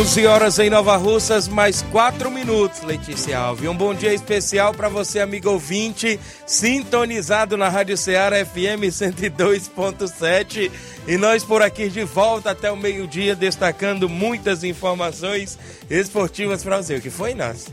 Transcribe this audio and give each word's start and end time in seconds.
11 0.00 0.26
horas 0.26 0.58
em 0.58 0.70
Nova 0.70 0.96
Russas, 0.96 1.46
mais 1.46 1.82
4 1.82 2.30
minutos, 2.30 2.80
Letícia 2.80 3.38
Alves. 3.38 3.68
Um 3.68 3.76
bom 3.76 3.92
dia 3.92 4.14
especial 4.14 4.72
para 4.72 4.88
você, 4.88 5.20
amigo 5.20 5.50
ouvinte, 5.50 6.18
sintonizado 6.46 7.54
na 7.54 7.68
Rádio 7.68 7.98
Ceará 7.98 8.42
FM 8.42 8.88
102.7. 8.88 10.70
E 11.06 11.18
nós 11.18 11.44
por 11.44 11.60
aqui 11.60 11.90
de 11.90 12.02
volta 12.02 12.52
até 12.52 12.72
o 12.72 12.78
meio-dia, 12.78 13.36
destacando 13.36 14.08
muitas 14.08 14.64
informações 14.64 15.58
esportivas 15.90 16.64
para 16.64 16.78
você. 16.78 16.96
O 16.96 17.00
que 17.02 17.10
foi, 17.10 17.32
Inácio? 17.32 17.70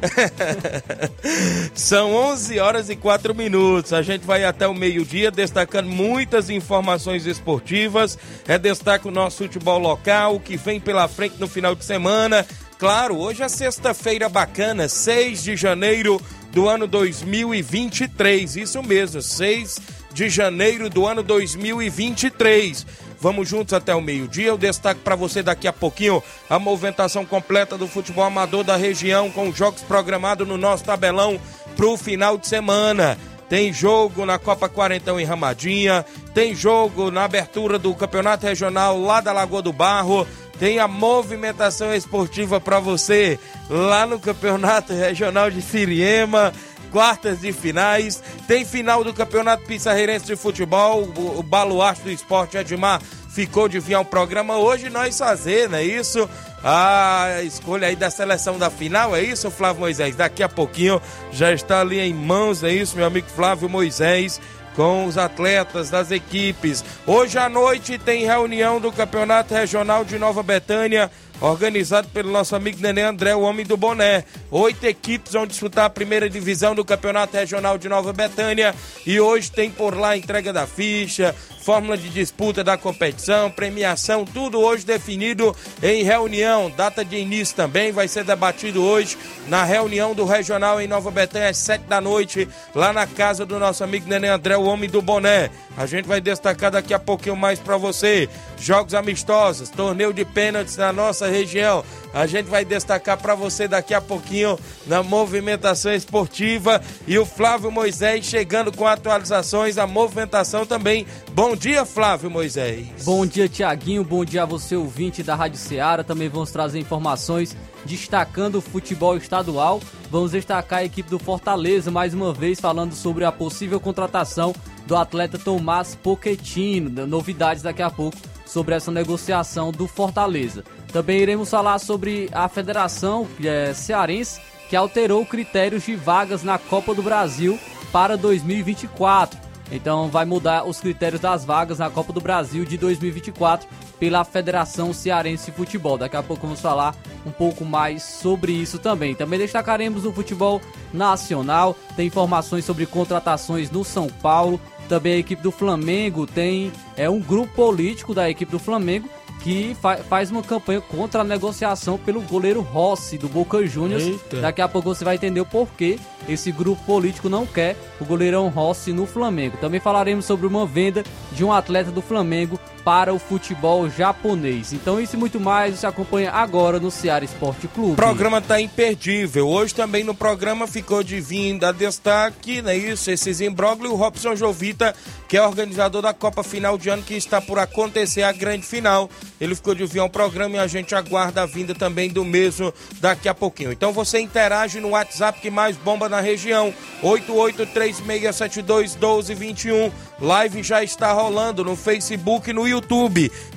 São 1.74 2.14
11 2.14 2.58
horas 2.58 2.90
e 2.90 2.96
4 2.96 3.34
minutos. 3.34 3.92
A 3.92 4.02
gente 4.02 4.26
vai 4.26 4.44
até 4.44 4.66
o 4.66 4.74
meio-dia 4.74 5.30
destacando 5.30 5.88
muitas 5.88 6.50
informações 6.50 7.26
esportivas. 7.26 8.18
É 8.46 8.58
destaque 8.58 9.08
o 9.08 9.10
nosso 9.10 9.38
futebol 9.38 9.78
local 9.78 10.40
que 10.40 10.56
vem 10.56 10.80
pela 10.80 11.08
frente 11.08 11.36
no 11.38 11.48
final 11.48 11.74
de 11.74 11.84
semana. 11.84 12.46
Claro, 12.78 13.16
hoje 13.16 13.42
é 13.42 13.48
sexta-feira 13.48 14.28
bacana, 14.28 14.88
6 14.88 15.42
de 15.42 15.56
janeiro 15.56 16.20
do 16.52 16.68
ano 16.68 16.86
2023. 16.86 18.56
Isso 18.56 18.82
mesmo, 18.82 19.22
6 19.22 19.78
de 20.12 20.28
janeiro 20.28 20.88
do 20.88 21.06
ano 21.06 21.22
2023. 21.22 22.86
Vamos 23.20 23.48
juntos 23.48 23.72
até 23.72 23.94
o 23.94 24.00
meio-dia. 24.00 24.48
Eu 24.48 24.58
destaco 24.58 25.00
para 25.00 25.16
você 25.16 25.42
daqui 25.42 25.66
a 25.66 25.72
pouquinho 25.72 26.22
a 26.48 26.58
movimentação 26.58 27.24
completa 27.24 27.78
do 27.78 27.88
futebol 27.88 28.24
amador 28.24 28.62
da 28.62 28.76
região 28.76 29.30
com 29.30 29.52
jogos 29.52 29.82
programados 29.82 30.46
no 30.46 30.56
nosso 30.56 30.84
tabelão 30.84 31.40
para 31.76 31.86
o 31.86 31.96
final 31.96 32.36
de 32.36 32.46
semana. 32.46 33.18
Tem 33.48 33.72
jogo 33.72 34.26
na 34.26 34.38
Copa 34.38 34.68
Quarentão 34.68 35.20
em 35.20 35.24
Ramadinha, 35.24 36.04
tem 36.34 36.54
jogo 36.54 37.12
na 37.12 37.24
abertura 37.24 37.78
do 37.78 37.94
Campeonato 37.94 38.44
Regional 38.44 39.00
lá 39.00 39.20
da 39.20 39.32
Lagoa 39.32 39.62
do 39.62 39.72
Barro, 39.72 40.26
tem 40.58 40.80
a 40.80 40.88
movimentação 40.88 41.94
esportiva 41.94 42.60
para 42.60 42.80
você 42.80 43.38
lá 43.70 44.04
no 44.04 44.18
Campeonato 44.18 44.92
Regional 44.92 45.48
de 45.48 45.62
Siriema, 45.62 46.52
quartas 46.96 47.42
de 47.42 47.52
finais, 47.52 48.22
tem 48.48 48.64
final 48.64 49.04
do 49.04 49.12
Campeonato 49.12 49.66
Pissarreirense 49.66 50.24
de 50.24 50.34
Futebol, 50.34 51.02
o, 51.02 51.40
o 51.40 51.42
baluarte 51.42 52.00
do 52.00 52.10
esporte 52.10 52.56
Edmar 52.56 53.02
ficou 53.28 53.68
de 53.68 53.78
vir 53.78 53.92
ao 53.92 54.04
programa 54.06 54.56
hoje, 54.56 54.88
nós 54.88 55.18
fazer, 55.18 55.68
não 55.68 55.76
é 55.76 55.84
isso? 55.84 56.26
A 56.64 57.42
escolha 57.42 57.88
aí 57.88 57.96
da 57.96 58.08
seleção 58.08 58.58
da 58.58 58.70
final, 58.70 59.14
é 59.14 59.22
isso, 59.22 59.50
Flávio 59.50 59.80
Moisés? 59.80 60.16
Daqui 60.16 60.42
a 60.42 60.48
pouquinho 60.48 60.98
já 61.30 61.52
está 61.52 61.82
ali 61.82 62.00
em 62.00 62.14
mãos, 62.14 62.64
é 62.64 62.72
isso, 62.72 62.96
meu 62.96 63.04
amigo 63.04 63.28
Flávio 63.28 63.68
Moisés 63.68 64.40
com 64.74 65.06
os 65.06 65.16
atletas 65.16 65.88
das 65.88 66.10
equipes. 66.10 66.84
Hoje 67.06 67.38
à 67.38 67.48
noite 67.48 67.98
tem 67.98 68.26
reunião 68.26 68.78
do 68.78 68.92
Campeonato 68.92 69.54
Regional 69.54 70.04
de 70.04 70.18
Nova 70.18 70.42
Betânia 70.42 71.10
organizado 71.40 72.08
pelo 72.08 72.30
nosso 72.30 72.54
amigo 72.56 72.80
Nenê 72.80 73.02
André, 73.02 73.34
o 73.34 73.42
homem 73.42 73.64
do 73.64 73.76
boné. 73.76 74.24
Oito 74.50 74.84
equipes 74.84 75.32
vão 75.32 75.46
disputar 75.46 75.84
a 75.84 75.90
primeira 75.90 76.28
divisão 76.28 76.74
do 76.74 76.84
Campeonato 76.84 77.36
Regional 77.36 77.78
de 77.78 77.88
Nova 77.88 78.12
Betânia 78.12 78.74
e 79.04 79.20
hoje 79.20 79.50
tem 79.50 79.70
por 79.70 79.96
lá 79.96 80.16
entrega 80.16 80.52
da 80.52 80.66
ficha, 80.66 81.34
fórmula 81.66 81.98
de 81.98 82.08
disputa 82.10 82.62
da 82.62 82.78
competição, 82.78 83.50
premiação, 83.50 84.24
tudo 84.24 84.60
hoje 84.60 84.86
definido 84.86 85.52
em 85.82 86.04
reunião. 86.04 86.70
Data 86.70 87.04
de 87.04 87.16
início 87.16 87.56
também 87.56 87.90
vai 87.90 88.06
ser 88.06 88.22
debatido 88.22 88.84
hoje 88.84 89.18
na 89.48 89.64
reunião 89.64 90.14
do 90.14 90.24
Regional 90.24 90.80
em 90.80 90.86
Nova 90.86 91.10
Betânia 91.10 91.48
às 91.48 91.56
sete 91.56 91.82
da 91.82 92.00
noite, 92.00 92.48
lá 92.72 92.92
na 92.92 93.04
casa 93.04 93.44
do 93.44 93.58
nosso 93.58 93.82
amigo 93.82 94.08
Nenê 94.08 94.28
André, 94.28 94.56
o 94.56 94.62
homem 94.62 94.88
do 94.88 95.02
boné. 95.02 95.50
A 95.76 95.86
gente 95.86 96.06
vai 96.06 96.20
destacar 96.20 96.70
daqui 96.70 96.94
a 96.94 97.00
pouquinho 97.00 97.34
mais 97.34 97.58
para 97.58 97.76
você. 97.76 98.28
Jogos 98.60 98.94
amistosos, 98.94 99.68
torneio 99.68 100.12
de 100.12 100.24
pênaltis 100.24 100.76
na 100.76 100.92
nossa 100.92 101.26
região. 101.26 101.84
A 102.16 102.26
gente 102.26 102.46
vai 102.46 102.64
destacar 102.64 103.18
para 103.18 103.34
você 103.34 103.68
daqui 103.68 103.92
a 103.92 104.00
pouquinho 104.00 104.58
na 104.86 105.02
movimentação 105.02 105.92
esportiva 105.92 106.80
e 107.06 107.18
o 107.18 107.26
Flávio 107.26 107.70
Moisés 107.70 108.24
chegando 108.24 108.74
com 108.74 108.86
atualizações 108.86 109.74
da 109.74 109.86
movimentação 109.86 110.64
também. 110.64 111.06
Bom 111.32 111.54
dia, 111.54 111.84
Flávio 111.84 112.30
Moisés. 112.30 112.86
Bom 113.04 113.26
dia, 113.26 113.50
Tiaguinho. 113.50 114.02
Bom 114.02 114.24
dia 114.24 114.44
a 114.44 114.46
você, 114.46 114.74
ouvinte 114.74 115.22
da 115.22 115.34
Rádio 115.34 115.58
Ceará. 115.58 116.02
Também 116.02 116.30
vamos 116.30 116.50
trazer 116.50 116.78
informações 116.78 117.54
destacando 117.84 118.54
o 118.54 118.62
futebol 118.62 119.18
estadual. 119.18 119.78
Vamos 120.10 120.32
destacar 120.32 120.78
a 120.78 120.84
equipe 120.84 121.10
do 121.10 121.18
Fortaleza 121.18 121.90
mais 121.90 122.14
uma 122.14 122.32
vez 122.32 122.58
falando 122.58 122.94
sobre 122.94 123.26
a 123.26 123.30
possível 123.30 123.78
contratação 123.78 124.54
do 124.86 124.96
atleta 124.96 125.38
Tomás 125.38 125.94
Pochettino. 125.94 127.06
Novidades 127.06 127.62
daqui 127.62 127.82
a 127.82 127.90
pouco 127.90 128.16
sobre 128.46 128.74
essa 128.74 128.90
negociação 128.90 129.70
do 129.70 129.86
Fortaleza. 129.86 130.64
Também 130.96 131.20
iremos 131.20 131.50
falar 131.50 131.78
sobre 131.78 132.30
a 132.32 132.48
federação 132.48 133.28
é, 133.44 133.74
cearense 133.74 134.40
que 134.70 134.74
alterou 134.74 135.26
critérios 135.26 135.82
de 135.82 135.94
vagas 135.94 136.42
na 136.42 136.56
Copa 136.56 136.94
do 136.94 137.02
Brasil 137.02 137.58
para 137.92 138.16
2024. 138.16 139.38
Então 139.70 140.08
vai 140.08 140.24
mudar 140.24 140.64
os 140.66 140.80
critérios 140.80 141.20
das 141.20 141.44
vagas 141.44 141.80
na 141.80 141.90
Copa 141.90 142.14
do 142.14 142.20
Brasil 142.22 142.64
de 142.64 142.78
2024 142.78 143.68
pela 144.00 144.24
Federação 144.24 144.94
Cearense 144.94 145.50
de 145.50 145.56
Futebol. 145.58 145.98
Daqui 145.98 146.16
a 146.16 146.22
pouco 146.22 146.46
vamos 146.46 146.62
falar 146.62 146.96
um 147.26 147.30
pouco 147.30 147.62
mais 147.62 148.02
sobre 148.02 148.52
isso 148.52 148.78
também. 148.78 149.14
Também 149.14 149.38
destacaremos 149.38 150.06
o 150.06 150.12
futebol 150.14 150.62
nacional, 150.94 151.76
tem 151.94 152.06
informações 152.06 152.64
sobre 152.64 152.86
contratações 152.86 153.70
no 153.70 153.84
São 153.84 154.08
Paulo. 154.08 154.58
Também 154.88 155.12
a 155.12 155.18
equipe 155.18 155.42
do 155.42 155.52
Flamengo 155.52 156.26
tem 156.26 156.72
é 156.96 157.10
um 157.10 157.20
grupo 157.20 157.52
político 157.52 158.14
da 158.14 158.30
equipe 158.30 158.50
do 158.50 158.58
Flamengo 158.58 159.10
que 159.42 159.76
fa 159.80 159.96
faz 159.98 160.30
uma 160.30 160.42
campanha 160.42 160.80
contra 160.80 161.20
a 161.20 161.24
negociação 161.24 161.98
pelo 161.98 162.20
goleiro 162.20 162.60
Rossi 162.60 163.16
do 163.18 163.28
Boca 163.28 163.64
Juniors. 163.66 164.04
Eita. 164.04 164.40
Daqui 164.40 164.60
a 164.60 164.68
pouco 164.68 164.94
você 164.94 165.04
vai 165.04 165.16
entender 165.16 165.40
o 165.40 165.46
porquê 165.46 165.98
esse 166.28 166.50
grupo 166.50 166.82
político 166.84 167.28
não 167.28 167.46
quer 167.46 167.76
o 168.00 168.04
goleirão 168.04 168.48
Rossi 168.48 168.92
no 168.92 169.06
Flamengo. 169.06 169.56
Também 169.58 169.80
falaremos 169.80 170.24
sobre 170.24 170.46
uma 170.46 170.66
venda 170.66 171.04
de 171.32 171.44
um 171.44 171.52
atleta 171.52 171.90
do 171.90 172.02
Flamengo 172.02 172.58
para 172.86 173.12
o 173.12 173.18
futebol 173.18 173.90
japonês. 173.90 174.72
Então 174.72 174.98
isso 175.00 175.16
e 175.16 175.18
muito 175.18 175.40
mais 175.40 175.74
você 175.74 175.88
acompanha 175.88 176.30
agora 176.30 176.78
no 176.78 176.88
Ceará 176.88 177.24
Esporte 177.24 177.66
Clube. 177.66 177.94
O 177.94 177.96
programa 177.96 178.38
está 178.38 178.60
imperdível. 178.60 179.48
Hoje 179.48 179.74
também 179.74 180.04
no 180.04 180.14
programa 180.14 180.68
ficou 180.68 181.02
de 181.02 181.20
vinda 181.20 181.72
destaque, 181.72 182.62
né? 182.62 182.76
Isso, 182.76 183.10
esses 183.10 183.40
imbróglios. 183.40 183.92
O 183.92 183.96
Robson 183.96 184.36
Jovita, 184.36 184.94
que 185.26 185.36
é 185.36 185.42
organizador 185.42 186.00
da 186.00 186.14
Copa 186.14 186.44
Final 186.44 186.78
de 186.78 186.88
Ano, 186.88 187.02
que 187.02 187.14
está 187.14 187.40
por 187.40 187.58
acontecer 187.58 188.22
a 188.22 188.30
grande 188.30 188.64
final. 188.64 189.10
Ele 189.40 189.56
ficou 189.56 189.74
de 189.74 189.84
vir 189.84 189.98
ao 189.98 190.08
programa 190.08 190.54
e 190.54 190.60
a 190.60 190.68
gente 190.68 190.94
aguarda 190.94 191.42
a 191.42 191.46
vinda 191.46 191.74
também 191.74 192.08
do 192.08 192.24
mesmo 192.24 192.72
daqui 193.00 193.28
a 193.28 193.34
pouquinho. 193.34 193.72
Então 193.72 193.92
você 193.92 194.20
interage 194.20 194.78
no 194.78 194.90
WhatsApp 194.90 195.40
que 195.40 195.50
mais 195.50 195.76
bomba 195.76 196.08
na 196.08 196.20
região, 196.20 196.72
8836721221. 197.02 199.90
Live 200.20 200.62
já 200.62 200.84
está 200.84 201.10
rolando 201.12 201.64
no 201.64 201.74
Facebook 201.74 202.52
no 202.52 202.60
YouTube. 202.60 202.75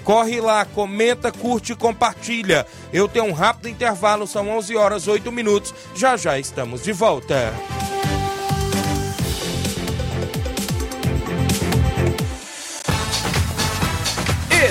Corre 0.04 0.42
lá, 0.42 0.66
comenta, 0.66 1.32
curte 1.32 1.74
e 1.74 1.76
compartilha. 1.76 2.66
Eu 2.92 3.08
tenho 3.08 3.26
um 3.26 3.34
rápido 3.34 3.70
intervalo, 3.70 4.26
são 4.26 4.50
11 4.50 4.76
horas 4.76 5.08
8 5.08 5.32
minutos. 5.32 5.74
Já 5.96 6.18
já 6.18 6.40
estamos 6.40 6.84
de 6.84 6.92
volta. 6.92 7.54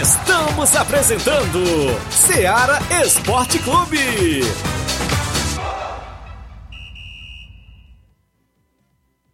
Estamos 0.01 0.77
apresentando 0.77 1.61
Seara 2.11 2.79
Esporte 3.05 3.59
Clube. 3.59 4.43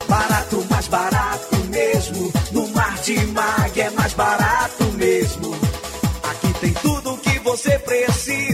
Barato, 0.06 0.66
mais 0.70 0.88
barato 0.88 1.56
mesmo. 1.70 2.32
No 2.52 2.68
Martimag 2.68 3.80
é 3.80 3.90
mais 3.90 4.12
barato 4.14 4.63
você 7.56 7.78
precisa. 7.78 8.53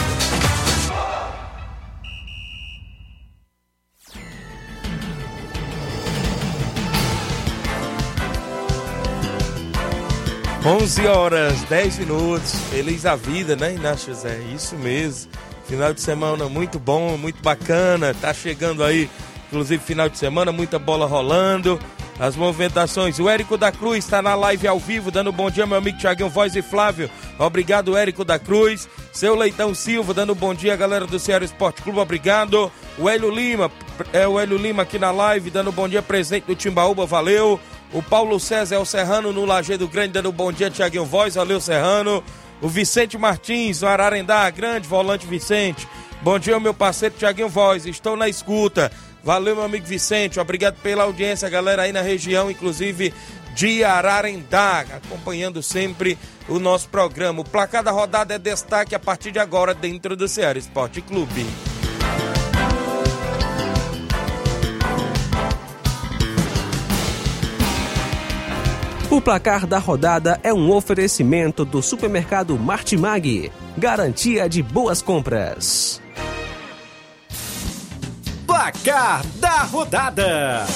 11 10.64 11.08
horas, 11.08 11.64
10 11.64 11.98
minutos. 11.98 12.54
Feliz 12.70 13.04
a 13.08 13.16
vida, 13.16 13.56
né, 13.56 13.74
Inácio 13.74 14.14
José? 14.14 14.38
Isso 14.54 14.76
mesmo. 14.76 15.32
Final 15.68 15.92
de 15.92 16.02
semana 16.02 16.48
muito 16.48 16.78
bom, 16.78 17.18
muito 17.18 17.42
bacana. 17.42 18.14
Tá 18.14 18.32
chegando 18.32 18.84
aí, 18.84 19.10
inclusive, 19.54 19.84
final 19.84 20.10
de 20.10 20.18
semana, 20.18 20.52
muita 20.52 20.80
bola 20.80 21.06
rolando. 21.06 21.80
As 22.20 22.36
movimentações. 22.36 23.20
O 23.20 23.30
Érico 23.30 23.58
da 23.58 23.72
Cruz 23.72 24.04
está 24.04 24.22
na 24.22 24.36
live 24.36 24.68
ao 24.68 24.80
vivo, 24.80 25.10
dando 25.10 25.32
bom 25.32 25.50
dia, 25.50 25.66
meu 25.66 25.78
amigo 25.78 25.98
Tiaguinho 25.98 26.30
Voz 26.30 26.56
e 26.56 26.62
Flávio. 26.62 27.10
Obrigado, 27.40 27.98
Érico 27.98 28.24
da 28.24 28.38
Cruz. 28.38 28.88
Seu 29.12 29.36
Leitão 29.36 29.74
Silva, 29.74 30.14
dando 30.14 30.36
bom 30.36 30.54
dia, 30.54 30.76
galera 30.76 31.06
do 31.06 31.20
Ceará 31.20 31.44
Esporte 31.44 31.82
Clube. 31.82 32.00
Obrigado. 32.00 32.72
O 32.98 33.10
Hélio 33.10 33.30
Lima, 33.32 33.72
é 34.12 34.28
o 34.28 34.40
Hélio 34.40 34.58
Lima 34.58 34.84
aqui 34.84 35.00
na 35.00 35.12
live, 35.12 35.50
dando 35.50 35.72
bom 35.72 35.88
dia, 35.90 36.02
presente 36.02 36.46
do 36.46 36.56
Timbaúba, 36.56 37.06
valeu. 37.06 37.60
O 37.92 38.02
Paulo 38.02 38.40
César 38.40 38.76
é 38.76 38.80
o 38.80 38.86
Serrano 38.86 39.32
no 39.34 39.46
Lajeado 39.46 39.88
Grande, 39.88 40.14
dando 40.14 40.32
bom 40.32 40.52
dia, 40.52 40.70
Tiaguinho 40.70 41.06
Voz, 41.06 41.36
valeu 41.36 41.60
Serrano. 41.60 42.24
O 42.62 42.68
Vicente 42.68 43.18
Martins, 43.18 43.82
no 43.82 43.88
Ararendá, 43.88 44.50
grande 44.52 44.88
volante 44.88 45.26
Vicente. 45.28 45.88
Bom 46.22 46.40
dia, 46.40 46.60
meu 46.60 46.74
parceiro 46.74 47.16
Tiaguinho 47.18 47.50
Voz, 47.50 47.86
estou 47.86 48.16
na 48.16 48.30
escuta. 48.30 48.92
Valeu, 49.24 49.56
meu 49.56 49.64
amigo 49.64 49.86
Vicente, 49.86 50.38
obrigado 50.38 50.76
pela 50.82 51.04
audiência, 51.04 51.50
galera 51.50 51.84
aí 51.84 51.94
na 51.94 52.02
região, 52.02 52.52
inclusive 52.52 53.14
de 53.56 53.82
Ararendá, 53.82 54.82
acompanhando 54.82 55.64
sempre 55.64 56.18
o 56.50 56.60
nosso 56.60 56.90
programa. 56.90 57.40
O 57.40 57.46
placar 57.46 57.82
da 57.82 57.92
rodada 57.92 58.34
é 58.34 58.38
destaque 58.38 58.94
a 58.94 59.00
partir 59.00 59.32
de 59.32 59.40
agora 59.40 59.74
dentro 59.74 60.18
do 60.18 60.28
Ceará 60.28 60.60
Esporte 60.60 61.02
Clube. 61.02 61.46
O 69.10 69.22
placar 69.22 69.66
da 69.66 69.78
rodada 69.78 70.40
é 70.44 70.54
um 70.54 70.70
oferecimento 70.72 71.64
do 71.64 71.82
supermercado 71.82 72.58
Martimag. 72.58 73.52
Garantia 73.78 74.50
de 74.50 74.62
boas 74.62 75.02
compras. 75.02 76.03
Placar 78.54 79.26
da 79.38 79.64
rodada: 79.64 80.68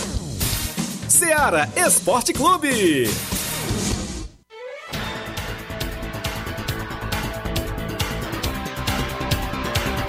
Seara 1.07 1.69
Esporte 1.75 2.33
Clube. 2.33 3.07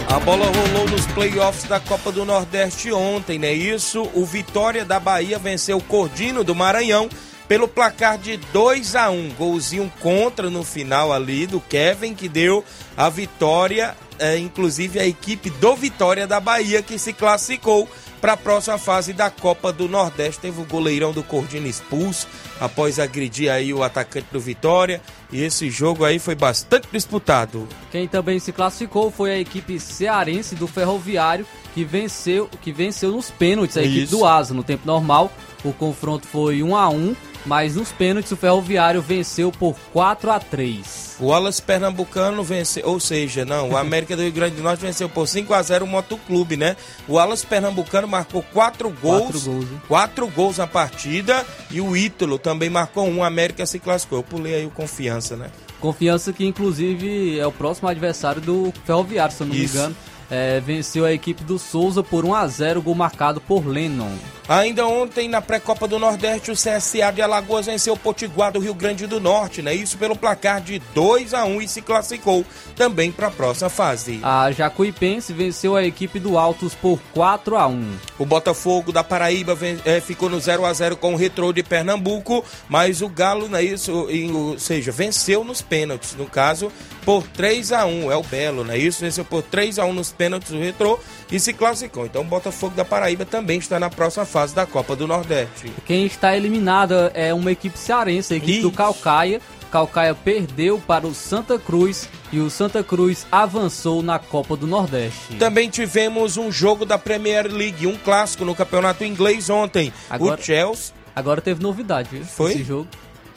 A 0.09 0.19
bola 0.21 0.47
rolou 0.47 0.89
nos 0.89 1.05
playoffs 1.09 1.65
da 1.65 1.79
Copa 1.79 2.11
do 2.11 2.25
Nordeste 2.25 2.91
ontem, 2.91 3.39
não 3.39 3.49
é 3.49 3.53
isso? 3.53 4.09
O 4.15 4.25
Vitória 4.25 4.83
da 4.83 4.99
Bahia 4.99 5.39
venceu 5.39 5.77
o 5.77 5.83
Cordino 5.83 6.43
do 6.43 6.55
Maranhão 6.55 7.07
pelo 7.47 7.69
placar 7.69 8.17
de 8.17 8.39
2 8.51 8.97
a 8.97 9.11
1 9.11 9.35
Golzinho 9.37 9.93
contra 10.01 10.49
no 10.49 10.65
final 10.65 11.13
ali 11.13 11.47
do 11.47 11.61
Kevin, 11.61 12.15
que 12.15 12.31
deu 12.31 12.65
a 12.97 13.11
vitória, 13.11 13.95
é, 14.19 14.39
inclusive 14.39 14.99
a 14.99 15.07
equipe 15.07 15.51
do 15.51 15.75
Vitória 15.77 16.27
da 16.27 16.41
Bahia, 16.41 16.83
que 16.83 16.99
se 16.99 17.13
classificou 17.13 17.89
para 18.21 18.33
a 18.33 18.37
próxima 18.37 18.79
fase 18.79 19.13
da 19.13 19.31
Copa 19.31 19.73
do 19.73 19.89
Nordeste. 19.89 20.41
Teve 20.41 20.61
o 20.61 20.65
goleirão 20.65 21.13
do 21.13 21.23
Cordino 21.23 21.67
expulso 21.67 22.27
após 22.61 22.99
agredir 22.99 23.51
aí 23.51 23.73
o 23.73 23.83
atacante 23.83 24.27
do 24.33 24.41
Vitória. 24.41 25.01
E 25.33 25.43
esse 25.43 25.71
jogo 25.71 26.05
aí 26.05 26.19
foi 26.19 26.35
bastante 26.35 26.89
disputado. 26.93 27.69
Quem 27.91 28.09
também 28.09 28.39
se 28.39 28.53
classificou 28.53 29.11
foi 29.11 29.31
a 29.33 29.39
equipe 29.39 29.79
cearense 29.79 30.55
do 30.55 30.67
Ferroviário, 30.67 31.47
que 31.75 31.85
venceu, 31.85 32.49
que 32.61 32.73
venceu 32.73 33.13
nos 33.13 33.31
pênaltis 33.31 33.77
a 33.77 33.83
equipe 33.83 34.03
Isso. 34.03 34.17
do 34.17 34.25
Asa. 34.25 34.55
No 34.55 34.65
tempo 34.65 34.87
normal, 34.87 35.31
o 35.65 35.73
confronto 35.73 36.27
foi 36.27 36.63
1 36.63 36.77
a 36.77 36.89
1 36.89 37.17
mas 37.49 37.77
nos 37.77 37.91
pênaltis 37.91 38.31
o 38.31 38.37
Ferroviário 38.37 39.01
venceu 39.01 39.51
por 39.51 39.75
4 39.91 40.31
a 40.31 40.39
3 40.39 41.17
O 41.19 41.29
Wallace 41.29 41.63
Pernambucano 41.63 42.45
venceu, 42.45 42.87
ou 42.87 43.01
seja, 43.01 43.47
não, 43.47 43.71
o 43.71 43.77
América 43.77 44.15
do 44.15 44.23
Rio 44.23 44.33
Grande 44.33 44.57
do 44.57 44.63
Norte 44.63 44.81
venceu 44.81 45.09
por 45.09 45.27
5 45.27 45.55
a 45.55 45.63
0 45.63 45.87
o 45.87 45.89
Motoclube, 45.89 46.59
né? 46.59 46.77
O 47.09 47.15
Wallace 47.15 47.47
Pernambucano 47.47 48.07
marcou 48.07 48.43
4 48.53 48.91
gols, 48.91 49.23
Quatro 49.23 49.41
gols, 49.41 49.65
hein? 49.65 49.83
4 49.89 50.29
gols 50.29 50.59
na 50.59 50.67
partida 50.67 51.47
e 51.71 51.81
o 51.81 51.97
Ítalo 51.97 52.39
também 52.39 52.69
marcou 52.69 53.07
um, 53.07 53.19
o 53.19 53.25
América 53.25 53.65
se 53.65 53.79
classificou. 53.79 54.19
Eu 54.19 54.23
pulei 54.23 54.55
aí 54.55 54.67
o 54.67 54.71
confiança, 54.71 55.35
né? 55.35 55.51
Confiança 55.81 56.33
que 56.33 56.45
inclusive 56.45 57.39
é 57.39 57.47
o 57.47 57.53
próximo 57.53 57.89
adversário 57.89 58.43
do 58.43 58.73
Ferroviário, 58.85 59.35
se 59.35 59.43
eu 59.43 59.47
não 59.47 59.55
Isso. 59.55 59.75
me 59.75 59.81
engano. 59.81 59.97
É, 60.31 60.61
venceu 60.61 61.05
a 61.07 61.13
equipe 61.13 61.43
do 61.43 61.59
Souza 61.59 62.03
por 62.03 62.25
1 62.25 62.35
a 62.35 62.47
0 62.47 62.83
gol 62.83 62.95
marcado 62.95 63.41
por 63.41 63.67
Lennon. 63.67 64.13
Ainda 64.49 64.87
ontem, 64.87 65.29
na 65.29 65.43
pré-copa 65.43 65.87
do 65.87 65.99
Nordeste, 65.99 66.51
o 66.51 66.55
CSA 66.55 67.11
de 67.15 67.21
Alagoas 67.21 67.67
venceu 67.67 67.93
o 67.95 67.99
Potiguar 67.99 68.51
do 68.53 68.59
Rio 68.59 68.73
Grande 68.75 69.07
do 69.07 69.21
Norte, 69.21 69.61
né? 69.61 69.75
Isso 69.75 69.99
pelo 69.99 70.17
placar 70.17 70.61
de 70.63 70.79
2 70.95 71.35
a 71.35 71.45
1 71.45 71.61
e 71.63 71.69
se 71.69 71.83
classificou 71.83 72.45
também 72.75 73.13
para 73.13 73.27
a 73.27 73.31
próxima 73.31 73.69
fase. 73.69 74.21
A 74.23 74.51
Jacuipense 74.51 75.35
venceu 75.35 75.77
a 75.77 75.85
equipe 75.85 76.19
do 76.19 76.39
Altos 76.39 76.75
por 76.75 76.99
4 77.13 77.57
a 77.57 77.67
1 77.67 77.93
O 78.19 78.25
Botafogo 78.25 78.91
da 78.91 79.05
Paraíba 79.05 79.55
ven- 79.55 79.81
eh, 79.85 80.01
ficou 80.01 80.31
no 80.31 80.41
0 80.41 80.65
a 80.65 80.73
0 80.73 80.97
com 80.97 81.13
o 81.13 81.17
Retrô 81.17 81.53
de 81.53 81.63
Pernambuco, 81.63 82.43
mas 82.71 83.03
o 83.03 83.09
Galo, 83.09 83.49
não 83.49 83.59
é 83.59 83.63
isso, 83.63 84.09
e, 84.11 84.31
ou 84.33 84.59
seja, 84.59 84.91
venceu 84.91 85.45
nos 85.45 85.61
pênaltis, 85.61 86.15
no 86.17 86.25
caso, 86.27 86.73
por 87.05 87.23
3 87.29 87.71
a 87.73 87.85
1 87.85 88.11
é 88.11 88.17
o 88.17 88.23
Belo, 88.23 88.65
não 88.65 88.73
é 88.73 88.79
isso? 88.79 89.01
Venceu 89.01 89.25
por 89.27 89.43
3 89.43 89.79
a 89.79 89.85
1 89.85 89.93
nos 89.93 90.11
pênaltis 90.19 90.51
o 90.51 90.59
Retrô 90.59 90.99
e 91.31 91.39
se 91.39 91.53
classificou. 91.55 92.05
Então 92.05 92.23
o 92.23 92.25
Botafogo 92.25 92.75
da 92.75 92.85
Paraíba 92.85 93.25
também 93.25 93.59
está 93.59 93.79
na 93.79 93.89
próxima 93.89 94.27
fase 94.27 94.55
da 94.55 94.67
Copa 94.67 94.97
do 94.97 95.07
Nordeste. 95.07 95.73
Quem 95.87 96.05
está 96.05 96.37
eliminado 96.37 96.95
é 97.15 97.33
uma 97.33 97.53
equipe 97.53 97.79
cearense, 97.79 98.35
a 98.35 98.37
equipe 98.37 98.61
do. 98.63 98.73
Calcaia, 98.73 99.41
Calcaia 99.71 100.15
perdeu 100.15 100.79
para 100.87 101.07
o 101.07 101.15
Santa 101.15 101.59
Cruz 101.59 102.09
e 102.33 102.39
o 102.41 102.51
Santa 102.51 102.83
Cruz 102.83 103.27
avançou 103.31 104.03
na 104.03 104.19
Copa 104.19 104.57
do 104.57 104.67
Nordeste. 104.67 105.35
Também 105.39 105.69
tivemos 105.71 106.37
um 106.37 106.51
jogo 106.51 106.85
da 106.85 106.99
Premier 106.99 107.47
League, 107.47 107.87
um 107.87 107.97
clássico 107.97 108.45
no 108.45 108.55
campeonato 108.55 109.05
inglês 109.05 109.49
ontem. 109.49 109.93
Agora- 110.11 110.41
O 110.41 110.45
Chelsea. 110.45 110.95
Agora 111.15 111.41
teve 111.41 111.63
novidade, 111.63 112.09
viu? 112.11 112.25
Foi? 112.25 112.53
Esse 112.53 112.65
jogo. 112.65 112.89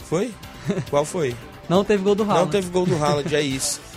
Foi? 0.10 0.32
Qual 0.90 1.04
foi? 1.06 1.36
Não 1.68 1.84
teve 1.84 2.04
gol 2.04 2.16
do 2.16 2.24
Haaland. 2.24 2.42
Não 2.46 2.50
teve 2.52 2.70
gol 2.70 2.86
do 2.86 2.96
Haaland, 3.04 3.34
é 3.36 3.42
isso. 3.42 3.80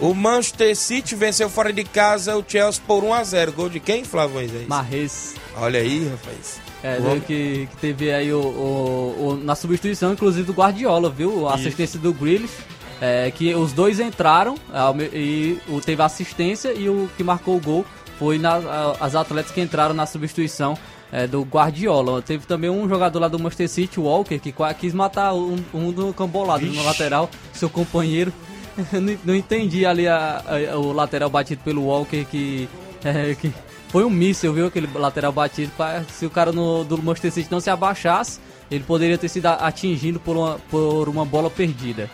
O 0.00 0.14
Manchester 0.14 0.74
City 0.74 1.14
venceu 1.14 1.50
fora 1.50 1.72
de 1.72 1.84
casa 1.84 2.36
o 2.36 2.44
Chelsea 2.46 2.82
por 2.86 3.04
1x0. 3.04 3.52
Gol 3.52 3.68
de 3.68 3.78
quem, 3.80 4.02
Flávio 4.04 4.34
Moisés? 4.36 4.66
Marres. 4.66 5.34
Olha 5.56 5.80
aí, 5.80 6.08
rapaz. 6.08 6.58
É, 6.82 6.98
O 6.98 7.06
homem- 7.06 7.20
que, 7.20 7.68
que 7.70 7.76
teve 7.76 8.10
aí 8.10 8.32
o, 8.32 8.40
o- 8.40 9.26
o- 9.28 9.40
na 9.44 9.54
substituição, 9.54 10.12
inclusive, 10.14 10.44
do 10.46 10.54
Guardiola, 10.54 11.10
viu? 11.10 11.46
A 11.46 11.54
assistência 11.54 11.98
do 12.00 12.12
Grealish. 12.14 12.54
É, 13.02 13.30
que 13.30 13.54
os 13.54 13.72
dois 13.72 13.98
entraram 13.98 14.56
me- 14.94 15.08
e 15.12 15.58
o, 15.68 15.80
teve 15.80 16.02
assistência 16.02 16.70
e 16.74 16.86
o 16.88 17.08
que 17.16 17.24
marcou 17.24 17.56
o 17.56 17.60
gol 17.60 17.84
foi 18.18 18.38
na, 18.38 18.56
a- 18.56 18.96
as 19.00 19.14
atletas 19.14 19.50
que 19.52 19.60
entraram 19.60 19.94
na 19.94 20.04
substituição 20.06 20.76
é, 21.12 21.26
do 21.26 21.42
Guardiola. 21.42 22.22
Teve 22.22 22.46
também 22.46 22.70
um 22.70 22.88
jogador 22.88 23.18
lá 23.18 23.28
do 23.28 23.38
Manchester 23.38 23.68
City, 23.68 23.98
o 24.00 24.04
Walker, 24.04 24.38
que 24.38 24.54
quis 24.78 24.94
matar 24.94 25.34
um, 25.34 25.56
um 25.74 25.90
do 25.92 26.12
cambolado 26.14 26.64
no 26.64 26.82
lateral, 26.84 27.28
seu 27.52 27.68
companheiro. 27.68 28.32
Não, 29.24 29.34
entendi 29.34 29.84
ali 29.84 30.06
a- 30.06 30.42
a- 30.72 30.78
o 30.78 30.92
lateral 30.92 31.28
batido 31.30 31.60
pelo 31.64 31.84
Walker 31.84 32.24
que, 32.24 32.68
é, 33.04 33.34
que 33.34 33.52
foi 33.88 34.04
um 34.04 34.10
míssil, 34.10 34.52
viu? 34.52 34.66
Aquele 34.66 34.88
lateral 34.94 35.32
batido. 35.32 35.72
Se 36.08 36.24
o 36.26 36.30
cara 36.30 36.52
no, 36.52 36.84
do 36.84 36.96
Manchester 37.02 37.32
City 37.32 37.48
não 37.50 37.60
se 37.60 37.68
abaixasse, 37.70 38.40
ele 38.70 38.84
poderia 38.84 39.18
ter 39.18 39.28
sido 39.28 39.46
atingido 39.46 40.20
por 40.20 40.36
uma, 40.36 40.58
por 40.70 41.08
uma 41.08 41.24
bola 41.24 41.50
perdida. 41.50 42.08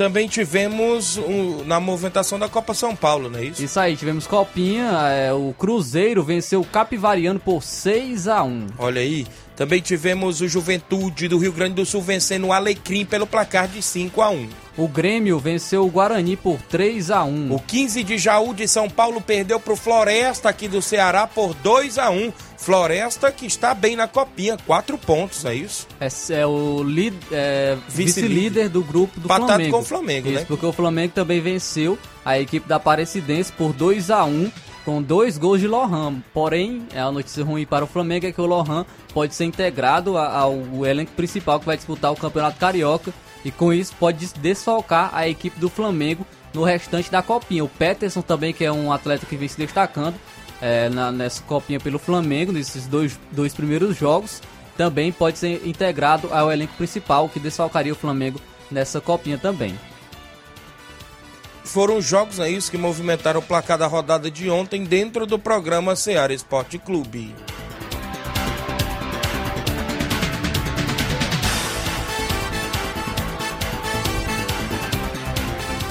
Também 0.00 0.26
tivemos 0.28 1.18
um- 1.18 1.62
na 1.62 1.78
movimentação 1.78 2.38
da 2.38 2.48
Copa 2.48 2.72
São 2.72 2.96
Paulo, 2.96 3.28
não 3.28 3.38
é 3.38 3.44
isso? 3.44 3.62
Isso 3.62 3.78
aí, 3.78 3.94
tivemos 3.94 4.26
copinha. 4.26 4.92
é, 5.10 5.30
o 5.30 5.52
Cruzeiro 5.58 6.24
venceu 6.24 6.62
o 6.62 6.64
Capivariano 6.64 7.38
por 7.38 7.62
6 7.62 8.26
a 8.26 8.42
1 8.42 8.68
Olha 8.78 9.02
aí. 9.02 9.26
Também 9.54 9.82
tivemos 9.82 10.40
o 10.40 10.48
Juventude 10.48 11.28
do 11.28 11.36
Rio 11.36 11.52
Grande 11.52 11.74
do 11.74 11.84
Sul 11.84 12.00
vencendo 12.00 12.46
o 12.46 12.52
Alecrim 12.54 13.04
pelo 13.04 13.26
placar 13.26 13.68
de 13.68 13.82
5 13.82 14.22
a 14.22 14.30
1 14.30 14.48
O 14.74 14.88
Grêmio 14.88 15.38
venceu 15.38 15.84
o 15.84 15.90
Guarani 15.90 16.34
por 16.34 16.56
3 16.62 17.10
a 17.10 17.22
1 17.24 17.52
O 17.54 17.58
15 17.60 18.02
de 18.02 18.16
Jaú 18.16 18.54
de 18.54 18.66
São 18.66 18.88
Paulo 18.88 19.20
perdeu 19.20 19.60
para 19.60 19.74
o 19.74 19.76
Floresta 19.76 20.48
aqui 20.48 20.66
do 20.66 20.80
Ceará 20.80 21.26
por 21.26 21.52
2 21.52 21.98
a 21.98 22.08
1 22.08 22.32
Floresta 22.60 23.32
que 23.32 23.46
está 23.46 23.72
bem 23.72 23.96
na 23.96 24.06
copinha, 24.06 24.56
4 24.66 24.98
pontos, 24.98 25.46
é 25.46 25.54
isso? 25.54 25.86
É, 25.98 26.08
é 26.34 26.46
o 26.46 26.84
é, 27.32 27.76
Vice-líder. 27.88 28.68
do 28.68 28.82
grupo 28.84 29.18
do 29.18 29.24
Empatado 29.24 29.46
Flamengo. 29.46 29.70
com 29.76 29.78
o 29.82 29.84
Flamengo, 29.84 30.28
Isso, 30.28 30.38
né? 30.40 30.44
porque 30.46 30.66
o 30.66 30.72
Flamengo 30.72 31.12
também 31.14 31.40
venceu 31.40 31.98
a 32.22 32.38
equipe 32.38 32.68
da 32.68 32.76
Aparecidense 32.76 33.50
por 33.52 33.72
2 33.72 34.10
a 34.10 34.24
1 34.24 34.52
com 34.84 35.00
dois 35.02 35.38
gols 35.38 35.58
de 35.60 35.66
Lohan. 35.66 36.22
Porém, 36.34 36.86
é 36.94 37.00
a 37.00 37.10
notícia 37.10 37.42
ruim 37.42 37.64
para 37.64 37.84
o 37.84 37.88
Flamengo 37.88 38.26
é 38.26 38.32
que 38.32 38.40
o 38.40 38.46
Lohan 38.46 38.84
pode 39.14 39.34
ser 39.34 39.44
integrado 39.46 40.18
ao 40.18 40.54
elenco 40.86 41.12
principal 41.12 41.58
que 41.60 41.66
vai 41.66 41.76
disputar 41.78 42.12
o 42.12 42.16
Campeonato 42.16 42.58
Carioca 42.58 43.10
e 43.42 43.50
com 43.50 43.72
isso 43.72 43.94
pode 43.98 44.18
des- 44.18 44.32
desfalcar 44.34 45.10
a 45.14 45.26
equipe 45.26 45.58
do 45.58 45.70
Flamengo 45.70 46.26
no 46.52 46.62
restante 46.64 47.10
da 47.10 47.22
copinha. 47.22 47.64
O 47.64 47.68
Peterson 47.68 48.20
também, 48.22 48.52
que 48.52 48.64
é 48.64 48.72
um 48.72 48.92
atleta 48.92 49.24
que 49.26 49.36
vem 49.36 49.48
se 49.48 49.56
destacando 49.56 50.14
é, 50.60 50.88
na- 50.88 51.10
nessa 51.12 51.42
copinha 51.42 51.80
pelo 51.80 51.98
Flamengo, 51.98 52.52
nesses 52.52 52.86
dois, 52.86 53.18
dois 53.32 53.54
primeiros 53.54 53.96
jogos, 53.96 54.40
também 54.76 55.12
pode 55.12 55.38
ser 55.38 55.66
integrado 55.66 56.32
ao 56.32 56.50
elenco 56.50 56.74
principal, 56.74 57.28
que 57.28 57.38
desfalcaria 57.40 57.92
o 57.92 57.96
Flamengo 57.96 58.40
nessa 58.70 59.00
copinha 59.00 59.36
também. 59.38 59.78
Foram 61.64 61.98
os 61.98 62.04
jogos, 62.04 62.38
isso, 62.38 62.70
que 62.70 62.78
movimentaram 62.78 63.40
o 63.40 63.42
placar 63.42 63.78
da 63.78 63.86
rodada 63.86 64.30
de 64.30 64.50
ontem 64.50 64.84
dentro 64.84 65.26
do 65.26 65.38
programa 65.38 65.94
Ceará 65.94 66.32
Esporte 66.32 66.78
Clube. 66.78 67.34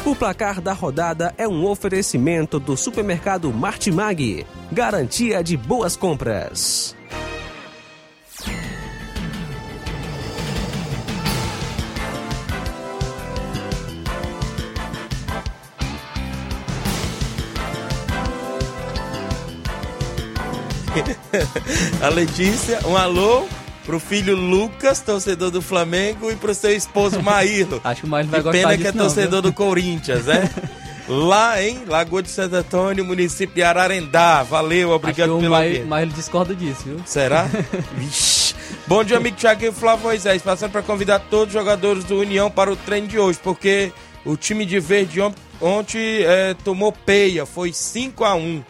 O 0.09 0.15
placar 0.15 0.59
da 0.59 0.73
rodada 0.73 1.35
é 1.37 1.47
um 1.47 1.63
oferecimento 1.67 2.59
do 2.59 2.75
supermercado 2.75 3.53
Martimag. 3.53 4.43
Garantia 4.71 5.43
de 5.43 5.55
boas 5.55 5.95
compras. 5.95 6.95
A 22.01 22.09
Letícia, 22.09 22.79
um 22.87 22.97
alô 22.97 23.47
pro 23.89 23.99
filho 23.99 24.35
Lucas, 24.35 24.99
torcedor 24.99 25.49
do 25.49 25.63
Flamengo, 25.63 26.29
e 26.29 26.35
pro 26.35 26.53
seu 26.53 26.71
esposo 26.75 27.23
Maílo. 27.23 27.81
Acho 27.83 28.01
que 28.01 28.05
o 28.07 28.09
Maílo 28.09 28.29
vai 28.29 28.39
Que 28.39 28.43
gostar 28.43 28.59
pena 28.59 28.77
disso 28.77 28.81
que 28.83 28.87
é 28.87 28.91
não, 28.91 29.05
torcedor 29.07 29.41
viu? 29.41 29.51
do 29.51 29.53
Corinthians, 29.53 30.25
né? 30.25 30.47
Lá 31.09 31.59
em 31.59 31.85
Lagoa 31.85 32.21
de 32.21 32.29
Santo 32.29 32.55
Antônio, 32.55 33.03
município 33.03 33.55
de 33.55 33.63
Ararendá. 33.63 34.43
Valeu, 34.43 34.89
Acho 34.93 34.99
que 34.99 35.05
obrigado 35.07 35.35
o 35.35 35.39
pelo 35.39 35.49
Maílo, 35.49 35.65
audiência. 35.65 35.85
Maílo 35.87 36.11
discorda 36.11 36.53
disso, 36.53 36.83
viu? 36.85 37.01
Será? 37.03 37.47
Vixe. 37.97 38.53
Bom 38.85 39.03
dia, 39.03 39.17
amigo 39.17 39.35
Thiago 39.35 39.65
e 39.65 39.71
Flávio 39.71 40.03
Moisés. 40.03 40.39
Passando 40.43 40.71
para 40.71 40.83
convidar 40.83 41.17
todos 41.17 41.47
os 41.47 41.59
jogadores 41.59 42.03
do 42.03 42.19
União 42.19 42.51
para 42.51 42.71
o 42.71 42.75
treino 42.75 43.07
de 43.07 43.17
hoje, 43.17 43.39
porque 43.43 43.91
o 44.23 44.37
time 44.37 44.67
de 44.67 44.79
verde 44.79 45.19
ont- 45.19 45.33
ontem 45.59 46.21
eh, 46.21 46.55
tomou 46.63 46.91
peia, 46.91 47.43
foi 47.43 47.73
5 47.73 48.23
a 48.23 48.35
1 48.35 48.63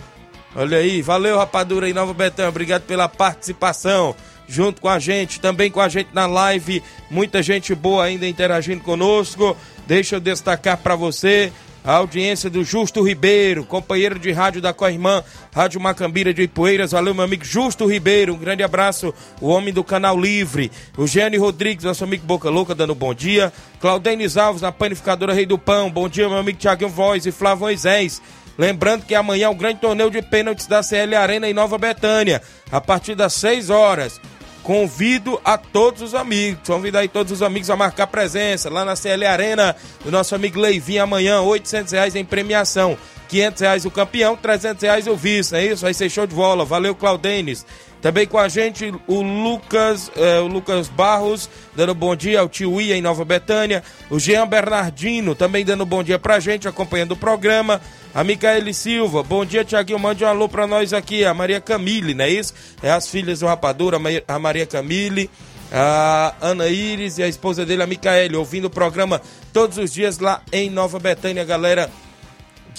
Olha 0.55 0.77
aí, 0.77 1.01
valeu 1.01 1.37
Rapadura 1.37 1.89
e 1.89 1.93
Nova 1.93 2.13
Betânia, 2.13 2.47
obrigado 2.49 2.83
pela 2.83 3.07
participação 3.09 4.15
junto 4.49 4.81
com 4.81 4.89
a 4.89 4.97
gente, 4.97 5.39
também 5.39 5.69
com 5.69 5.79
a 5.79 5.87
gente 5.87 6.09
na 6.11 6.25
live, 6.25 6.81
muita 7.09 7.43
gente 7.43 7.75
boa 7.75 8.03
ainda 8.03 8.27
interagindo 8.27 8.81
conosco. 8.81 9.55
Deixa 9.85 10.15
eu 10.15 10.19
destacar 10.19 10.77
para 10.77 10.95
você 10.95 11.53
a 11.83 11.93
audiência 11.93 12.49
do 12.49 12.63
Justo 12.63 13.01
Ribeiro, 13.01 13.63
companheiro 13.63 14.19
de 14.19 14.31
rádio 14.31 14.61
da 14.61 14.73
Coirmã, 14.73 15.23
Rádio 15.53 15.79
Macambira 15.79 16.33
de 16.33 16.43
Ipueiras. 16.43 16.91
Valeu, 16.91 17.13
meu 17.13 17.23
amigo 17.23 17.45
Justo 17.45 17.85
Ribeiro. 17.85 18.33
Um 18.33 18.37
grande 18.37 18.63
abraço, 18.63 19.13
o 19.39 19.47
homem 19.47 19.73
do 19.73 19.83
Canal 19.83 20.19
Livre. 20.19 20.71
O 20.97 21.07
Gênio 21.07 21.39
Rodrigues, 21.39 21.85
nosso 21.85 22.03
amigo 22.03 22.25
Boca 22.25 22.49
Louca, 22.49 22.75
dando 22.75 22.93
bom 22.93 23.13
dia. 23.13 23.53
Claudenis 23.79 24.35
Alves, 24.35 24.61
na 24.61 24.71
panificadora 24.71 25.33
Rei 25.33 25.45
do 25.45 25.57
Pão. 25.57 25.89
Bom 25.89 26.09
dia, 26.09 26.27
meu 26.27 26.39
amigo 26.39 26.57
Tiaguinho 26.57 26.89
Voz 26.89 27.25
e 27.25 27.31
Flávio 27.31 27.61
Moisés. 27.61 28.21
Lembrando 28.57 29.05
que 29.05 29.15
amanhã 29.15 29.45
é 29.45 29.49
o 29.49 29.55
grande 29.55 29.79
torneio 29.79 30.11
de 30.11 30.21
pênaltis 30.21 30.67
da 30.67 30.83
CL 30.83 31.15
Arena 31.15 31.47
em 31.47 31.53
Nova 31.53 31.77
Betânia, 31.77 32.41
a 32.69 32.81
partir 32.81 33.15
das 33.15 33.33
6 33.35 33.69
horas. 33.69 34.19
Convido 34.63 35.39
a 35.43 35.57
todos 35.57 36.01
os 36.01 36.13
amigos, 36.13 36.67
convido 36.67 36.97
aí 36.97 37.07
todos 37.07 37.31
os 37.31 37.41
amigos 37.41 37.69
a 37.69 37.75
marcar 37.75 38.07
presença 38.07 38.69
lá 38.69 38.85
na 38.85 38.95
CL 38.95 39.25
Arena, 39.25 39.75
do 40.03 40.11
nosso 40.11 40.35
amigo 40.35 40.59
Leivinho 40.59 41.03
amanhã, 41.03 41.41
800 41.41 41.93
reais 41.93 42.15
em 42.15 42.25
premiação. 42.25 42.97
500 43.29 43.61
reais 43.61 43.85
o 43.85 43.91
campeão, 43.91 44.35
300 44.35 44.81
reais 44.81 45.07
o 45.07 45.15
vice, 45.15 45.55
é 45.55 45.63
isso? 45.63 45.83
Vai 45.83 45.93
ser 45.93 46.09
show 46.09 46.25
de 46.25 46.33
bola. 46.35 46.65
Valeu, 46.65 46.95
Claudenis. 46.95 47.65
Também 48.01 48.25
com 48.25 48.37
a 48.37 48.47
gente 48.47 48.93
o 49.07 49.21
Lucas, 49.21 50.09
eh, 50.15 50.39
o 50.39 50.47
Lucas 50.47 50.87
Barros, 50.87 51.49
dando 51.75 51.93
bom 51.93 52.15
dia 52.15 52.39
ao 52.39 52.47
tio 52.47 52.79
Ia 52.79 52.95
em 52.95 53.01
Nova 53.01 53.25
Betânia. 53.25 53.83
O 54.09 54.17
Jean 54.17 54.47
Bernardino 54.47 55.35
também 55.35 55.65
dando 55.65 55.85
bom 55.85 56.01
dia 56.01 56.17
pra 56.17 56.39
gente, 56.39 56.67
acompanhando 56.67 57.11
o 57.11 57.17
programa. 57.17 57.81
A 58.15 58.23
Micaele 58.23 58.73
Silva, 58.73 59.21
bom 59.21 59.43
dia, 59.43 59.65
Tiaguinho. 59.65 59.99
Mande 59.99 60.23
um 60.23 60.27
alô 60.27 60.47
pra 60.47 60.65
nós 60.65 60.93
aqui. 60.93 61.25
A 61.25 61.33
Maria 61.33 61.59
Camille, 61.59 62.13
não 62.13 62.23
é 62.23 62.29
isso? 62.29 62.53
É 62.81 62.89
as 62.89 63.07
filhas 63.09 63.41
do 63.41 63.47
Rapadura, 63.47 63.97
a 63.97 63.99
Ma- 63.99 64.09
a 64.27 64.39
Maria 64.39 64.65
Camille, 64.65 65.29
a 65.71 66.33
Ana 66.41 66.67
Iris 66.67 67.17
e 67.17 67.23
a 67.23 67.27
esposa 67.27 67.65
dele, 67.65 67.83
a 67.83 67.87
Micaele, 67.87 68.35
ouvindo 68.35 68.65
o 68.65 68.69
programa 68.69 69.21
todos 69.53 69.77
os 69.77 69.91
dias 69.93 70.19
lá 70.19 70.41
em 70.53 70.69
Nova 70.69 70.99
Betânia, 70.99 71.43
galera 71.43 71.89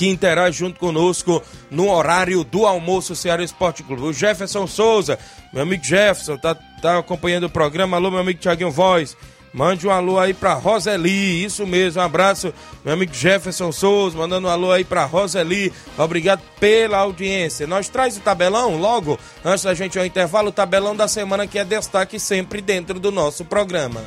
que 0.00 0.08
interage 0.08 0.60
junto 0.60 0.80
conosco 0.80 1.42
no 1.70 1.90
horário 1.90 2.42
do 2.42 2.64
almoço 2.64 3.14
Ceará 3.14 3.44
Esporte 3.44 3.82
Clube. 3.82 4.00
O 4.00 4.14
Jefferson 4.14 4.66
Souza, 4.66 5.18
meu 5.52 5.62
amigo 5.62 5.84
Jefferson, 5.84 6.38
tá, 6.38 6.54
tá 6.54 6.96
acompanhando 6.96 7.44
o 7.44 7.50
programa. 7.50 7.98
Alô, 7.98 8.10
meu 8.10 8.20
amigo 8.20 8.40
Tiaguinho 8.40 8.70
Voz. 8.70 9.14
Mande 9.52 9.86
um 9.86 9.90
alô 9.90 10.18
aí 10.18 10.32
pra 10.32 10.54
Roseli, 10.54 11.44
isso 11.44 11.66
mesmo, 11.66 12.00
um 12.00 12.04
abraço, 12.04 12.54
meu 12.82 12.94
amigo 12.94 13.12
Jefferson 13.12 13.70
Souza, 13.72 14.16
mandando 14.16 14.46
um 14.46 14.50
alô 14.50 14.70
aí 14.70 14.84
pra 14.84 15.04
Roseli, 15.04 15.72
obrigado 15.98 16.40
pela 16.58 16.98
audiência. 16.98 17.66
Nós 17.66 17.88
traz 17.88 18.16
o 18.16 18.20
tabelão 18.20 18.78
logo, 18.78 19.18
antes 19.44 19.64
da 19.64 19.74
gente 19.74 19.98
ao 19.98 20.06
intervalo, 20.06 20.48
o 20.48 20.52
tabelão 20.52 20.94
da 20.96 21.08
semana 21.08 21.48
que 21.48 21.58
é 21.58 21.64
destaque 21.64 22.18
sempre 22.20 22.62
dentro 22.62 23.00
do 23.00 23.10
nosso 23.10 23.44
programa. 23.44 24.00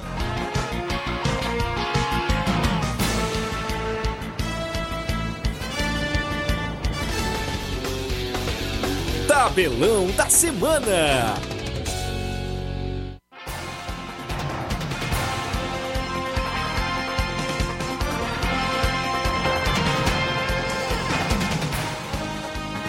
Tabelão 9.43 10.07
da 10.11 10.29
Semana. 10.29 11.35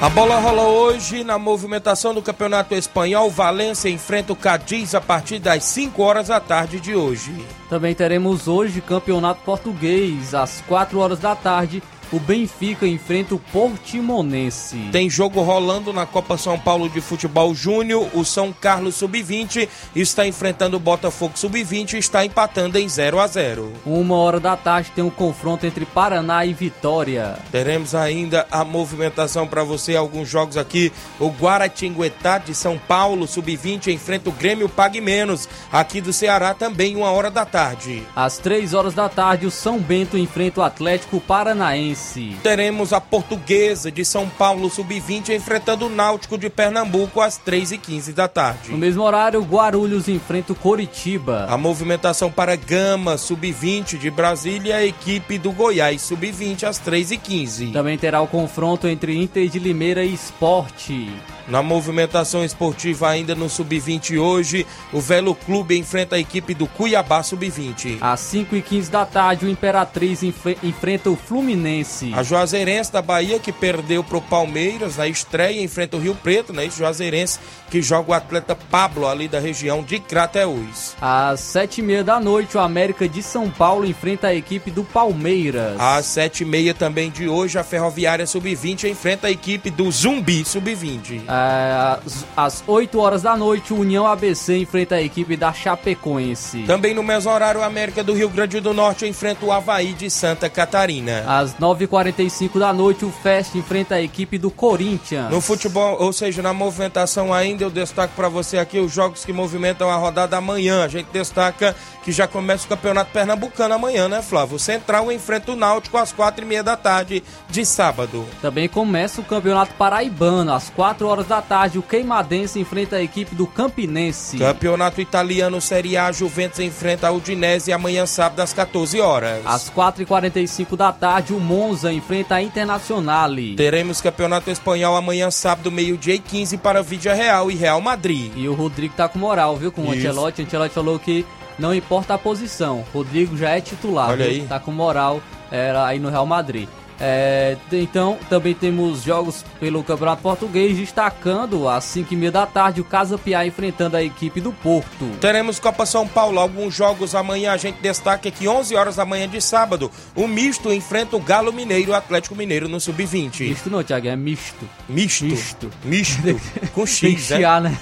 A 0.00 0.08
bola 0.10 0.38
rola 0.38 0.62
hoje 0.62 1.24
na 1.24 1.36
movimentação 1.40 2.14
do 2.14 2.22
Campeonato 2.22 2.76
Espanhol. 2.76 3.28
Valência 3.32 3.88
enfrenta 3.88 4.32
o 4.32 4.36
Cadiz 4.36 4.94
a 4.94 5.00
partir 5.00 5.40
das 5.40 5.64
5 5.64 6.00
horas 6.00 6.28
da 6.28 6.38
tarde 6.38 6.78
de 6.78 6.94
hoje. 6.94 7.34
Também 7.68 7.96
teremos 7.96 8.46
hoje 8.46 8.80
Campeonato 8.80 9.40
Português, 9.44 10.34
às 10.36 10.60
4 10.68 11.00
horas 11.00 11.18
da 11.18 11.34
tarde 11.34 11.82
o 12.14 12.20
Benfica 12.20 12.86
enfrenta 12.86 13.34
o 13.34 13.40
Portimonense. 13.40 14.76
Tem 14.92 15.10
jogo 15.10 15.42
rolando 15.42 15.92
na 15.92 16.06
Copa 16.06 16.38
São 16.38 16.56
Paulo 16.56 16.88
de 16.88 17.00
Futebol 17.00 17.52
Júnior. 17.52 18.08
O 18.14 18.24
São 18.24 18.52
Carlos 18.52 18.94
Sub-20 18.94 19.68
está 19.96 20.24
enfrentando 20.24 20.76
o 20.76 20.80
Botafogo 20.80 21.36
Sub-20 21.36 21.94
e 21.94 21.98
está 21.98 22.24
empatando 22.24 22.78
em 22.78 22.88
0 22.88 23.18
a 23.18 23.26
0. 23.26 23.72
Uma 23.84 24.14
hora 24.14 24.38
da 24.38 24.56
tarde 24.56 24.92
tem 24.94 25.02
um 25.02 25.10
confronto 25.10 25.66
entre 25.66 25.84
Paraná 25.84 26.46
e 26.46 26.54
Vitória. 26.54 27.36
Teremos 27.50 27.96
ainda 27.96 28.46
a 28.48 28.64
movimentação 28.64 29.44
para 29.44 29.64
você, 29.64 29.96
alguns 29.96 30.28
jogos 30.28 30.56
aqui. 30.56 30.92
O 31.18 31.30
Guaratinguetá 31.30 32.38
de 32.38 32.54
São 32.54 32.78
Paulo 32.78 33.26
Sub-20 33.26 33.88
enfrenta 33.88 34.30
o 34.30 34.32
Grêmio 34.32 34.68
Pague 34.68 35.00
Menos. 35.00 35.48
Aqui 35.72 36.00
do 36.00 36.12
Ceará 36.12 36.54
também 36.54 36.94
uma 36.94 37.10
hora 37.10 37.28
da 37.28 37.44
tarde. 37.44 38.04
Às 38.14 38.38
três 38.38 38.72
horas 38.72 38.94
da 38.94 39.08
tarde 39.08 39.46
o 39.46 39.50
São 39.50 39.80
Bento 39.80 40.16
enfrenta 40.16 40.60
o 40.60 40.62
Atlético 40.62 41.20
Paranaense. 41.20 42.03
Teremos 42.42 42.92
a 42.92 43.00
Portuguesa 43.00 43.90
de 43.90 44.04
São 44.04 44.28
Paulo 44.28 44.68
Sub-20 44.68 45.30
enfrentando 45.30 45.86
o 45.86 45.90
Náutico 45.90 46.36
de 46.36 46.50
Pernambuco 46.50 47.20
às 47.20 47.38
3h15 47.38 48.12
da 48.12 48.28
tarde. 48.28 48.70
No 48.70 48.78
mesmo 48.78 49.02
horário, 49.02 49.40
Guarulhos 49.42 50.08
enfrenta 50.08 50.52
o 50.52 50.56
Coritiba. 50.56 51.46
A 51.48 51.56
movimentação 51.56 52.30
para 52.30 52.56
Gama 52.56 53.16
Sub-20 53.16 53.98
de 53.98 54.10
Brasília 54.10 54.76
a 54.76 54.84
equipe 54.84 55.38
do 55.38 55.52
Goiás 55.52 56.02
Sub-20 56.02 56.64
às 56.64 56.80
3h15. 56.80 57.72
Também 57.72 57.96
terá 57.96 58.20
o 58.20 58.26
confronto 58.26 58.86
entre 58.86 59.16
Inter 59.16 59.48
de 59.48 59.58
Limeira 59.58 60.04
e 60.04 60.12
Esporte. 60.12 61.10
Na 61.46 61.62
movimentação 61.62 62.44
esportiva 62.44 63.08
ainda 63.08 63.34
no 63.34 63.48
Sub-20 63.48 64.18
hoje, 64.18 64.66
o 64.92 65.00
Velo 65.00 65.34
Clube 65.34 65.76
enfrenta 65.78 66.16
a 66.16 66.18
equipe 66.18 66.54
do 66.54 66.66
Cuiabá 66.66 67.22
Sub-20. 67.22 67.98
Às 68.00 68.20
5h15 68.20 68.90
da 68.90 69.04
tarde, 69.04 69.44
o 69.44 69.48
Imperatriz 69.50 70.22
enfrenta 70.22 71.10
o 71.10 71.16
Fluminense. 71.16 72.12
A 72.14 72.22
Juazeirense 72.22 72.92
da 72.92 73.02
Bahia, 73.02 73.38
que 73.38 73.52
perdeu 73.52 74.02
para 74.02 74.18
o 74.18 74.22
Palmeiras 74.22 74.96
na 74.96 75.06
estreia, 75.06 75.62
enfrenta 75.62 75.96
o 75.96 76.00
Rio 76.00 76.14
Preto, 76.14 76.52
né? 76.52 76.68
Juazeirense 76.70 77.38
que 77.70 77.82
joga 77.82 78.12
o 78.12 78.14
atleta 78.14 78.54
Pablo 78.54 79.06
ali 79.06 79.28
da 79.28 79.40
região 79.40 79.82
de 79.82 79.98
Crateús. 79.98 80.94
Às 81.00 81.40
7h30 81.40 82.02
da 82.02 82.20
noite, 82.20 82.56
o 82.56 82.60
América 82.60 83.08
de 83.08 83.22
São 83.22 83.50
Paulo 83.50 83.84
enfrenta 83.84 84.28
a 84.28 84.34
equipe 84.34 84.70
do 84.70 84.84
Palmeiras. 84.84 85.78
Às 85.78 86.06
7h30 86.06 86.74
também 86.74 87.10
de 87.10 87.28
hoje, 87.28 87.58
a 87.58 87.64
Ferroviária 87.64 88.26
Sub-20 88.26 88.88
enfrenta 88.88 89.26
a 89.26 89.30
equipe 89.30 89.70
do 89.70 89.90
Zumbi 89.90 90.44
Sub-20. 90.44 91.22
É, 91.34 91.98
às 92.36 92.62
8 92.66 92.98
horas 93.00 93.22
da 93.22 93.36
noite, 93.36 93.72
o 93.72 93.80
União 93.80 94.06
ABC 94.06 94.56
enfrenta 94.56 94.94
a 94.94 95.02
equipe 95.02 95.36
da 95.36 95.52
Chapecoense. 95.52 96.62
Também 96.62 96.94
no 96.94 97.02
mesmo 97.02 97.30
horário, 97.30 97.60
o 97.60 97.64
América 97.64 98.04
do 98.04 98.12
Rio 98.12 98.28
Grande 98.28 98.60
do 98.60 98.72
Norte 98.72 99.06
enfrenta 99.06 99.44
o 99.44 99.50
Havaí 99.50 99.92
de 99.94 100.08
Santa 100.08 100.48
Catarina. 100.48 101.24
Às 101.26 101.54
9h45 101.54 102.58
da 102.58 102.72
noite, 102.72 103.04
o 103.04 103.10
Fest 103.10 103.56
enfrenta 103.56 103.96
a 103.96 104.02
equipe 104.02 104.38
do 104.38 104.50
Corinthians. 104.50 105.30
No 105.30 105.40
futebol, 105.40 105.96
ou 106.00 106.12
seja, 106.12 106.40
na 106.40 106.52
movimentação 106.52 107.34
ainda, 107.34 107.64
eu 107.64 107.70
destaco 107.70 108.14
para 108.14 108.28
você 108.28 108.58
aqui 108.58 108.78
os 108.78 108.92
jogos 108.92 109.24
que 109.24 109.32
movimentam 109.32 109.90
a 109.90 109.96
rodada 109.96 110.36
amanhã. 110.36 110.84
A 110.84 110.88
gente 110.88 111.08
destaca 111.12 111.74
que 112.04 112.12
já 112.12 112.28
começa 112.28 112.66
o 112.66 112.68
Campeonato 112.68 113.10
Pernambucano 113.12 113.74
amanhã, 113.74 114.08
né, 114.08 114.20
Flávio? 114.22 114.56
O 114.56 114.58
Central 114.58 115.10
enfrenta 115.10 115.52
o 115.52 115.56
Náutico 115.56 115.96
às 115.96 116.12
quatro 116.12 116.44
e 116.44 116.46
meia 116.46 116.62
da 116.62 116.76
tarde 116.76 117.24
de 117.48 117.64
sábado. 117.64 118.26
Também 118.42 118.68
começa 118.68 119.20
o 119.20 119.24
Campeonato 119.24 119.72
Paraibano 119.74 120.52
às 120.52 120.68
4 120.70 121.06
horas 121.08 121.23
da 121.26 121.40
tarde. 121.42 121.78
O 121.78 121.82
Queimadense 121.82 122.58
enfrenta 122.58 122.96
a 122.96 123.02
equipe 123.02 123.34
do 123.34 123.46
Campinense. 123.46 124.38
Campeonato 124.38 125.00
Italiano 125.00 125.60
Série 125.60 125.96
A, 125.96 126.10
Juventus 126.12 126.60
enfrenta 126.60 127.08
a 127.08 127.12
Udinese 127.12 127.72
amanhã 127.72 128.06
sábado 128.06 128.40
às 128.40 128.52
14 128.52 129.00
horas. 129.00 129.40
Às 129.44 129.70
4h45 129.70 130.76
da 130.76 130.92
tarde, 130.92 131.32
o 131.32 131.40
Monza 131.40 131.92
enfrenta 131.92 132.36
a 132.36 132.42
Internazionale. 132.42 133.54
Teremos 133.56 134.00
Campeonato 134.00 134.50
Espanhol 134.50 134.96
amanhã 134.96 135.30
sábado, 135.30 135.70
meio-dia 135.70 136.14
e 136.14 136.18
15 136.18 136.58
para 136.58 136.82
Vídea 136.82 137.14
Real 137.14 137.50
e 137.50 137.54
Real 137.54 137.80
Madrid. 137.80 138.32
E 138.36 138.48
o 138.48 138.54
Rodrigo 138.54 138.94
tá 138.96 139.08
com 139.08 139.18
moral, 139.18 139.56
viu, 139.56 139.72
com 139.72 139.82
o 139.82 139.90
Ancelotti. 139.90 140.42
O 140.42 140.44
Ancelotti 140.44 140.74
falou 140.74 140.98
que 140.98 141.24
não 141.58 141.74
importa 141.74 142.14
a 142.14 142.18
posição. 142.18 142.84
Rodrigo 142.92 143.36
já 143.36 143.50
é 143.50 143.60
titular, 143.60 144.10
Olha 144.10 144.24
viu? 144.28 144.42
aí. 144.42 144.48
tá 144.48 144.58
com 144.58 144.72
moral 144.72 145.20
era 145.50 145.86
aí 145.86 145.98
no 146.00 146.10
Real 146.10 146.26
Madrid. 146.26 146.68
É, 147.00 147.56
então, 147.72 148.18
também 148.28 148.54
temos 148.54 149.02
jogos 149.02 149.44
pelo 149.58 149.82
Campeonato 149.82 150.22
Português, 150.22 150.76
destacando 150.76 151.68
às 151.68 151.84
5h30 151.84 152.30
da 152.30 152.46
tarde 152.46 152.80
o 152.80 152.84
Casa 152.84 153.18
Piá 153.18 153.44
enfrentando 153.46 153.96
a 153.96 154.02
equipe 154.02 154.40
do 154.40 154.52
Porto. 154.52 155.06
Teremos 155.20 155.58
Copa 155.58 155.84
São 155.86 156.06
Paulo, 156.06 156.38
alguns 156.38 156.74
jogos 156.74 157.14
amanhã. 157.14 157.52
A 157.52 157.56
gente 157.56 157.80
destaca 157.80 158.30
que 158.30 158.46
11 158.46 158.74
horas 158.76 158.96
da 158.96 159.04
manhã 159.04 159.28
de 159.28 159.40
sábado, 159.40 159.90
o 160.14 160.26
Misto 160.28 160.72
enfrenta 160.72 161.16
o 161.16 161.20
Galo 161.20 161.52
Mineiro, 161.52 161.92
o 161.92 161.94
Atlético 161.94 162.36
Mineiro 162.36 162.68
no 162.68 162.80
Sub-20. 162.80 163.48
Misto 163.48 163.70
não, 163.70 163.82
Thiago, 163.82 164.08
é 164.08 164.16
misto. 164.16 164.68
Misto. 164.88 165.24
Misto. 165.24 165.70
Misto. 165.84 166.40
Com 166.74 166.84
Tem 166.84 167.14
que 167.14 167.20
X, 167.20 167.30
né? 167.30 167.36
chiar, 167.36 167.60
né? 167.60 167.76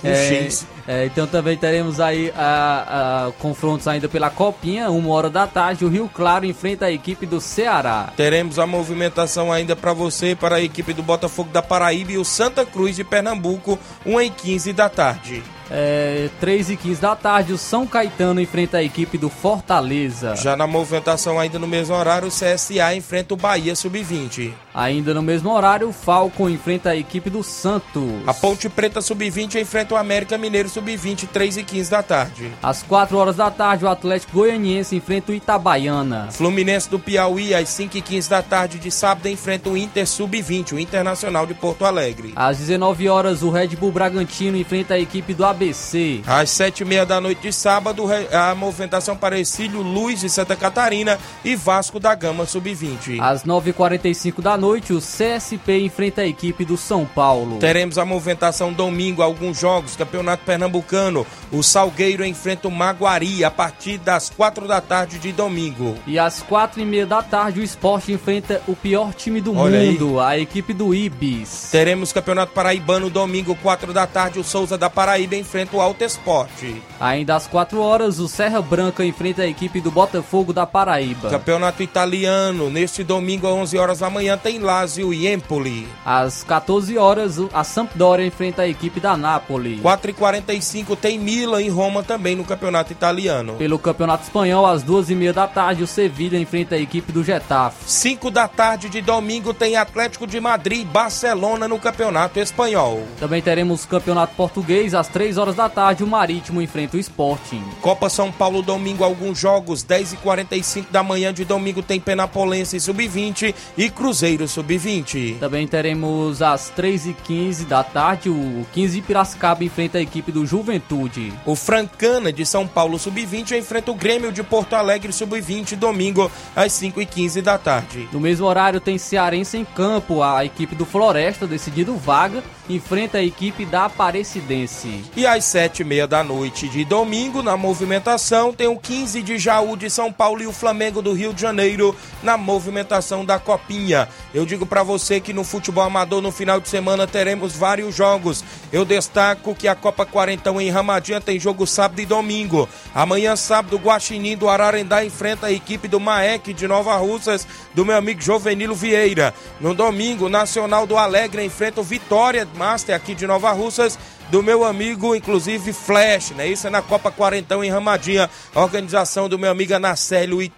Com 0.00 0.08
É, 0.08 0.44
X. 0.44 0.66
é, 0.86 1.06
então 1.06 1.26
também 1.26 1.56
teremos 1.56 2.00
aí 2.00 2.32
a, 2.36 3.26
a- 3.28 3.32
confrontos 3.38 3.86
ainda 3.86 4.08
pela 4.08 4.30
Copinha, 4.30 4.90
uma 4.90 5.10
hora 5.12 5.30
da 5.30 5.46
tarde. 5.46 5.84
O 5.84 5.88
Rio 5.88 6.10
Claro 6.12 6.44
enfrenta 6.44 6.86
a 6.86 6.90
equipe 6.92 7.24
do 7.26 7.40
Ceará. 7.40 8.12
Teremos 8.16 8.58
a 8.58 8.66
movimentação 8.66 9.52
ainda 9.52 9.76
para 9.76 9.92
você, 9.92 10.34
para 10.34 10.56
a 10.56 10.60
equipe 10.62 10.92
do 10.92 11.02
Botafogo 11.02 11.50
da 11.50 11.62
Paraíba 11.62 12.12
e 12.12 12.18
o 12.18 12.24
Santa 12.24 12.64
Cruz 12.66 12.96
de 12.96 13.04
Pernambuco, 13.04 13.78
1 14.04 14.20
e 14.20 14.30
15 14.30 14.72
da 14.72 14.88
tarde. 14.88 15.42
É, 15.74 16.28
3 16.38 16.70
e 16.70 16.76
15 16.76 17.00
da 17.00 17.16
tarde, 17.16 17.52
o 17.52 17.56
São 17.58 17.86
Caetano 17.86 18.40
enfrenta 18.42 18.76
a 18.78 18.82
equipe 18.82 19.16
do 19.16 19.30
Fortaleza. 19.30 20.36
Já 20.36 20.54
na 20.56 20.66
movimentação, 20.66 21.38
ainda 21.38 21.58
no 21.58 21.66
mesmo 21.66 21.94
horário, 21.94 22.28
o 22.28 22.30
CSA 22.30 22.94
enfrenta 22.94 23.32
o 23.32 23.36
Bahia 23.38 23.74
Sub-20. 23.74 24.52
Ainda 24.74 25.12
no 25.12 25.22
mesmo 25.22 25.52
horário, 25.52 25.88
o 25.88 25.92
Falcon 25.92 26.48
enfrenta 26.48 26.90
a 26.90 26.96
equipe 26.96 27.28
do 27.28 27.42
Santos. 27.42 28.02
A 28.26 28.32
Ponte 28.32 28.68
Preta 28.68 29.00
Sub-20 29.00 29.60
enfrenta 29.60 29.94
o 29.94 29.98
América 29.98 30.38
Mineiro 30.38 30.68
Sub-20, 30.68 31.28
3 31.28 31.58
e 31.58 31.62
15 31.62 31.90
da 31.90 32.02
tarde. 32.02 32.50
Às 32.62 32.82
4 32.82 33.16
horas 33.16 33.36
da 33.36 33.50
tarde, 33.50 33.84
o 33.84 33.88
Atlético 33.88 34.38
Goianiense 34.38 34.96
enfrenta 34.96 35.32
o 35.32 35.34
Itabaiana. 35.34 36.28
Fluminense 36.30 36.88
do 36.88 36.98
Piauí, 36.98 37.54
às 37.54 37.68
5 37.68 37.98
e 37.98 38.00
15 38.00 38.30
da 38.30 38.42
tarde 38.42 38.78
de 38.78 38.90
sábado, 38.90 39.28
enfrenta 39.28 39.68
o 39.68 39.76
Inter 39.76 40.06
Sub-20, 40.06 40.72
o 40.72 40.78
Internacional 40.78 41.46
de 41.46 41.54
Porto 41.54 41.84
Alegre. 41.84 42.32
Às 42.34 42.58
19 42.58 43.08
horas, 43.08 43.42
o 43.42 43.50
Red 43.50 43.68
Bull 43.76 43.92
Bragantino 43.92 44.56
enfrenta 44.56 44.94
a 44.94 44.98
equipe 44.98 45.34
do 45.34 45.44
ABC. 45.44 46.22
Às 46.26 46.50
sete 46.50 46.80
e 46.80 46.84
meia 46.84 47.04
da 47.04 47.20
noite 47.20 47.42
de 47.42 47.52
sábado, 47.52 48.04
a 48.32 48.54
movimentação 48.54 49.16
para 49.16 49.38
Exílio 49.38 49.82
Luz 49.82 50.20
de 50.20 50.30
Santa 50.30 50.56
Catarina 50.56 51.18
e 51.44 51.54
Vasco 51.54 52.00
da 52.00 52.14
Gama 52.14 52.46
Sub-20. 52.46 53.20
Às 53.20 53.44
9h45 53.44 54.40
da 54.40 54.61
noite, 54.62 54.92
o 54.92 55.00
CSP 55.00 55.80
enfrenta 55.80 56.22
a 56.22 56.26
equipe 56.26 56.64
do 56.64 56.76
São 56.76 57.04
Paulo. 57.04 57.58
Teremos 57.58 57.98
a 57.98 58.04
movimentação 58.04 58.72
domingo, 58.72 59.20
alguns 59.20 59.58
jogos, 59.58 59.96
Campeonato 59.96 60.44
Pernambucano. 60.44 61.26
O 61.50 61.64
Salgueiro 61.64 62.24
enfrenta 62.24 62.68
o 62.68 62.70
Maguari 62.70 63.44
a 63.44 63.50
partir 63.50 63.98
das 63.98 64.30
quatro 64.30 64.68
da 64.68 64.80
tarde 64.80 65.18
de 65.18 65.32
domingo. 65.32 65.96
E 66.06 66.16
às 66.16 66.44
4h30 66.44 67.06
da 67.06 67.22
tarde, 67.24 67.58
o 67.58 67.62
esporte 67.64 68.12
enfrenta 68.12 68.62
o 68.68 68.76
pior 68.76 69.12
time 69.12 69.40
do 69.40 69.56
Olha 69.56 69.80
aí. 69.80 69.90
mundo, 69.90 70.20
a 70.20 70.38
equipe 70.38 70.72
do 70.72 70.94
Ibis. 70.94 71.68
Teremos 71.72 72.12
Campeonato 72.12 72.52
Paraibano 72.52 73.10
domingo, 73.10 73.56
quatro 73.56 73.92
da 73.92 74.06
tarde. 74.06 74.38
O 74.38 74.44
Souza 74.44 74.78
da 74.78 74.88
Paraíba 74.88 75.34
enfrenta 75.34 75.76
o 75.76 75.80
Alto 75.80 76.04
Esporte. 76.04 76.80
Ainda 77.00 77.34
às 77.34 77.48
4 77.48 77.80
horas, 77.80 78.20
o 78.20 78.28
Serra 78.28 78.62
Branca 78.62 79.04
enfrenta 79.04 79.42
a 79.42 79.46
equipe 79.48 79.80
do 79.80 79.90
Botafogo 79.90 80.52
da 80.52 80.64
Paraíba. 80.64 81.30
Campeonato 81.30 81.82
Italiano, 81.82 82.70
neste 82.70 83.02
domingo, 83.02 83.48
às 83.48 83.54
11 83.54 83.78
horas 83.78 83.98
da 83.98 84.08
manhã, 84.08 84.38
tem 84.38 84.51
Lazio 84.58 85.12
e 85.12 85.26
Empoli. 85.32 85.88
Às 86.04 86.42
14 86.42 86.96
horas, 86.98 87.38
o- 87.38 87.48
a 87.52 87.64
Sampdoria 87.64 88.26
enfrenta 88.26 88.62
a 88.62 88.68
equipe 88.68 89.00
da 89.00 89.16
Napoli. 89.16 89.78
4h45 89.82 90.96
tem 90.96 91.18
Milan 91.18 91.62
em 91.62 91.68
Roma 91.68 92.02
também 92.02 92.36
no 92.36 92.44
Campeonato 92.44 92.92
Italiano. 92.92 93.54
Pelo 93.54 93.78
Campeonato 93.78 94.24
Espanhol, 94.24 94.66
às 94.66 94.82
2h30 94.82 95.32
da 95.32 95.46
tarde, 95.46 95.82
o 95.82 95.86
Sevilha 95.86 96.38
enfrenta 96.38 96.74
a 96.74 96.78
equipe 96.78 97.12
do 97.12 97.22
Getafe. 97.24 97.76
5 97.90 98.30
da 98.30 98.46
tarde 98.48 98.88
de 98.88 99.00
domingo 99.00 99.52
tem 99.54 99.76
Atlético 99.76 100.26
de 100.26 100.40
Madrid 100.40 100.82
e 100.82 100.84
Barcelona 100.84 101.66
no 101.68 101.78
Campeonato 101.78 102.38
Espanhol. 102.38 103.02
Também 103.18 103.40
teremos 103.42 103.84
Campeonato 103.84 104.34
Português, 104.34 104.94
às 104.94 105.08
3 105.08 105.38
horas 105.38 105.56
da 105.56 105.68
tarde, 105.68 106.04
o 106.04 106.06
Marítimo 106.06 106.60
enfrenta 106.62 106.96
o 106.96 107.00
Sporting. 107.00 107.62
Copa 107.80 108.08
São 108.08 108.30
Paulo 108.32 108.62
domingo 108.62 109.04
alguns 109.04 109.38
jogos 109.38 109.82
10 109.82 110.12
e 110.14 110.16
45 110.16 110.92
da 110.92 111.02
manhã 111.02 111.32
de 111.32 111.44
domingo 111.44 111.82
tem 111.82 112.00
Penapolense 112.00 112.78
Sub-20 112.80 113.54
e 113.76 113.90
Cruzeiro 113.90 114.41
Alegre 114.42 114.48
Sub-20. 114.48 115.38
Também 115.38 115.66
teremos 115.66 116.42
às 116.42 116.72
3h15 116.76 117.66
da 117.66 117.82
tarde 117.82 118.28
o 118.28 118.66
15 118.72 118.96
de 118.96 119.02
Piracicaba 119.02 119.64
enfrenta 119.64 119.98
a 119.98 120.00
equipe 120.00 120.32
do 120.32 120.46
Juventude. 120.46 121.32
O 121.46 121.54
Francana 121.54 122.32
de 122.32 122.44
São 122.44 122.66
Paulo 122.66 122.98
Sub-20 122.98 123.56
enfrenta 123.58 123.90
o 123.90 123.94
Grêmio 123.94 124.32
de 124.32 124.42
Porto 124.42 124.74
Alegre 124.74 125.12
Sub-20 125.12 125.76
domingo 125.76 126.30
às 126.54 126.72
5h15 126.72 127.42
da 127.42 127.58
tarde. 127.58 128.08
No 128.12 128.20
mesmo 128.20 128.46
horário 128.46 128.80
tem 128.80 128.98
Cearense 128.98 129.56
em 129.56 129.64
campo, 129.64 130.22
a 130.22 130.44
equipe 130.44 130.74
do 130.74 130.84
Floresta 130.84 131.46
decidindo 131.46 131.96
vaga 131.96 132.42
enfrenta 132.68 133.18
a 133.18 133.22
equipe 133.22 133.64
da 133.64 133.84
Aparecidense. 133.86 135.04
E 135.16 135.26
às 135.26 135.44
sete 135.44 135.82
e 135.82 135.84
meia 135.84 136.06
da 136.06 136.22
noite 136.22 136.68
de 136.68 136.84
domingo, 136.84 137.42
na 137.42 137.56
movimentação, 137.56 138.52
tem 138.52 138.66
o 138.66 138.76
15 138.76 139.22
de 139.22 139.38
Jaú 139.38 139.76
de 139.76 139.90
São 139.90 140.12
Paulo 140.12 140.42
e 140.42 140.46
o 140.46 140.52
Flamengo 140.52 141.02
do 141.02 141.12
Rio 141.12 141.34
de 141.34 141.40
Janeiro 141.40 141.94
na 142.22 142.36
movimentação 142.36 143.24
da 143.24 143.38
Copinha. 143.38 144.08
Eu 144.34 144.46
digo 144.46 144.64
para 144.64 144.82
você 144.82 145.20
que 145.20 145.32
no 145.32 145.44
futebol 145.44 145.84
amador 145.84 146.22
no 146.22 146.32
final 146.32 146.58
de 146.58 146.68
semana 146.68 147.06
teremos 147.06 147.54
vários 147.54 147.94
jogos. 147.94 148.42
Eu 148.72 148.84
destaco 148.84 149.54
que 149.54 149.68
a 149.68 149.74
Copa 149.74 150.06
Quarentão 150.06 150.58
em 150.58 150.70
Ramadinha 150.70 151.20
tem 151.20 151.38
jogo 151.38 151.66
sábado 151.66 152.00
e 152.00 152.06
domingo. 152.06 152.66
Amanhã, 152.94 153.36
sábado, 153.36 153.76
o 153.76 153.78
Guaxinim 153.78 154.36
do 154.36 154.48
Ararendá 154.48 155.04
enfrenta 155.04 155.48
a 155.48 155.52
equipe 155.52 155.86
do 155.86 156.00
Maek 156.00 156.54
de 156.54 156.66
Nova 156.66 156.96
Russas, 156.96 157.46
do 157.74 157.84
meu 157.84 157.96
amigo 157.96 158.22
Jovenilo 158.22 158.74
Vieira. 158.74 159.34
No 159.60 159.74
domingo, 159.74 160.30
Nacional 160.30 160.86
do 160.86 160.96
Alegre 160.96 161.44
enfrenta 161.44 161.80
o 161.80 161.84
Vitória 161.84 162.48
Master 162.56 162.96
aqui 162.96 163.14
de 163.14 163.26
Nova 163.26 163.52
Russas 163.52 163.98
do 164.32 164.42
meu 164.42 164.64
amigo, 164.64 165.14
inclusive 165.14 165.74
Flash, 165.74 166.30
né? 166.30 166.48
Isso 166.48 166.66
é 166.66 166.70
na 166.70 166.80
Copa 166.80 167.10
Quarentão 167.10 167.62
em 167.62 167.68
Ramadinha, 167.68 168.30
organização 168.54 169.28
do 169.28 169.38
meu 169.38 169.50
amigo 169.50 169.74
Anacélio 169.74 170.40
e 170.40 170.48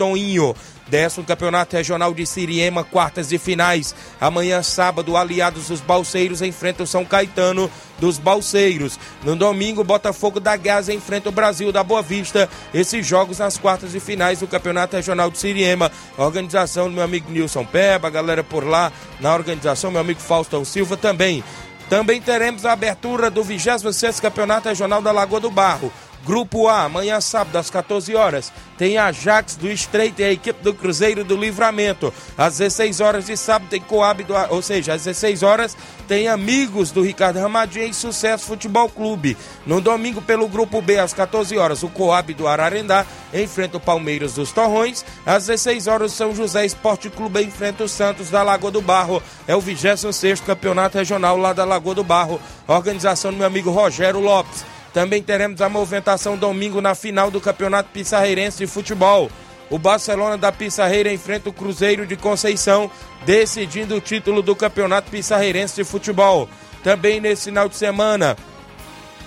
Toninho. 0.85 0.95
Décimo 0.95 1.25
Campeonato 1.25 1.77
Regional 1.77 2.13
de 2.13 2.27
Siriema, 2.27 2.85
quartas 2.85 3.33
e 3.33 3.39
finais. 3.39 3.95
Amanhã, 4.21 4.63
sábado, 4.63 5.17
Aliados 5.17 5.69
dos 5.69 5.81
Balseiros 5.81 6.43
enfrentam 6.43 6.87
São 6.87 7.05
Caetano 7.05 7.71
dos 7.99 8.19
Balseiros. 8.19 8.99
No 9.23 9.35
domingo, 9.37 9.85
Botafogo 9.85 10.41
da 10.41 10.57
Gás 10.57 10.89
enfrenta 10.89 11.29
o 11.29 11.33
Brasil 11.33 11.73
da 11.73 11.83
Boa 11.83 12.03
Vista. 12.03 12.49
Esses 12.73 13.07
jogos 13.07 13.39
nas 13.39 13.57
quartas 13.57 13.95
e 13.95 14.01
finais 14.01 14.41
do 14.41 14.47
Campeonato 14.47 14.97
Regional 14.97 15.31
de 15.31 15.39
Siriema. 15.39 15.91
Organização 16.17 16.89
do 16.89 16.95
meu 16.95 17.05
amigo 17.05 17.31
Nilson 17.31 17.65
Peba, 17.65 18.09
a 18.09 18.11
galera 18.11 18.45
por 18.45 18.65
lá 18.65 18.93
na 19.21 19.35
organização, 19.35 19.91
meu 19.91 20.01
amigo 20.01 20.21
Faustão 20.21 20.65
Silva 20.65 20.97
também. 20.97 21.43
Também 21.89 22.21
teremos 22.21 22.65
a 22.65 22.73
abertura 22.73 23.31
do 23.31 23.43
26 23.43 24.19
Campeonato 24.19 24.69
Regional 24.69 25.03
da 25.03 25.13
Lagoa 25.13 25.41
do 25.41 25.51
Barro. 25.51 25.93
Grupo 26.25 26.69
A, 26.69 26.85
amanhã 26.85 27.21
sábado 27.21 27.57
às 27.57 27.69
14 27.69 28.15
horas, 28.15 28.51
tem 28.79 28.97
Ajax 28.97 29.57
do 29.57 29.71
Estreito 29.71 30.23
e 30.23 30.25
a 30.25 30.33
equipe 30.33 30.63
do 30.63 30.73
Cruzeiro 30.73 31.23
do 31.23 31.37
Livramento. 31.37 32.13
Às 32.37 32.59
16 32.59 33.01
horas 33.01 33.27
de 33.27 33.37
sábado 33.37 33.69
tem 33.69 33.81
Coab 33.81 34.25
do, 34.25 34.35
ou 34.49 34.63
seja, 34.63 34.95
às 34.95 35.05
16 35.05 35.43
horas 35.43 35.77
tem 36.09 36.29
Amigos 36.29 36.91
do 36.91 37.03
Ricardo 37.03 37.39
Ramadinha 37.39 37.85
e 37.85 37.93
Sucesso 37.93 38.47
Futebol 38.47 38.89
Clube. 38.89 39.37
No 39.67 39.81
domingo 39.81 40.23
pelo 40.23 40.49
grupo 40.49 40.81
B 40.81 40.99
às 40.99 41.13
14 41.13 41.57
horas, 41.59 41.83
o 41.83 41.89
Coab 41.89 42.33
do 42.33 42.49
Ararendá 42.49 43.05
enfrenta 43.33 43.77
o 43.77 43.81
Palmeiras 43.81 44.35
dos 44.35 44.51
Torrões. 44.51 45.05
Às 45.27 45.47
16 45.47 45.87
horas, 45.87 46.13
São 46.13 46.35
José 46.35 46.65
Esporte 46.65 47.11
Clube 47.11 47.43
enfrenta 47.43 47.85
o 47.85 47.89
Santos 47.89 48.31
da 48.31 48.43
Lagoa 48.43 48.71
do 48.71 48.81
Barro. 48.81 49.23
É 49.47 49.55
o 49.55 49.61
26º 49.61 50.43
Campeonato 50.43 50.97
Regional 50.97 51.37
lá 51.37 51.53
da 51.53 51.65
Lagoa 51.65 51.95
do 51.95 52.05
Barro. 52.05 52.41
Organização 52.67 53.31
do 53.31 53.37
meu 53.37 53.47
amigo 53.47 53.71
Rogério 53.71 54.21
Lopes. 54.21 54.65
Também 54.95 55.21
teremos 55.21 55.61
a 55.61 55.69
movimentação 55.69 56.37
domingo 56.37 56.81
na 56.81 56.95
final 56.95 57.29
do 57.29 57.41
Campeonato 57.41 57.91
Pissarreirense 57.93 58.59
de 58.59 58.67
Futebol. 58.69 59.29
O 59.69 59.77
Barcelona 59.77 60.39
da 60.39 60.53
Pissarreira 60.53 61.13
enfrenta 61.13 61.49
o 61.49 61.53
Cruzeiro 61.53 62.07
de 62.07 62.15
Conceição, 62.15 62.89
decidindo 63.27 63.97
o 63.97 64.01
título 64.01 64.41
do 64.41 64.55
Campeonato 64.55 65.11
Pissarreirense 65.11 65.75
de 65.75 65.83
Futebol. 65.83 66.49
Também 66.85 67.21
nesse 67.21 67.47
final 67.47 67.69
de 67.69 67.75
semana 67.75 68.37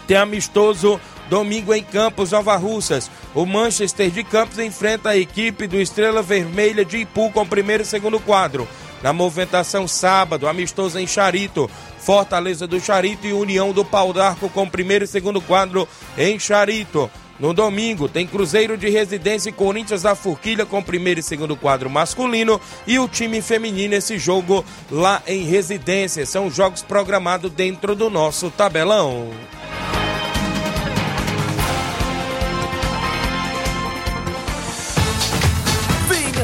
tem 0.08 0.15
amistoso 0.15 1.01
domingo 1.30 1.73
em 1.73 1.84
Campos, 1.84 2.32
Nova 2.32 2.56
Russas. 2.56 3.12
O 3.36 3.45
Manchester 3.45 4.10
de 4.10 4.23
Campos 4.23 4.60
enfrenta 4.60 5.10
a 5.10 5.17
equipe 5.17 5.67
do 5.67 5.82
Estrela 5.82 6.21
Vermelha 6.21 6.86
de 6.86 6.99
Ipu 6.99 7.30
com 7.32 7.41
o 7.41 7.45
primeiro 7.45 7.84
e 7.84 7.86
segundo 7.86 8.21
quadro. 8.21 8.65
Na 9.01 9.13
movimentação 9.13 9.88
sábado, 9.88 10.47
amistoso 10.47 10.97
em 10.97 11.07
Charito. 11.07 11.69
Fortaleza 11.99 12.65
do 12.65 12.79
Charito 12.79 13.27
e 13.27 13.33
União 13.33 13.71
do 13.71 13.83
Pau 13.83 14.13
d'Arco 14.13 14.49
com 14.49 14.69
primeiro 14.69 15.05
e 15.05 15.07
segundo 15.07 15.41
quadro 15.41 15.88
em 16.17 16.39
Charito. 16.39 17.10
No 17.39 17.53
domingo 17.53 18.10
tem 18.10 18.25
Cruzeiro 18.25 18.75
de 18.77 18.89
Residência 18.89 19.49
e 19.49 19.53
Corinthians 19.53 20.01
da 20.01 20.15
Forquilha 20.15 20.65
com 20.65 20.81
primeiro 20.81 21.19
e 21.19 21.23
segundo 21.23 21.55
quadro 21.55 21.89
masculino 21.89 22.60
e 22.88 22.97
o 22.97 23.07
time 23.07 23.41
feminino 23.41 23.93
esse 23.93 24.17
jogo 24.17 24.65
lá 24.89 25.21
em 25.27 25.43
Residência. 25.43 26.25
São 26.25 26.49
jogos 26.49 26.81
programados 26.81 27.51
dentro 27.51 27.95
do 27.95 28.10
nosso 28.10 28.49
tabelão. 28.49 29.29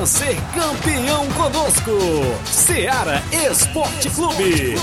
Venha 0.03 0.05
ser 0.05 0.37
campeão 0.53 1.27
conosco. 1.29 1.91
Seara 2.45 3.23
Esporte 3.31 4.09
Clube. 4.09 4.75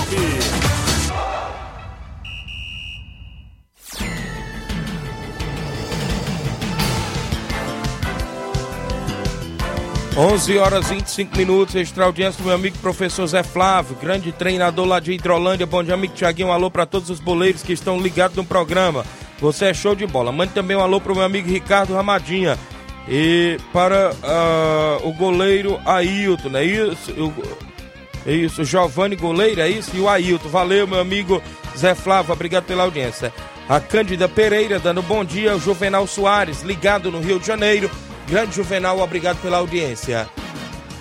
11 10.17 10.57
horas 10.57 10.89
25 10.89 11.37
minutos, 11.37 11.75
extra 11.75 12.05
audiência 12.05 12.41
do 12.41 12.47
meu 12.47 12.55
amigo 12.55 12.77
professor 12.79 13.25
Zé 13.27 13.43
Flávio, 13.43 13.95
grande 13.95 14.31
treinador 14.31 14.85
lá 14.85 14.99
de 14.99 15.13
Hidrolândia. 15.13 15.65
Bom 15.65 15.83
dia, 15.83 15.93
amigo 15.93 16.13
Tiaguinho. 16.13 16.49
Um 16.49 16.51
alô 16.51 16.71
para 16.71 16.85
todos 16.85 17.09
os 17.09 17.19
boleiros 17.19 17.61
que 17.61 17.73
estão 17.73 17.99
ligados 17.99 18.35
no 18.35 18.43
programa. 18.43 19.05
Você 19.39 19.65
é 19.65 19.73
show 19.73 19.95
de 19.95 20.05
bola. 20.07 20.31
Mande 20.31 20.53
também 20.53 20.75
um 20.75 20.81
alô 20.81 20.99
para 20.99 21.11
o 21.11 21.15
meu 21.15 21.25
amigo 21.25 21.47
Ricardo 21.47 21.93
Ramadinha. 21.93 22.57
E 23.07 23.57
para 23.73 24.11
uh, 24.11 25.07
o 25.07 25.13
goleiro 25.13 25.79
Ailton, 25.85 26.55
é 26.55 26.63
isso? 26.63 27.33
É 28.25 28.31
isso, 28.31 28.63
Giovanni 28.63 29.15
Goleiro, 29.15 29.61
é 29.61 29.69
isso? 29.69 29.95
E 29.95 29.99
o 29.99 30.07
Ailton. 30.07 30.49
Valeu, 30.49 30.87
meu 30.87 30.99
amigo 30.99 31.41
Zé 31.77 31.95
Flávio, 31.95 32.33
obrigado 32.33 32.65
pela 32.65 32.83
audiência. 32.83 33.33
A 33.67 33.79
Cândida 33.79 34.27
Pereira 34.27 34.79
dando 34.79 35.01
bom 35.01 35.23
dia, 35.23 35.55
o 35.55 35.59
Juvenal 35.59 36.05
Soares, 36.05 36.61
ligado 36.61 37.11
no 37.11 37.19
Rio 37.19 37.39
de 37.39 37.47
Janeiro. 37.47 37.89
Grande 38.27 38.55
Juvenal, 38.55 38.99
obrigado 38.99 39.41
pela 39.41 39.57
audiência. 39.57 40.29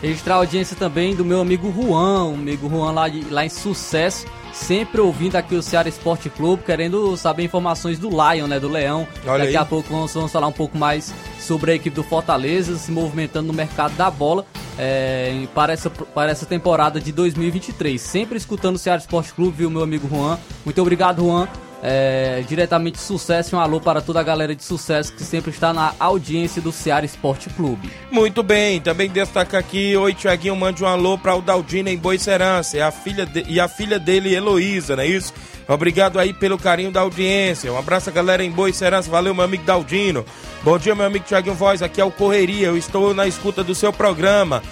Registrar 0.00 0.34
a 0.34 0.38
audiência 0.38 0.76
também 0.76 1.14
do 1.14 1.24
meu 1.24 1.40
amigo 1.40 1.72
Juan, 1.72 2.24
o 2.24 2.34
amigo 2.34 2.68
Juan 2.68 2.92
lá, 2.92 3.08
de, 3.08 3.22
lá 3.28 3.44
em 3.44 3.48
Sucesso, 3.50 4.26
sempre 4.52 5.00
ouvindo 5.00 5.36
aqui 5.36 5.54
o 5.54 5.62
Ceará 5.62 5.88
Esporte 5.88 6.28
Clube, 6.28 6.62
querendo 6.64 7.16
saber 7.16 7.44
informações 7.44 7.98
do 7.98 8.08
Lion, 8.08 8.46
né, 8.46 8.60
do 8.60 8.68
Leão. 8.68 9.06
Olha 9.26 9.44
Daqui 9.44 9.48
aí. 9.48 9.56
a 9.56 9.64
pouco 9.64 9.88
vamos, 9.90 10.12
vamos 10.12 10.32
falar 10.32 10.46
um 10.46 10.52
pouco 10.52 10.76
mais 10.76 11.12
sobre 11.38 11.72
a 11.72 11.74
equipe 11.74 11.94
do 11.94 12.02
Fortaleza 12.02 12.76
se 12.76 12.90
movimentando 12.92 13.48
no 13.48 13.52
mercado 13.52 13.94
da 13.96 14.10
bola 14.10 14.44
é, 14.78 15.46
para, 15.54 15.72
essa, 15.72 15.90
para 15.90 16.30
essa 16.30 16.46
temporada 16.46 17.00
de 17.00 17.12
2023. 17.12 18.00
Sempre 18.00 18.38
escutando 18.38 18.76
o 18.76 18.78
Ceará 18.78 18.98
Esporte 18.98 19.32
Clube, 19.32 19.58
viu, 19.58 19.70
meu 19.70 19.82
amigo 19.82 20.08
Juan. 20.08 20.38
Muito 20.64 20.80
obrigado, 20.80 21.22
Juan. 21.22 21.48
É, 21.82 22.44
diretamente 22.46 22.98
sucesso, 22.98 23.56
um 23.56 23.60
alô 23.60 23.80
para 23.80 24.02
toda 24.02 24.20
a 24.20 24.22
galera 24.22 24.54
de 24.54 24.62
sucesso 24.62 25.14
que 25.14 25.24
sempre 25.24 25.50
está 25.50 25.72
na 25.72 25.94
audiência 25.98 26.60
do 26.60 26.70
Ceará 26.70 27.06
Esporte 27.06 27.48
Clube. 27.50 27.90
Muito 28.10 28.42
bem, 28.42 28.80
também 28.80 29.08
destaca 29.08 29.58
aqui, 29.58 29.96
oi 29.96 30.12
Tiaguinho, 30.12 30.54
mande 30.54 30.84
um 30.84 30.86
alô 30.86 31.16
para 31.16 31.34
o 31.34 31.40
Daldino 31.40 31.88
em 31.88 31.96
Boicerança 31.96 32.76
e 32.76 32.82
a 32.82 32.90
filha, 32.90 33.24
de, 33.24 33.44
e 33.48 33.58
a 33.58 33.66
filha 33.66 33.98
dele, 33.98 34.34
Heloísa, 34.34 34.94
não 34.94 35.02
é 35.02 35.06
isso? 35.06 35.32
Obrigado 35.66 36.18
aí 36.18 36.32
pelo 36.32 36.58
carinho 36.58 36.90
da 36.90 37.00
audiência. 37.00 37.72
Um 37.72 37.78
abraço, 37.78 38.10
galera 38.10 38.44
em 38.44 38.50
Boicerança. 38.50 39.08
Valeu, 39.08 39.32
meu 39.32 39.44
amigo 39.44 39.62
Daldino. 39.62 40.24
Bom 40.64 40.76
dia, 40.76 40.96
meu 40.96 41.06
amigo 41.06 41.24
Tiaguinho 41.24 41.54
Voz. 41.54 41.80
Aqui 41.80 42.00
é 42.00 42.04
o 42.04 42.10
Correria. 42.10 42.66
Eu 42.66 42.76
estou 42.76 43.14
na 43.14 43.24
escuta 43.28 43.62
do 43.62 43.72
seu 43.72 43.92
programa. 43.92 44.64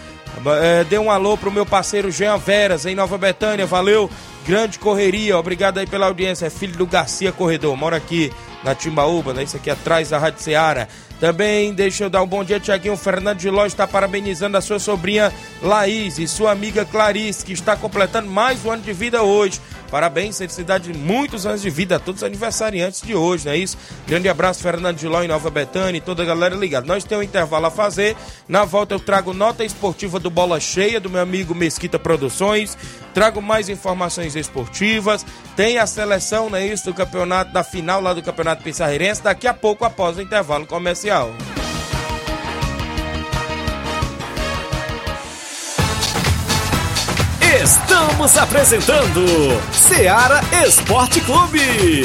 É, 0.60 0.82
dê 0.82 0.98
um 0.98 1.08
alô 1.08 1.36
pro 1.36 1.52
meu 1.52 1.64
parceiro 1.64 2.10
Jean 2.10 2.36
Veras, 2.36 2.84
em 2.84 2.96
Nova 2.96 3.16
Betânia. 3.16 3.64
Valeu, 3.64 4.10
grande 4.46 4.78
correria. 4.78 5.38
Obrigado 5.38 5.78
aí 5.78 5.86
pela 5.86 6.06
audiência. 6.06 6.46
É 6.46 6.50
filho 6.50 6.76
do 6.76 6.86
Garcia 6.86 7.32
Corredor. 7.32 7.76
Mora 7.76 7.96
aqui 7.96 8.32
na 8.64 8.74
Timbaúba, 8.74 9.32
né? 9.32 9.42
Isso 9.42 9.56
aqui 9.56 9.70
atrás 9.70 10.10
da 10.10 10.18
Rádio 10.18 10.42
Ceará. 10.42 10.88
Também 11.20 11.74
deixa 11.74 12.04
eu 12.04 12.10
dar 12.10 12.22
um 12.22 12.26
bom 12.26 12.44
dia, 12.44 12.60
Tiaguinho. 12.60 12.96
Fernando 12.96 13.38
de 13.38 13.50
Ló 13.50 13.66
está 13.66 13.86
parabenizando 13.86 14.56
a 14.56 14.60
sua 14.60 14.78
sobrinha 14.78 15.32
Laís 15.60 16.18
e 16.18 16.28
sua 16.28 16.52
amiga 16.52 16.84
Clarice, 16.84 17.44
que 17.44 17.52
está 17.52 17.76
completando 17.76 18.30
mais 18.30 18.64
um 18.64 18.70
ano 18.70 18.82
de 18.82 18.92
vida 18.92 19.22
hoje. 19.22 19.60
Parabéns, 19.90 20.36
felicidade, 20.36 20.92
muitos 20.92 21.46
anos 21.46 21.62
de 21.62 21.70
vida 21.70 21.96
a 21.96 21.98
todos 21.98 22.20
os 22.20 22.26
aniversariantes 22.26 23.00
de 23.00 23.14
hoje, 23.14 23.46
não 23.46 23.52
é 23.52 23.56
isso? 23.56 23.78
Grande 24.06 24.28
abraço, 24.28 24.62
Fernando 24.62 24.98
de 24.98 25.08
Ló 25.08 25.22
em 25.22 25.28
Nova 25.28 25.48
Betânia 25.48 25.96
e 25.96 26.00
toda 26.00 26.22
a 26.22 26.26
galera 26.26 26.54
ligada. 26.54 26.86
Nós 26.86 27.04
temos 27.04 27.24
um 27.24 27.28
intervalo 27.28 27.66
a 27.66 27.70
fazer. 27.70 28.14
Na 28.46 28.66
volta 28.66 28.94
eu 28.94 29.00
trago 29.00 29.32
nota 29.32 29.64
esportiva 29.64 30.20
do 30.20 30.28
Bola 30.28 30.60
Cheia, 30.60 31.00
do 31.00 31.08
meu 31.08 31.22
amigo 31.22 31.54
Mesquita 31.54 31.98
Produções. 31.98 32.76
Trago 33.14 33.40
mais 33.40 33.70
informações 33.70 34.36
esportivas. 34.36 35.24
Tem 35.56 35.78
a 35.78 35.86
seleção, 35.86 36.50
não 36.50 36.58
é 36.58 36.66
isso? 36.66 36.84
Do 36.84 36.94
campeonato, 36.94 37.52
da 37.52 37.64
final 37.64 38.02
lá 38.02 38.12
do 38.12 38.22
Campeonato 38.22 38.62
Pissarreirense. 38.62 39.22
Daqui 39.22 39.48
a 39.48 39.54
pouco, 39.54 39.86
após 39.86 40.18
o 40.18 40.22
intervalo 40.22 40.66
comercial. 41.08 41.32
Estamos 47.62 48.36
apresentando 48.36 49.60
Seara 49.72 50.40
Esporte 50.64 51.20
Clube. 51.20 52.04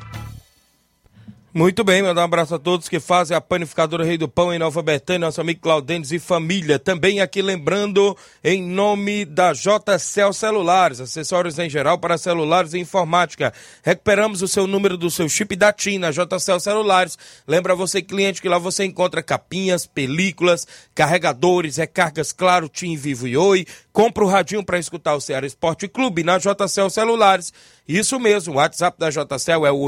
Muito 1.53 1.83
bem, 1.83 2.01
mandar 2.01 2.21
um 2.21 2.23
abraço 2.23 2.55
a 2.55 2.59
todos 2.59 2.87
que 2.87 2.97
fazem 2.97 3.35
a 3.35 3.41
panificadora 3.41 4.05
Rei 4.05 4.17
do 4.17 4.29
Pão 4.29 4.53
em 4.53 4.57
Nova 4.57 4.81
Betânia, 4.81 5.27
nosso 5.27 5.41
amigo 5.41 5.59
Claudentes 5.59 6.13
e 6.13 6.17
família. 6.17 6.79
Também 6.79 7.19
aqui 7.19 7.41
lembrando 7.41 8.15
em 8.41 8.63
nome 8.63 9.25
da 9.25 9.51
JCL 9.51 10.31
Celulares, 10.31 11.01
acessórios 11.01 11.59
em 11.59 11.69
geral 11.69 11.97
para 11.97 12.17
celulares 12.17 12.73
e 12.73 12.79
informática. 12.79 13.53
Recuperamos 13.83 14.41
o 14.41 14.47
seu 14.47 14.65
número 14.65 14.95
do 14.95 15.11
seu 15.11 15.27
chip 15.27 15.53
da 15.57 15.73
TIM 15.73 15.97
na 15.97 16.09
JCL 16.09 16.61
Celulares. 16.61 17.17
Lembra 17.45 17.75
você, 17.75 18.01
cliente, 18.01 18.41
que 18.41 18.47
lá 18.47 18.57
você 18.57 18.85
encontra 18.85 19.21
capinhas, 19.21 19.85
películas, 19.85 20.65
carregadores, 20.95 21.75
recargas 21.75 22.31
Claro, 22.31 22.69
TIM, 22.69 22.95
Vivo 22.95 23.27
e 23.27 23.35
Oi. 23.35 23.65
Compra 23.91 24.23
o 24.23 24.27
radinho 24.27 24.63
para 24.63 24.79
escutar 24.79 25.15
o 25.15 25.19
Ceará 25.19 25.45
Esporte 25.45 25.85
Clube 25.89 26.23
na 26.23 26.37
JCL 26.37 26.89
Celulares. 26.89 27.51
Isso 27.97 28.17
mesmo, 28.19 28.53
o 28.53 28.57
WhatsApp 28.57 28.97
da 28.97 29.09
JCL 29.09 29.65
é 29.65 29.71
o 29.71 29.79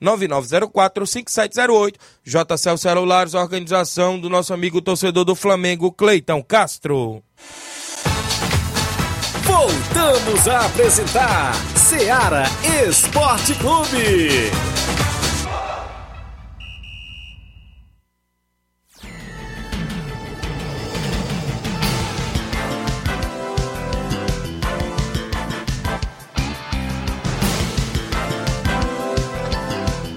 889-9904-5708. 0.00 1.94
JCL 2.24 2.78
Celulares, 2.78 3.34
organização 3.34 4.20
do 4.20 4.30
nosso 4.30 4.54
amigo 4.54 4.80
torcedor 4.80 5.24
do 5.24 5.34
Flamengo, 5.34 5.90
Cleiton 5.90 6.40
Castro. 6.42 7.20
Voltamos 9.42 10.46
a 10.46 10.66
apresentar 10.66 11.54
Seara 11.76 12.44
Esporte 12.88 13.54
Clube. 13.56 14.73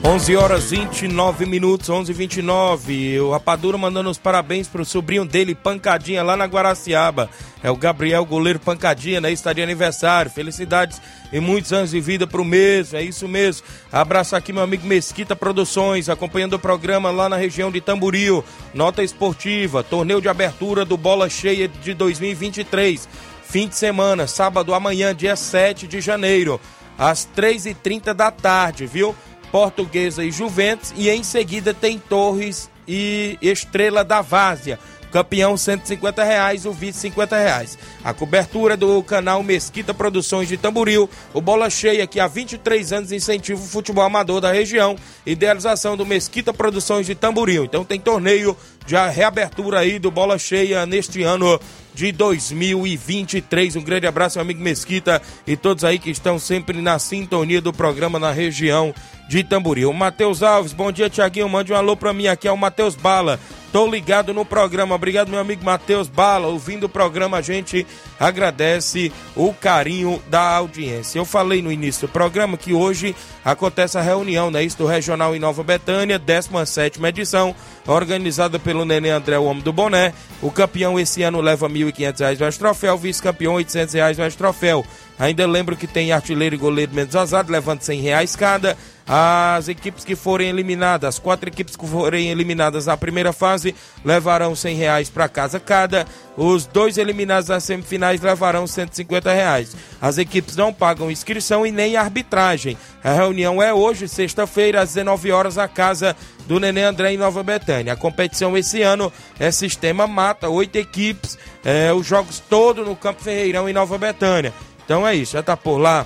11 0.07 0.37
horas 0.37 0.69
29 0.69 1.45
minutos, 1.45 1.89
11 1.89 2.13
29 2.13 3.19
O 3.19 3.31
Rapadura 3.31 3.77
mandando 3.77 4.09
os 4.09 4.17
parabéns 4.17 4.65
pro 4.65 4.85
sobrinho 4.85 5.25
dele, 5.25 5.53
Pancadinha, 5.53 6.23
lá 6.23 6.37
na 6.37 6.45
Guaraciaba. 6.45 7.29
É 7.61 7.69
o 7.69 7.75
Gabriel 7.75 8.23
Goleiro 8.23 8.57
Pancadinha, 8.57 9.19
né? 9.19 9.33
Está 9.33 9.51
de 9.51 9.61
aniversário. 9.61 10.31
Felicidades 10.31 11.01
e 11.33 11.41
muitos 11.41 11.73
anos 11.73 11.91
de 11.91 11.99
vida 11.99 12.25
pro 12.25 12.45
mesmo, 12.45 12.97
é 12.97 13.03
isso 13.03 13.27
mesmo. 13.27 13.67
Abraço 13.91 14.33
aqui 14.33 14.53
meu 14.53 14.63
amigo 14.63 14.87
Mesquita 14.87 15.35
Produções, 15.35 16.07
acompanhando 16.07 16.53
o 16.53 16.59
programa 16.59 17.11
lá 17.11 17.27
na 17.27 17.35
região 17.35 17.69
de 17.69 17.81
Tamboril. 17.81 18.45
Nota 18.73 19.03
esportiva, 19.03 19.83
torneio 19.83 20.21
de 20.21 20.29
abertura 20.29 20.85
do 20.85 20.95
Bola 20.95 21.29
Cheia 21.29 21.67
de 21.67 21.93
2023. 21.93 23.09
Fim 23.43 23.67
de 23.67 23.75
semana, 23.75 24.25
sábado 24.25 24.73
amanhã, 24.73 25.13
dia 25.13 25.35
7 25.35 25.85
de 25.85 25.99
janeiro, 25.99 26.61
às 26.97 27.27
3h30 27.35 28.13
da 28.13 28.31
tarde, 28.31 28.85
viu? 28.85 29.13
Portuguesa 29.51 30.23
e 30.23 30.31
Juventus. 30.31 30.93
E 30.95 31.09
em 31.09 31.23
seguida 31.23 31.73
tem 31.73 31.99
Torres 31.99 32.69
e 32.87 33.37
Estrela 33.41 34.03
da 34.03 34.21
Várzea. 34.21 34.79
Campeão 35.11 35.55
150 35.55 36.23
reais, 36.23 36.65
o 36.65 36.71
vice 36.71 36.99
50 36.99 37.37
reais. 37.37 37.77
A 38.03 38.13
cobertura 38.13 38.75
do 38.75 39.01
canal 39.01 39.41
Mesquita 39.41 39.93
Produções 39.93 40.47
de 40.47 40.57
Tamboril, 40.57 41.09
o 41.33 41.41
Bola 41.41 41.69
Cheia, 41.69 42.05
que 42.05 42.19
há 42.19 42.27
23 42.27 42.93
anos 42.93 43.11
incentiva 43.11 43.59
o 43.59 43.65
futebol 43.65 44.03
amador 44.03 44.41
da 44.41 44.51
região, 44.51 44.97
idealização 45.25 45.95
do 45.95 46.05
Mesquita 46.05 46.53
Produções 46.53 47.05
de 47.05 47.15
Tamboril. 47.15 47.63
Então 47.63 47.85
tem 47.85 47.99
torneio 47.99 48.55
de 48.85 48.95
reabertura 48.95 49.79
aí 49.79 49.97
do 49.97 50.11
Bola 50.11 50.37
Cheia 50.37 50.85
neste 50.85 51.23
ano 51.23 51.59
de 51.93 52.11
2023. 52.11 53.75
Um 53.75 53.81
grande 53.81 54.07
abraço, 54.07 54.37
meu 54.37 54.43
amigo 54.43 54.61
Mesquita, 54.61 55.21
e 55.47 55.55
todos 55.55 55.83
aí 55.83 55.99
que 55.99 56.11
estão 56.11 56.37
sempre 56.37 56.81
na 56.81 56.99
sintonia 56.99 57.61
do 57.61 57.73
programa 57.73 58.19
na 58.19 58.31
região 58.31 58.93
de 59.27 59.43
Tamboril. 59.43 59.91
Matheus 59.93 60.41
Alves, 60.41 60.73
bom 60.73 60.91
dia, 60.91 61.09
Tiaguinho. 61.09 61.49
Mande 61.49 61.73
um 61.73 61.75
alô 61.75 61.95
pra 61.95 62.13
mim 62.13 62.27
aqui, 62.27 62.47
é 62.47 62.51
o 62.51 62.57
Matheus 62.57 62.95
Bala. 62.95 63.39
Tô 63.71 63.85
ligado 63.85 64.33
no 64.33 64.45
programa. 64.45 64.95
Obrigado, 64.95 65.29
meu 65.29 65.39
amigo 65.39 65.63
Matheus 65.63 66.07
Bala. 66.07 66.47
Ouvindo 66.47 66.85
o 66.85 66.89
programa, 66.89 67.37
a 67.37 67.41
gente 67.41 67.85
agradece 68.17 69.11
o 69.35 69.53
carinho 69.53 70.21
da 70.29 70.41
audiência. 70.55 71.19
Eu 71.19 71.25
falei 71.25 71.61
no 71.61 71.71
início 71.71 72.07
do 72.07 72.11
programa 72.11 72.57
que 72.57 72.73
hoje 72.73 73.13
acontece 73.43 73.97
a 73.97 74.01
reunião, 74.01 74.49
né? 74.49 74.63
Isso 74.63 74.77
do 74.77 74.85
Regional 74.85 75.35
em 75.35 75.39
Nova 75.39 75.63
Betânia, 75.63 76.17
17 76.17 77.03
edição, 77.05 77.53
organizada 77.85 78.57
pelo 78.57 78.85
Nenê 78.85 79.09
André, 79.09 79.37
o 79.37 79.43
homem 79.43 79.61
do 79.61 79.73
boné. 79.73 80.13
O 80.41 80.49
campeão 80.49 80.97
esse 80.97 81.21
ano 81.23 81.41
leva 81.41 81.67
R$ 81.67 81.73
1.500 81.73 82.39
mais 82.39 82.57
troféu, 82.57 82.97
vice-campeão 82.97 83.55
800 83.55 83.93
reais 83.93 84.17
mais 84.17 84.35
troféu. 84.35 84.85
Ainda 85.19 85.45
lembro 85.45 85.75
que 85.75 85.87
tem 85.87 86.11
artilheiro 86.11 86.55
e 86.55 86.57
goleiro 86.57 86.93
menos 86.93 87.15
azado, 87.15 87.51
levando 87.51 87.81
100 87.81 88.01
reais 88.01 88.35
cada. 88.35 88.77
As 89.07 89.69
equipes 89.69 90.03
que 90.03 90.17
forem 90.17 90.49
eliminadas, 90.49 91.15
as 91.15 91.19
quatro 91.19 91.47
equipes 91.47 91.77
que 91.77 91.87
forem 91.87 92.29
eliminadas 92.29 92.87
na 92.87 92.97
primeira 92.97 93.31
fase, 93.31 93.73
levarão 94.03 94.53
100 94.53 94.75
reais 94.75 95.09
para 95.09 95.29
casa 95.29 95.61
cada. 95.61 96.05
Os 96.35 96.65
dois 96.65 96.97
eliminados 96.97 97.47
nas 97.47 97.63
semifinais 97.63 98.19
levarão 98.19 98.67
150 98.67 99.31
reais. 99.31 99.75
As 100.01 100.17
equipes 100.17 100.57
não 100.57 100.73
pagam 100.73 101.09
inscrição 101.09 101.65
e 101.65 101.71
nem 101.71 101.95
arbitragem. 101.95 102.77
A 103.01 103.13
reunião 103.13 103.61
é 103.61 103.73
hoje, 103.73 104.09
sexta-feira, 104.09 104.81
às 104.81 104.89
19 104.89 105.31
horas, 105.31 105.55
na 105.55 105.69
casa 105.69 106.13
do 106.45 106.59
Nenê 106.59 106.83
André 106.83 107.13
em 107.13 107.17
Nova 107.17 107.41
Betânia. 107.43 107.93
A 107.93 107.97
competição 107.97 108.57
esse 108.57 108.81
ano 108.81 109.11
é 109.39 109.49
sistema 109.51 110.05
mata, 110.05 110.49
oito 110.49 110.75
equipes, 110.75 111.37
é, 111.63 111.93
os 111.93 112.05
jogos 112.05 112.43
todos 112.49 112.85
no 112.85 112.95
Campo 112.95 113.21
Ferreirão 113.21 113.69
em 113.69 113.73
Nova 113.73 113.97
Betânia. 113.97 114.53
Então 114.83 115.07
é 115.07 115.15
isso, 115.15 115.33
já 115.33 115.43
tá 115.43 115.55
por 115.55 115.77
lá 115.77 116.05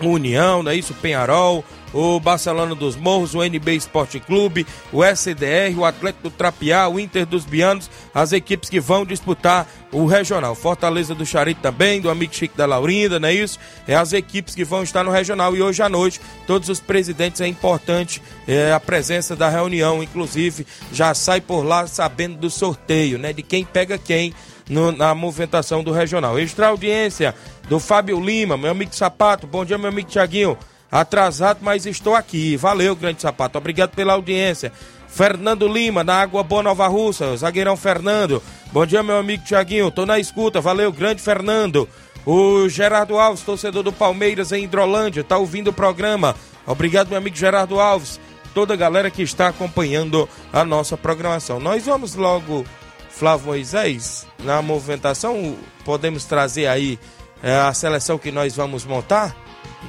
União, 0.00 0.62
não 0.62 0.72
é 0.72 0.76
isso? 0.76 0.92
Penharol, 0.94 1.64
o 1.94 2.18
Barcelona 2.18 2.74
dos 2.74 2.96
Morros, 2.96 3.34
o 3.34 3.42
NB 3.42 3.76
Esporte 3.76 4.18
Clube, 4.18 4.66
o 4.92 5.04
SDR, 5.04 5.78
o 5.78 5.84
Atlético 5.84 6.24
do 6.24 6.30
Trapiá, 6.30 6.88
o 6.88 6.98
Inter 6.98 7.24
dos 7.24 7.44
Bianos, 7.44 7.88
as 8.12 8.32
equipes 8.32 8.68
que 8.68 8.80
vão 8.80 9.06
disputar 9.06 9.66
o 9.92 10.04
regional. 10.04 10.56
Fortaleza 10.56 11.14
do 11.14 11.24
Charito 11.24 11.60
também, 11.62 12.00
do 12.00 12.10
amigo 12.10 12.34
Chico 12.34 12.56
da 12.56 12.66
Laurinda, 12.66 13.20
não 13.20 13.28
é 13.28 13.34
isso? 13.34 13.58
É 13.86 13.94
as 13.94 14.12
equipes 14.12 14.54
que 14.54 14.64
vão 14.64 14.82
estar 14.82 15.04
no 15.04 15.10
regional 15.12 15.54
e 15.54 15.62
hoje 15.62 15.82
à 15.82 15.88
noite, 15.88 16.20
todos 16.46 16.68
os 16.68 16.80
presidentes 16.80 17.40
é 17.40 17.46
importante 17.46 18.20
é, 18.48 18.72
a 18.72 18.80
presença 18.80 19.36
da 19.36 19.48
reunião, 19.48 20.02
inclusive 20.02 20.66
já 20.92 21.14
sai 21.14 21.40
por 21.40 21.62
lá 21.62 21.86
sabendo 21.86 22.36
do 22.36 22.50
sorteio, 22.50 23.18
né? 23.18 23.32
De 23.32 23.42
quem 23.42 23.64
pega 23.64 23.96
quem 23.96 24.34
no, 24.68 24.90
na 24.90 25.14
movimentação 25.14 25.84
do 25.84 25.92
regional. 25.92 26.38
Extra 26.38 26.68
audiência 26.68 27.34
do 27.68 27.78
Fábio 27.78 28.20
Lima, 28.20 28.56
meu 28.56 28.72
amigo 28.72 28.94
Sapato, 28.94 29.46
bom 29.46 29.64
dia 29.64 29.78
meu 29.78 29.88
amigo 29.88 30.08
Tiaguinho. 30.08 30.58
Atrasado, 30.90 31.60
mas 31.62 31.86
estou 31.86 32.14
aqui. 32.14 32.56
Valeu, 32.56 32.94
grande 32.94 33.22
sapato. 33.22 33.58
Obrigado 33.58 33.90
pela 33.90 34.12
audiência. 34.12 34.72
Fernando 35.08 35.68
Lima, 35.68 36.02
na 36.02 36.20
Água 36.20 36.42
Boa 36.42 36.62
Nova 36.62 36.86
Russa. 36.88 37.36
Zagueirão 37.36 37.76
Fernando. 37.76 38.42
Bom 38.72 38.84
dia, 38.84 39.02
meu 39.02 39.16
amigo 39.16 39.44
Tiaguinho. 39.44 39.90
Tô 39.90 40.04
na 40.04 40.18
escuta. 40.18 40.60
Valeu, 40.60 40.92
grande 40.92 41.22
Fernando. 41.22 41.88
O 42.26 42.68
Gerardo 42.68 43.18
Alves, 43.18 43.42
torcedor 43.42 43.82
do 43.82 43.92
Palmeiras 43.92 44.50
em 44.50 44.64
Hidrolândia, 44.64 45.22
tá 45.22 45.36
ouvindo 45.36 45.68
o 45.68 45.72
programa. 45.72 46.34
Obrigado, 46.66 47.08
meu 47.08 47.18
amigo 47.18 47.36
Gerardo 47.36 47.78
Alves. 47.78 48.18
Toda 48.54 48.74
a 48.74 48.76
galera 48.76 49.10
que 49.10 49.22
está 49.22 49.48
acompanhando 49.48 50.28
a 50.52 50.64
nossa 50.64 50.96
programação. 50.96 51.60
Nós 51.60 51.84
vamos 51.84 52.14
logo, 52.14 52.64
Flávio 53.10 53.48
Moisés, 53.48 54.26
na 54.38 54.62
movimentação. 54.62 55.56
Podemos 55.84 56.24
trazer 56.24 56.66
aí 56.66 56.98
é, 57.42 57.54
a 57.56 57.74
seleção 57.74 58.16
que 58.16 58.32
nós 58.32 58.56
vamos 58.56 58.84
montar? 58.84 59.36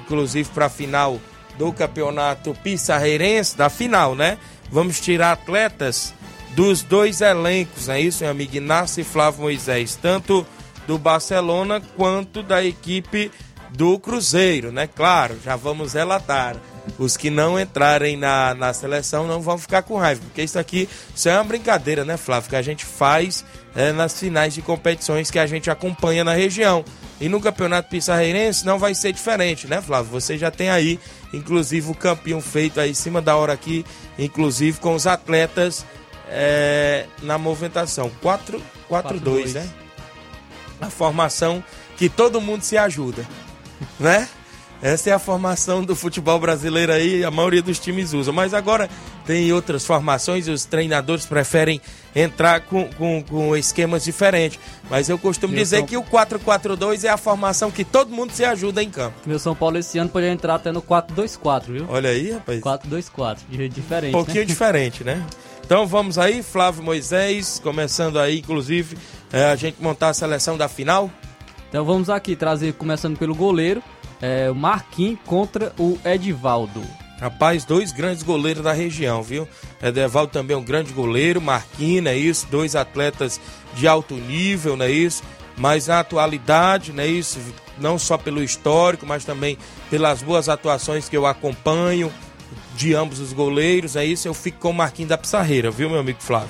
Inclusive 0.04 0.50
para 0.50 0.66
a 0.66 0.70
final 0.70 1.20
do 1.58 1.72
campeonato 1.72 2.54
pissarreirense, 2.64 3.56
da 3.56 3.70
final, 3.70 4.16
né? 4.16 4.38
Vamos 4.70 5.00
tirar 5.00 5.32
atletas 5.32 6.14
dos 6.56 6.82
dois 6.82 7.22
elencos, 7.22 7.90
é 7.90 8.00
isso, 8.00 8.24
meu 8.24 8.32
amigo 8.32 8.56
Inácio 8.56 9.02
e 9.02 9.04
Flávio 9.04 9.42
Moisés, 9.42 9.98
tanto 10.02 10.46
do 10.88 10.98
Barcelona 10.98 11.82
quanto 11.96 12.42
da 12.42 12.64
equipe 12.64 13.32
do 13.72 14.00
Cruzeiro, 14.00 14.72
né? 14.72 14.88
Claro, 14.88 15.38
já 15.44 15.56
vamos 15.56 15.94
relatar. 15.94 16.56
Os 17.00 17.18
que 17.18 17.30
não 17.30 17.60
entrarem 17.60 18.16
na, 18.16 18.54
na 18.54 18.72
seleção 18.74 19.28
não 19.28 19.42
vão 19.42 19.58
ficar 19.58 19.82
com 19.82 19.98
raiva, 19.98 20.22
porque 20.24 20.44
isso 20.44 20.58
aqui 20.58 20.88
isso 21.14 21.28
é 21.28 21.34
uma 21.34 21.44
brincadeira, 21.44 22.06
né, 22.06 22.16
Flávio? 22.16 22.50
Que 22.50 22.56
a 22.56 22.62
gente 22.62 22.86
faz 22.86 23.44
é, 23.76 23.92
nas 23.92 24.18
finais 24.20 24.54
de 24.54 24.62
competições 24.62 25.32
que 25.32 25.40
a 25.40 25.48
gente 25.48 25.70
acompanha 25.70 26.24
na 26.24 26.34
região. 26.34 26.86
E 27.20 27.30
no 27.30 27.40
Campeonato 27.40 27.90
Pissarreirense 27.90 28.66
não 28.66 28.78
vai 28.78 28.94
ser 28.94 29.14
diferente, 29.14 29.68
né, 29.68 29.82
Flávio? 29.82 30.12
Você 30.12 30.38
já 30.38 30.52
tem 30.52 30.70
aí, 30.70 31.00
inclusive, 31.34 31.90
o 31.90 31.96
campeão 31.96 32.42
feito 32.42 32.80
aí 32.80 32.92
em 32.92 32.96
cima 32.96 33.22
da 33.22 33.36
hora 33.36 33.54
aqui, 33.54 33.86
inclusive 34.20 34.80
com 34.80 34.94
os 34.94 35.08
atletas 35.08 35.86
é, 36.28 37.06
na 37.22 37.38
movimentação. 37.38 38.12
4-2, 38.22 39.54
né? 39.54 39.70
A 40.82 40.90
formação 40.90 41.64
que 41.96 42.10
todo 42.10 42.42
mundo 42.42 42.64
se 42.64 42.78
ajuda, 42.78 43.26
né? 43.98 44.28
Essa 44.82 45.10
é 45.10 45.14
a 45.14 45.20
formação 45.20 45.84
do 45.84 45.96
futebol 45.96 46.40
brasileiro 46.40 46.92
aí, 46.92 47.24
a 47.24 47.32
maioria 47.32 47.62
dos 47.62 47.80
times 47.80 48.14
usa. 48.14 48.32
Mas 48.32 48.54
agora 48.54 48.90
tem 49.26 49.52
outras 49.52 49.84
formações 49.86 50.48
e 50.48 50.52
os 50.52 50.66
treinadores 50.66 51.26
preferem 51.26 51.82
entrar 52.16 52.60
com, 52.62 52.88
com, 52.94 53.24
com 53.24 53.56
esquemas 53.58 54.04
diferentes. 54.04 54.60
Mas 54.90 55.10
eu 55.10 55.18
costumo 55.18 55.54
Meu 55.54 55.64
dizer 55.64 55.78
São- 55.80 55.86
que 55.88 55.98
o 55.98 56.04
4-4-2 56.04 57.04
é 57.04 57.10
a 57.10 57.18
formação 57.18 57.72
que 57.72 57.84
todo 57.84 58.12
mundo 58.12 58.32
se 58.32 58.44
ajuda 58.46 58.84
em 58.84 58.90
campo. 58.90 59.16
Meu 59.26 59.40
São 59.40 59.56
Paulo 59.56 59.78
esse 59.78 59.98
ano 59.98 60.10
pode 60.10 60.28
entrar 60.28 60.56
até 60.56 60.72
no 60.72 60.82
4-2-4, 60.82 61.64
viu? 61.68 61.86
Olha 61.90 62.10
aí, 62.12 62.32
rapaz. 62.34 62.60
4-2-4, 62.62 63.38
de- 63.50 63.70
diferente, 63.70 64.10
Um 64.10 64.18
pouquinho 64.24 64.42
né? 64.42 64.46
diferente, 64.46 65.04
né? 65.04 65.26
Então 65.66 65.88
vamos 65.88 66.20
aí, 66.20 66.44
Flávio 66.44 66.84
Moisés, 66.84 67.60
começando 67.64 68.20
aí, 68.20 68.38
inclusive, 68.40 68.96
é, 69.34 69.46
a 69.46 69.56
gente 69.56 69.82
montar 69.82 70.10
a 70.10 70.14
seleção 70.14 70.56
da 70.58 70.68
final. 70.68 71.10
Então 71.70 71.84
vamos 71.84 72.08
aqui 72.10 72.36
trazer, 72.36 72.74
começando 72.74 73.18
pelo 73.18 73.34
goleiro, 73.34 73.82
é, 74.26 74.50
o 74.50 74.56
Marquinhos 74.56 75.20
contra 75.24 75.72
o 75.78 76.00
Edivaldo. 76.04 76.82
Rapaz, 77.22 77.64
dois 77.64 77.92
grandes 77.92 78.24
goleiros 78.24 78.64
da 78.64 78.74
região, 78.74 79.22
viu? 79.22 79.48
Edevaldo 79.82 80.32
também 80.32 80.56
é 80.56 80.58
um 80.58 80.64
grande 80.64 80.92
goleiro, 80.92 81.40
Marquinhos, 81.40 82.08
é 82.08 82.18
isso? 82.18 82.48
Dois 82.50 82.76
atletas 82.76 83.40
de 83.76 83.88
alto 83.88 84.16
nível, 84.16 84.76
não 84.76 84.86
é 84.86 84.92
isso? 84.92 85.22
Mas 85.56 85.88
na 85.88 86.00
atualidade, 86.00 86.92
não 86.92 87.04
é 87.04 87.08
isso? 87.08 87.40
Não 87.78 88.00
só 88.00 88.18
pelo 88.18 88.44
histórico, 88.44 89.06
mas 89.06 89.24
também 89.24 89.60
pelas 89.92 90.24
boas 90.24 90.50
atuações 90.50 91.08
que 91.08 91.16
eu 91.16 91.28
acompanho 91.28 92.12
de 92.76 92.96
ambos 92.96 93.20
os 93.20 93.32
goleiros, 93.32 93.96
é 93.96 94.04
isso? 94.04 94.28
Eu 94.28 94.34
fico 94.34 94.60
com 94.60 94.72
o 94.72 94.74
Marquinhos 94.74 95.10
da 95.10 95.18
Pissarreira, 95.18 95.70
viu, 95.70 95.90
meu 95.90 96.00
amigo 96.00 96.22
Flávio? 96.22 96.50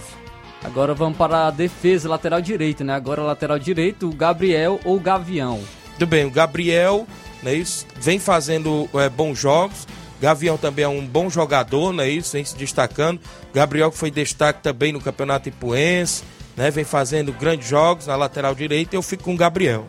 Agora 0.64 0.94
vamos 0.94 1.18
para 1.18 1.48
a 1.48 1.52
defesa, 1.52 2.10
lateral 2.10 2.42
direito, 2.42 2.84
né? 2.86 2.96
Agora 2.96 3.22
lateral 3.22 3.60
direito, 3.60 4.10
o 4.10 4.16
Gabriel 4.16 4.80
ou 4.86 4.98
Gavião. 5.00 5.62
Muito 5.90 6.08
bem, 6.08 6.26
o 6.26 6.32
Gabriel, 6.32 7.08
não 7.46 7.52
é 7.52 7.56
isso? 7.56 7.86
Vem 7.96 8.20
fazendo 8.20 8.90
é, 8.96 9.08
bons 9.08 9.38
jogos. 9.38 9.88
Gavião 10.20 10.58
também 10.58 10.84
é 10.84 10.88
um 10.88 11.06
bom 11.06 11.30
jogador, 11.30 11.94
não 11.94 12.04
é 12.04 12.10
isso? 12.10 12.34
Vem 12.34 12.44
se 12.44 12.58
destacando. 12.58 13.22
Gabriel 13.54 13.92
que 13.92 13.98
foi 13.98 14.10
destaque 14.10 14.64
também 14.64 14.92
no 14.92 15.00
Campeonato 15.00 15.48
Ipuense, 15.48 16.24
né? 16.58 16.72
Vem 16.72 16.84
fazendo 16.84 17.32
grandes 17.32 17.68
jogos 17.68 18.08
na 18.08 18.16
lateral 18.16 18.56
direita. 18.56 18.96
Eu 18.96 19.04
fico 19.04 19.24
com 19.24 19.36
o 19.36 19.38
Gabriel. 19.38 19.86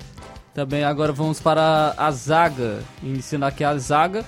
Também 0.52 0.84
agora 0.84 1.12
vamos 1.12 1.40
para 1.40 1.94
a 1.96 2.10
zaga, 2.10 2.82
iniciando 3.02 3.44
aqui 3.44 3.64
a 3.64 3.76
zaga, 3.78 4.24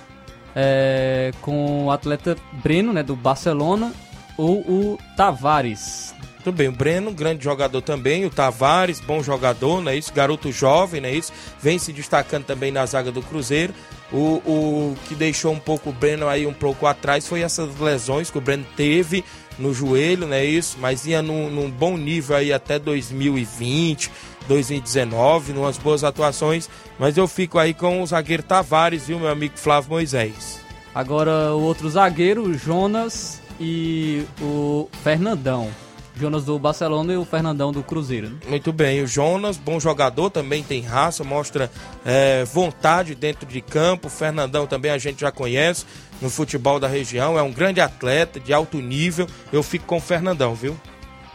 é, 0.55 1.31
com 1.43 1.87
o 1.87 1.91
atleta 1.91 2.37
Breno, 2.63 2.93
né, 2.93 3.03
do 3.03 3.17
Barcelona, 3.17 3.93
ou 4.37 4.61
o 4.61 4.99
Tavares. 5.17 6.15
Muito 6.39 6.53
bem, 6.53 6.69
o 6.69 6.73
Breno, 6.73 7.13
grande 7.13 7.43
jogador 7.43 7.83
também, 7.83 8.25
o 8.25 8.31
Tavares, 8.31 9.01
bom 9.01 9.23
jogador, 9.23 9.83
não 9.83 9.91
é 9.91 9.97
isso? 9.97 10.15
Garoto 10.15 10.53
jovem, 10.53 11.01
não 11.01 11.09
é 11.09 11.13
isso? 11.13 11.33
Vem 11.61 11.79
se 11.79 11.93
destacando 11.93 12.45
também 12.45 12.71
na 12.71 12.87
zaga 12.87 13.11
do 13.11 13.21
Cruzeiro. 13.21 13.75
O, 14.13 14.41
o 14.47 14.97
que 15.07 15.17
deixou 15.17 15.53
um 15.53 15.59
pouco 15.59 15.91
o 15.91 15.93
Breno 15.93 16.29
aí 16.29 16.47
um 16.47 16.53
pouco 16.53 16.87
atrás 16.87 17.27
foi 17.27 17.43
essas 17.43 17.77
lesões 17.79 18.31
que 18.31 18.39
o 18.39 18.41
Breno 18.41 18.65
teve 18.77 19.25
no 19.59 19.75
joelho, 19.75 20.29
não 20.29 20.35
é 20.35 20.45
isso? 20.45 20.79
Mas 20.81 21.05
ia 21.07 21.21
num, 21.21 21.51
num 21.51 21.69
bom 21.69 21.99
nível 21.99 22.37
aí 22.37 22.53
até 22.53 22.79
2020, 22.79 24.11
2019, 24.47 25.53
numas 25.53 25.77
boas 25.77 26.05
atuações. 26.05 26.71
Mas 26.99 27.17
eu 27.17 27.27
fico 27.27 27.59
aí 27.59 27.75
com 27.75 28.01
o 28.01 28.07
zagueiro 28.07 28.45
Tavares, 28.45 29.09
viu, 29.09 29.19
meu 29.19 29.29
amigo 29.29 29.59
Flávio 29.59 29.91
Moisés? 29.91 30.61
Agora 30.95 31.53
o 31.53 31.63
outro 31.63 31.91
zagueiro, 31.91 32.45
o 32.45 32.55
Jonas 32.55 33.43
e 33.61 34.25
o 34.41 34.89
Fernandão. 35.03 35.69
Jonas 36.19 36.45
do 36.45 36.59
Barcelona 36.59 37.13
e 37.13 37.17
o 37.17 37.25
Fernandão 37.25 37.71
do 37.73 37.83
Cruzeiro. 37.83 38.29
né? 38.31 38.37
Muito 38.49 38.73
bem, 38.73 39.03
o 39.03 39.07
Jonas, 39.07 39.57
bom 39.57 39.79
jogador, 39.79 40.31
também 40.31 40.63
tem 40.63 40.81
raça, 40.83 41.23
mostra 41.23 41.71
é, 42.05 42.45
vontade 42.45 43.15
dentro 43.15 43.47
de 43.47 43.61
campo. 43.61 44.09
O 44.09 44.11
Fernandão 44.11 44.67
também 44.67 44.91
a 44.91 44.99
gente 44.99 45.21
já 45.21 45.31
conhece 45.31 45.85
no 46.21 46.29
futebol 46.29 46.81
da 46.81 46.89
região, 46.89 47.39
é 47.39 47.43
um 47.43 47.53
grande 47.53 47.81
atleta 47.81 48.41
de 48.41 48.53
alto 48.53 48.79
nível. 48.79 49.27
Eu 49.53 49.63
fico 49.63 49.87
com 49.87 49.99
o 49.99 50.01
Fernandão, 50.01 50.55
viu? 50.55 50.77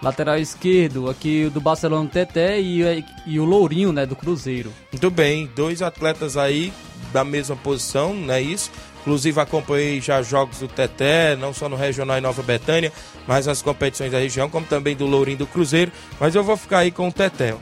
Lateral 0.02 0.38
esquerdo, 0.38 1.10
aqui 1.10 1.50
do 1.50 1.62
Barcelona, 1.62 2.10
Teté 2.10 2.60
e, 2.60 3.06
e 3.26 3.40
o 3.40 3.46
Lourinho, 3.46 3.94
né, 3.94 4.06
do 4.06 4.18
Cruzeiro. 4.18 4.74
Muito 4.92 5.10
bem, 5.10 5.50
dois 5.56 5.82
atletas 5.82 6.36
aí 6.36 6.74
da 7.14 7.24
mesma 7.24 7.56
posição, 7.56 8.14
não 8.14 8.34
é 8.34 8.42
isso? 8.42 8.70
Inclusive 9.04 9.38
acompanhei 9.42 10.00
já 10.00 10.22
jogos 10.22 10.60
do 10.60 10.68
Teté, 10.70 11.36
não 11.36 11.54
só 11.54 11.68
no 11.68 11.76
Regional 11.76 12.18
em 12.18 12.22
Nova 12.22 12.42
Betânia, 12.42 12.90
mas 13.28 13.46
nas 13.46 13.62
competições 13.62 14.10
da 14.10 14.18
região, 14.18 14.50
como 14.50 14.66
também 14.66 14.96
do 14.96 15.06
Lourinho 15.06 15.40
do 15.40 15.46
Cruzeiro. 15.46 15.92
Mas 16.18 16.34
eu 16.34 16.44
vou 16.44 16.56
ficar 16.56 16.80
aí 16.80 16.92
com 16.92 17.10
o 17.10 17.12
Teté. 17.12 17.54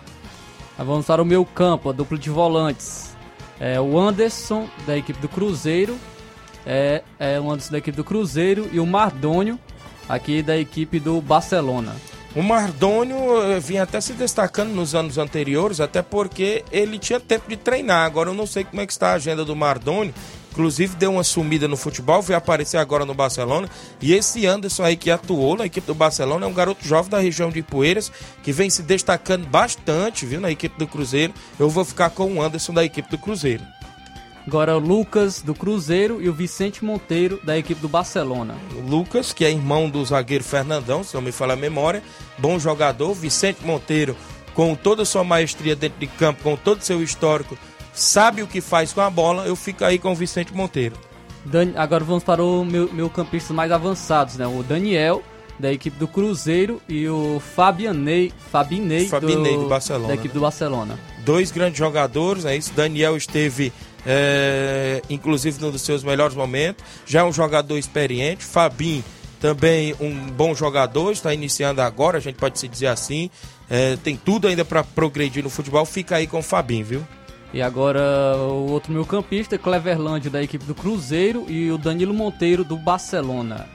vamos 0.77 1.08
para 1.08 1.19
o 1.19 1.25
meu 1.25 1.43
campo, 1.43 1.89
a 1.89 1.91
dupla 1.91 2.15
de 2.15 2.30
volantes. 2.30 3.15
É 3.60 3.82
o 3.82 3.97
Anderson, 3.97 4.69
da 4.86 4.95
equipe 4.95 5.19
do 5.19 5.27
Cruzeiro. 5.27 5.97
É, 6.63 7.01
é 7.19 7.39
o 7.39 7.49
Anderson 7.49 7.71
da 7.71 7.80
equipe 7.80 7.97
do 7.97 8.04
Cruzeiro 8.04 8.69
e 8.71 8.80
o 8.80 8.86
Mardônio, 8.86 9.60
aqui 10.08 10.43
da 10.43 10.56
equipe 10.56 10.99
do 10.99 11.19
Barcelona. 11.21 11.95
O 12.36 12.43
Mardônio 12.43 13.41
eh, 13.41 13.60
vinha 13.60 13.84
até 13.84 13.99
se 13.99 14.13
destacando 14.13 14.69
nos 14.69 14.95
anos 14.95 15.17
anteriores, 15.17 15.82
até 15.82 16.01
porque 16.01 16.63
ele 16.71 16.97
tinha 16.97 17.19
tempo 17.19 17.49
de 17.49 17.58
treinar. 17.58 18.06
Agora 18.06 18.30
eu 18.30 18.34
não 18.34 18.45
sei 18.45 18.63
como 18.63 18.80
é 18.82 18.86
que 18.86 18.93
está 18.93 19.10
a 19.10 19.15
agenda 19.15 19.43
do 19.43 19.56
Mardônio. 19.56 20.13
Inclusive 20.52 20.96
deu 20.98 21.14
uma 21.14 21.24
sumida 21.24 21.68
no 21.68 21.78
futebol, 21.78 22.22
veio 22.22 22.38
aparecer 22.38 22.78
agora 22.78 23.06
no 23.06 23.14
Barcelona. 23.14 23.70
E 24.02 24.14
esse 24.14 24.46
Anderson 24.46 24.84
aí 24.84 24.98
que 24.98 25.10
atuou 25.10 25.56
na 25.56 25.66
equipe 25.66 25.88
do 25.88 25.96
Barcelona 25.96 26.46
é 26.46 26.50
um 26.50 26.54
garoto 26.54 26.86
jovem 26.86 27.10
da 27.10 27.20
região 27.20 27.50
de 27.50 27.62
Poeiras, 27.62 28.12
que 28.44 28.52
vem 28.52 28.70
se 28.70 28.84
destacando 28.84 29.48
bastante, 29.48 30.26
viu, 30.26 30.42
na 30.42 30.52
equipe 30.52 30.78
do 30.78 30.88
Cruzeiro. 30.88 31.34
Eu 31.58 31.70
vou 31.70 31.86
ficar 31.86 32.10
com 32.10 32.34
o 32.34 32.42
Anderson 32.42 32.74
da 32.74 32.84
equipe 32.84 33.10
do 33.10 33.18
Cruzeiro. 33.18 33.64
Agora 34.46 34.76
o 34.76 34.80
Lucas 34.80 35.42
do 35.42 35.54
Cruzeiro 35.54 36.22
e 36.22 36.28
o 36.28 36.34
Vicente 36.34 36.84
Monteiro 36.84 37.40
da 37.44 37.58
equipe 37.58 37.80
do 37.80 37.88
Barcelona. 37.88 38.58
O 38.76 38.82
Lucas, 38.82 39.32
que 39.32 39.46
é 39.46 39.52
irmão 39.52 39.90
do 39.90 40.04
zagueiro 40.04 40.44
Fernandão, 40.44 41.04
se 41.04 41.14
não 41.14 41.22
me 41.22 41.32
falha 41.32 41.54
a 41.54 41.58
memória, 41.58 42.04
bom 42.38 42.58
jogador. 42.60 43.14
Vicente 43.14 43.64
Monteiro, 43.64 44.18
com 44.54 44.76
toda 44.76 45.04
a 45.04 45.06
sua 45.06 45.24
maestria 45.24 45.76
dentro 45.76 46.00
de 46.00 46.08
campo, 46.08 46.44
com 46.44 46.56
todo 46.56 46.80
o 46.80 46.84
seu 46.84 47.02
histórico, 47.04 47.58
sabe 47.93 48.41
o 48.43 48.47
que 48.47 48.62
faz 48.62 48.93
com 48.93 49.01
a 49.01 49.10
bola. 49.10 49.45
Eu 49.45 49.56
fico 49.56 49.84
aí 49.86 49.97
com 49.99 50.12
o 50.12 50.15
Vicente 50.15 50.54
Monteiro. 50.54 50.95
Dan- 51.45 51.73
Agora 51.75 52.04
vamos 52.04 52.23
para 52.23 52.43
o 52.43 52.63
meu, 52.63 52.91
meu 52.93 53.10
campistas 53.10 53.56
mais 53.56 53.71
avançados, 53.71 54.36
né? 54.38 54.45
O 54.47 54.62
Daniel 54.63 55.23
da 55.60 55.71
equipe 55.71 55.97
do 55.99 56.08
Cruzeiro 56.08 56.82
e 56.89 57.08
o 57.08 57.39
Fabianei, 57.56 58.34
Fabinei, 58.51 59.08
Fabinei 59.08 59.56
do 59.58 59.67
Barcelona, 59.67 60.08
da 60.08 60.13
equipe 60.15 60.30
né? 60.30 60.34
do 60.34 60.39
Barcelona. 60.39 60.99
Dois 61.23 61.51
grandes 61.51 61.77
jogadores, 61.77 62.45
é 62.45 62.56
isso. 62.56 62.73
Daniel 62.73 63.15
esteve, 63.15 63.71
é, 64.04 65.01
inclusive, 65.09 65.61
num 65.61 65.70
dos 65.70 65.84
seus 65.84 66.03
melhores 66.03 66.36
momentos. 66.36 66.84
Já 67.05 67.20
é 67.22 67.24
um 67.24 67.32
jogador 67.34 67.78
experiente. 67.78 68.43
Fabinho, 68.43 69.03
também 69.39 69.93
um 69.99 70.11
bom 70.32 70.55
jogador, 70.55 71.11
está 71.11 71.32
iniciando 71.34 71.80
agora, 71.82 72.18
a 72.18 72.22
gente 72.22 72.36
pode 72.36 72.57
se 72.57 72.68
dizer 72.68 72.88
assim. 72.88 73.30
É, 73.70 73.95
tem 74.03 74.16
tudo 74.18 74.47
ainda 74.47 74.66
para 74.66 74.84
progredir 74.84 75.43
no 75.43 75.49
futebol. 75.49 75.86
Fica 75.86 76.16
aí 76.16 76.26
com 76.28 76.39
o 76.39 76.43
Fabinho, 76.43 76.86
viu? 76.86 77.07
E 77.54 77.62
agora 77.62 78.02
o 78.38 78.72
outro 78.72 78.93
meu 78.93 79.06
campista, 79.06 79.58
Cleverland 79.58 80.30
da 80.30 80.41
equipe 80.41 80.64
do 80.64 80.74
Cruzeiro 80.74 81.45
e 81.49 81.70
o 81.70 81.78
Danilo 81.78 82.14
Monteiro 82.14 82.64
do 82.64 82.78
Barcelona. 82.78 83.68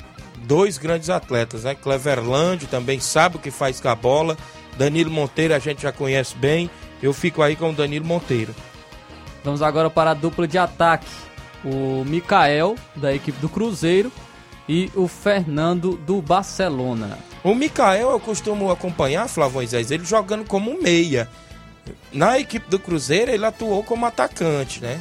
dois 0.46 0.78
grandes 0.78 1.10
atletas, 1.10 1.64
né? 1.64 1.74
Cleverland 1.74 2.66
também 2.68 3.00
sabe 3.00 3.36
o 3.36 3.38
que 3.38 3.50
faz 3.50 3.80
com 3.80 3.88
a 3.88 3.94
bola. 3.94 4.36
Danilo 4.78 5.10
Monteiro 5.10 5.54
a 5.54 5.58
gente 5.58 5.82
já 5.82 5.92
conhece 5.92 6.34
bem. 6.36 6.70
Eu 7.02 7.12
fico 7.12 7.42
aí 7.42 7.54
com 7.56 7.70
o 7.70 7.74
Danilo 7.74 8.06
Monteiro. 8.06 8.54
Vamos 9.44 9.60
agora 9.60 9.90
para 9.90 10.12
a 10.12 10.14
dupla 10.14 10.48
de 10.48 10.56
ataque. 10.56 11.06
O 11.64 12.04
Mikael 12.04 12.76
da 12.94 13.14
equipe 13.14 13.38
do 13.40 13.48
Cruzeiro 13.48 14.10
e 14.68 14.90
o 14.94 15.06
Fernando 15.06 15.96
do 15.98 16.22
Barcelona. 16.22 17.18
O 17.44 17.54
Mikael 17.54 18.10
eu 18.10 18.20
costumo 18.20 18.70
acompanhar, 18.70 19.28
Flávio 19.28 19.54
Moisés, 19.54 19.90
ele 19.90 20.04
jogando 20.04 20.46
como 20.46 20.80
meia. 20.80 21.28
Na 22.12 22.38
equipe 22.38 22.68
do 22.68 22.78
Cruzeiro 22.78 23.30
ele 23.30 23.44
atuou 23.44 23.82
como 23.82 24.06
atacante, 24.06 24.80
né? 24.80 25.00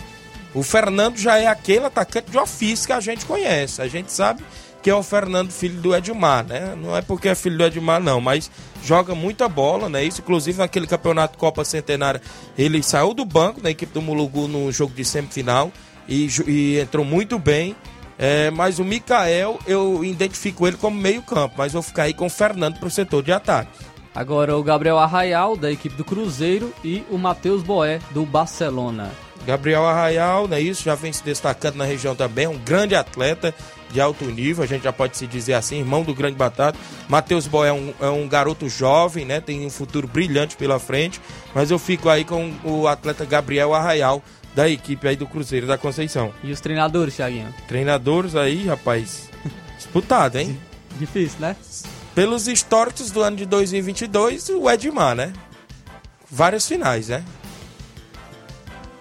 O 0.53 0.63
Fernando 0.63 1.17
já 1.17 1.37
é 1.37 1.47
aquele 1.47 1.85
atacante 1.85 2.31
de 2.31 2.37
ofício 2.37 2.87
que 2.87 2.93
a 2.93 2.99
gente 2.99 3.25
conhece. 3.25 3.81
A 3.81 3.87
gente 3.87 4.11
sabe 4.11 4.43
que 4.81 4.89
é 4.89 4.95
o 4.95 5.01
Fernando, 5.01 5.51
filho 5.51 5.81
do 5.81 5.95
Edmar, 5.95 6.45
né? 6.45 6.75
Não 6.77 6.95
é 6.95 7.01
porque 7.01 7.27
é 7.27 7.35
filho 7.35 7.57
do 7.57 7.65
Edmar, 7.65 7.99
não, 7.99 8.21
mas 8.21 8.51
joga 8.83 9.15
muita 9.15 9.49
bola, 9.49 9.89
né? 9.89 10.03
Isso, 10.03 10.21
inclusive, 10.21 10.59
naquele 10.59 10.85
campeonato 10.85 11.37
Copa 11.39 11.65
Centenária, 11.65 12.21
ele 12.57 12.83
saiu 12.83 13.13
do 13.13 13.25
banco 13.25 13.59
da 13.59 13.71
equipe 13.71 13.91
do 13.91 14.01
Mulugu 14.01 14.47
no 14.47 14.71
jogo 14.71 14.93
de 14.93 15.03
semifinal 15.03 15.71
e, 16.07 16.27
e 16.47 16.79
entrou 16.79 17.03
muito 17.03 17.39
bem. 17.39 17.75
É, 18.17 18.49
mas 18.51 18.79
o 18.79 18.85
Mikael, 18.85 19.59
eu 19.67 20.05
identifico 20.05 20.65
ele 20.67 20.77
como 20.77 20.97
meio-campo, 20.97 21.55
mas 21.57 21.73
vou 21.73 21.81
ficar 21.81 22.03
aí 22.03 22.13
com 22.13 22.27
o 22.27 22.29
Fernando 22.29 22.77
para 22.77 22.87
o 22.87 22.91
setor 22.91 23.23
de 23.23 23.31
ataque. 23.31 23.71
Agora 24.15 24.55
o 24.55 24.63
Gabriel 24.63 24.97
Arraial, 24.97 25.57
da 25.57 25.69
equipe 25.69 25.95
do 25.95 26.05
Cruzeiro, 26.05 26.73
e 26.83 27.03
o 27.09 27.17
Matheus 27.17 27.61
Boé, 27.61 27.99
do 28.11 28.25
Barcelona. 28.25 29.11
Gabriel 29.45 29.85
Arraial, 29.85 30.47
né, 30.47 30.59
isso 30.59 30.83
já 30.83 30.95
vem 30.95 31.13
se 31.13 31.23
destacando 31.23 31.75
na 31.75 31.85
região 31.85 32.15
também, 32.15 32.45
é 32.45 32.49
um 32.49 32.57
grande 32.57 32.95
atleta 32.95 33.53
de 33.91 34.01
alto 34.01 34.25
nível, 34.25 34.63
a 34.63 34.67
gente 34.67 34.83
já 34.83 34.91
pode 34.91 35.15
se 35.15 35.27
dizer 35.27 35.53
assim, 35.53 35.77
irmão 35.77 36.03
do 36.03 36.15
grande 36.15 36.35
batata. 36.35 36.77
Matheus 37.07 37.45
Boé 37.45 37.69
é 37.69 37.73
um, 37.73 37.93
é 38.01 38.09
um 38.09 38.27
garoto 38.27 38.67
jovem, 38.67 39.23
né, 39.23 39.39
tem 39.39 39.65
um 39.65 39.69
futuro 39.69 40.07
brilhante 40.07 40.55
pela 40.55 40.79
frente, 40.79 41.21
mas 41.53 41.69
eu 41.69 41.77
fico 41.77 42.09
aí 42.09 42.23
com 42.23 42.53
o 42.63 42.87
atleta 42.87 43.23
Gabriel 43.25 43.73
Arraial, 43.73 44.23
da 44.55 44.69
equipe 44.69 45.07
aí 45.07 45.15
do 45.15 45.27
Cruzeiro 45.27 45.67
da 45.67 45.77
Conceição. 45.77 46.33
E 46.41 46.51
os 46.51 46.61
treinadores, 46.61 47.15
Thiaguinho? 47.15 47.53
Treinadores 47.67 48.35
aí, 48.35 48.65
rapaz, 48.65 49.29
disputado, 49.77 50.39
hein? 50.39 50.57
Difícil, 50.97 51.41
né? 51.41 51.55
Pelos 52.15 52.47
históricos 52.47 53.11
do 53.11 53.21
ano 53.21 53.35
de 53.35 53.45
2022, 53.45 54.47
o 54.49 54.69
Edmar, 54.69 55.15
né? 55.15 55.33
Várias 56.31 56.65
finais, 56.65 57.09
né? 57.09 57.23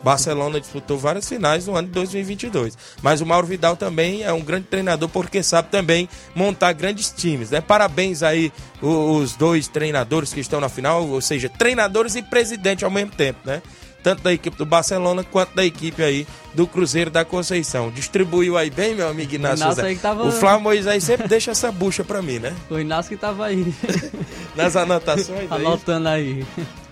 Barcelona 0.02 0.60
disputou 0.60 0.98
várias 0.98 1.26
finais 1.26 1.66
no 1.66 1.76
ano 1.76 1.86
de 1.86 1.94
2022. 1.94 2.76
Mas 3.00 3.20
o 3.20 3.26
Mauro 3.26 3.46
Vidal 3.46 3.76
também 3.76 4.22
é 4.22 4.32
um 4.32 4.42
grande 4.42 4.66
treinador 4.66 5.08
porque 5.08 5.42
sabe 5.42 5.70
também 5.70 6.08
montar 6.34 6.72
grandes 6.72 7.10
times, 7.10 7.50
né? 7.50 7.60
Parabéns 7.60 8.22
aí 8.22 8.52
os 8.82 9.34
dois 9.36 9.68
treinadores 9.68 10.34
que 10.34 10.40
estão 10.40 10.60
na 10.60 10.68
final, 10.68 11.08
ou 11.08 11.20
seja, 11.20 11.48
treinadores 11.48 12.16
e 12.16 12.22
presidente 12.22 12.84
ao 12.84 12.90
mesmo 12.90 13.12
tempo, 13.12 13.38
né? 13.44 13.62
Tanto 14.04 14.22
da 14.22 14.34
equipe 14.34 14.54
do 14.58 14.66
Barcelona 14.66 15.24
quanto 15.24 15.54
da 15.54 15.64
equipe 15.64 16.02
aí 16.02 16.26
do 16.52 16.66
Cruzeiro 16.66 17.10
da 17.10 17.24
Conceição. 17.24 17.90
Distribuiu 17.90 18.54
aí 18.58 18.68
bem, 18.68 18.94
meu 18.94 19.08
amigo 19.08 19.34
Inácio. 19.34 19.64
Inácio 19.64 19.82
aí 19.82 19.96
tava... 19.96 20.24
O 20.24 20.30
Flávio 20.30 20.60
Moisés 20.60 21.02
sempre 21.02 21.26
deixa 21.26 21.52
essa 21.52 21.72
bucha 21.72 22.04
pra 22.04 22.20
mim, 22.20 22.38
né? 22.38 22.54
O 22.68 22.78
Inácio 22.78 23.08
que 23.08 23.16
tava 23.16 23.46
aí. 23.46 23.74
Nas 24.54 24.76
anotações. 24.76 25.50
É 25.50 25.54
Anotando 25.54 26.08
aí. 26.08 26.44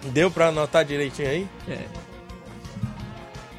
Deu 0.07 0.31
pra 0.31 0.49
anotar 0.49 0.87
direitinho 0.87 1.29
aí? 1.29 1.47
É. 1.69 1.81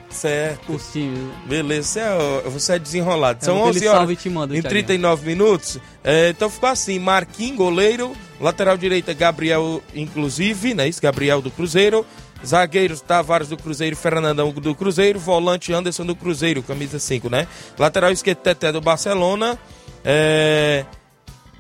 Certo. 0.09 0.73
Os 0.73 0.91
times. 0.91 1.19
Beleza, 1.45 1.87
você 1.87 1.99
é, 1.99 2.49
você 2.49 2.73
é 2.73 2.79
desenrolado. 2.79 3.39
É, 3.41 3.45
São 3.45 3.57
aquele 3.63 3.77
11 3.77 3.87
horas 3.87 4.25
manda, 4.25 4.57
em 4.57 4.61
Thiaguinho. 4.61 4.69
39 4.85 5.25
minutos. 5.27 5.79
É, 6.03 6.29
então 6.29 6.49
ficou 6.49 6.69
assim: 6.69 6.97
Marquinhos, 6.99 7.57
goleiro. 7.57 8.15
Lateral 8.39 8.77
direita, 8.77 9.13
Gabriel, 9.13 9.81
inclusive, 9.95 10.73
né? 10.73 10.87
Isso, 10.87 11.01
Gabriel 11.01 11.41
do 11.41 11.49
Cruzeiro. 11.49 12.05
Zagueiros, 12.45 13.01
Tavares 13.01 13.49
do 13.49 13.57
Cruzeiro, 13.57 13.95
Fernandão 13.95 14.51
do 14.51 14.75
Cruzeiro. 14.75 15.19
Volante, 15.19 15.73
Anderson 15.73 16.05
do 16.05 16.15
Cruzeiro, 16.15 16.61
camisa 16.61 16.99
5, 16.99 17.29
né? 17.29 17.47
Lateral 17.77 18.11
esquerdo, 18.11 18.39
Teté 18.39 18.71
do 18.71 18.81
Barcelona. 18.81 19.57
É, 20.03 20.85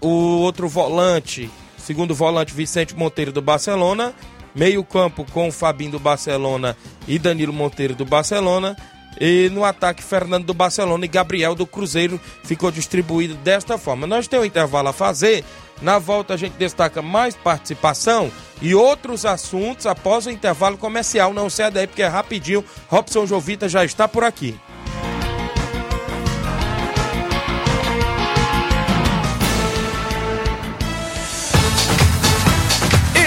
o 0.01 0.41
outro 0.41 0.67
volante, 0.67 1.49
segundo 1.77 2.13
volante, 2.13 2.53
Vicente 2.53 2.95
Monteiro 2.95 3.31
do 3.31 3.41
Barcelona. 3.41 4.13
Meio 4.53 4.83
campo 4.83 5.25
com 5.31 5.51
Fabinho 5.51 5.91
do 5.91 5.99
Barcelona 5.99 6.77
e 7.07 7.17
Danilo 7.17 7.53
Monteiro 7.53 7.95
do 7.95 8.05
Barcelona. 8.05 8.75
E 9.19 9.49
no 9.51 9.63
ataque, 9.63 10.03
Fernando 10.03 10.45
do 10.45 10.53
Barcelona 10.53 11.05
e 11.05 11.07
Gabriel 11.07 11.55
do 11.55 11.65
Cruzeiro 11.65 12.19
ficou 12.43 12.71
distribuído 12.71 13.35
desta 13.35 13.77
forma. 13.77 14.05
Nós 14.05 14.27
temos 14.27 14.45
um 14.45 14.47
intervalo 14.47 14.89
a 14.89 14.93
fazer. 14.93 15.43
Na 15.83 15.99
volta 15.99 16.33
a 16.33 16.37
gente 16.37 16.53
destaca 16.53 17.01
mais 17.01 17.35
participação 17.35 18.31
e 18.61 18.73
outros 18.73 19.25
assuntos 19.25 19.85
após 19.85 20.25
o 20.25 20.31
intervalo 20.31 20.77
comercial. 20.77 21.33
Não 21.33 21.49
sai 21.49 21.69
daí 21.69 21.85
porque 21.85 22.01
é 22.01 22.07
rapidinho. 22.07 22.63
Robson 22.87 23.25
Jovita 23.25 23.67
já 23.67 23.83
está 23.83 24.07
por 24.07 24.23
aqui. 24.23 24.57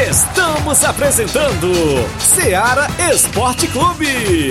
Estamos 0.08 0.82
apresentando 0.82 1.72
Seara 2.18 2.86
Esporte 3.12 3.66
Clube. 3.68 4.50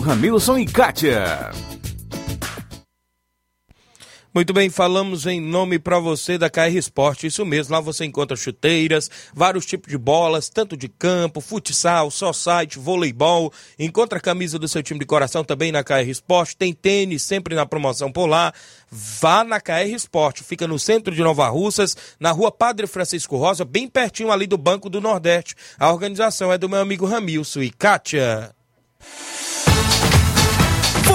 Ramilson 0.00 0.58
e 0.58 0.66
Kátia. 0.66 1.50
Muito 4.32 4.52
bem, 4.52 4.70
falamos 4.70 5.26
em 5.26 5.40
nome 5.40 5.78
para 5.78 5.98
você 5.98 6.38
da 6.38 6.48
KR 6.48 6.76
Esporte, 6.76 7.26
isso 7.26 7.44
mesmo, 7.44 7.74
lá 7.74 7.80
você 7.80 8.04
encontra 8.04 8.36
chuteiras, 8.36 9.10
vários 9.34 9.66
tipos 9.66 9.90
de 9.90 9.98
bolas, 9.98 10.48
tanto 10.48 10.74
de 10.76 10.88
campo, 10.88 11.40
futsal, 11.40 12.10
society, 12.10 12.78
voleibol, 12.78 13.52
encontra 13.78 14.18
a 14.18 14.22
camisa 14.22 14.58
do 14.58 14.68
seu 14.68 14.82
time 14.82 15.00
de 15.00 15.04
coração 15.04 15.44
também 15.44 15.72
na 15.72 15.84
KR 15.84 16.08
Esporte, 16.08 16.56
tem 16.56 16.72
tênis 16.72 17.22
sempre 17.22 17.54
na 17.54 17.66
promoção 17.66 18.10
por 18.12 18.26
lá, 18.26 18.54
vá 18.90 19.44
na 19.44 19.60
KR 19.60 19.92
Esporte, 19.92 20.44
fica 20.44 20.66
no 20.66 20.78
centro 20.78 21.14
de 21.14 21.20
Nova 21.20 21.48
Russas, 21.48 21.96
na 22.18 22.30
rua 22.30 22.52
Padre 22.52 22.86
Francisco 22.86 23.36
Rosa, 23.36 23.64
bem 23.64 23.88
pertinho 23.88 24.30
ali 24.30 24.46
do 24.46 24.56
Banco 24.56 24.88
do 24.88 25.00
Nordeste. 25.00 25.56
A 25.78 25.92
organização 25.92 26.52
é 26.52 26.56
do 26.56 26.68
meu 26.68 26.80
amigo 26.80 27.04
Ramilson 27.04 27.60
e 27.60 27.70
Kátia. 27.70 28.54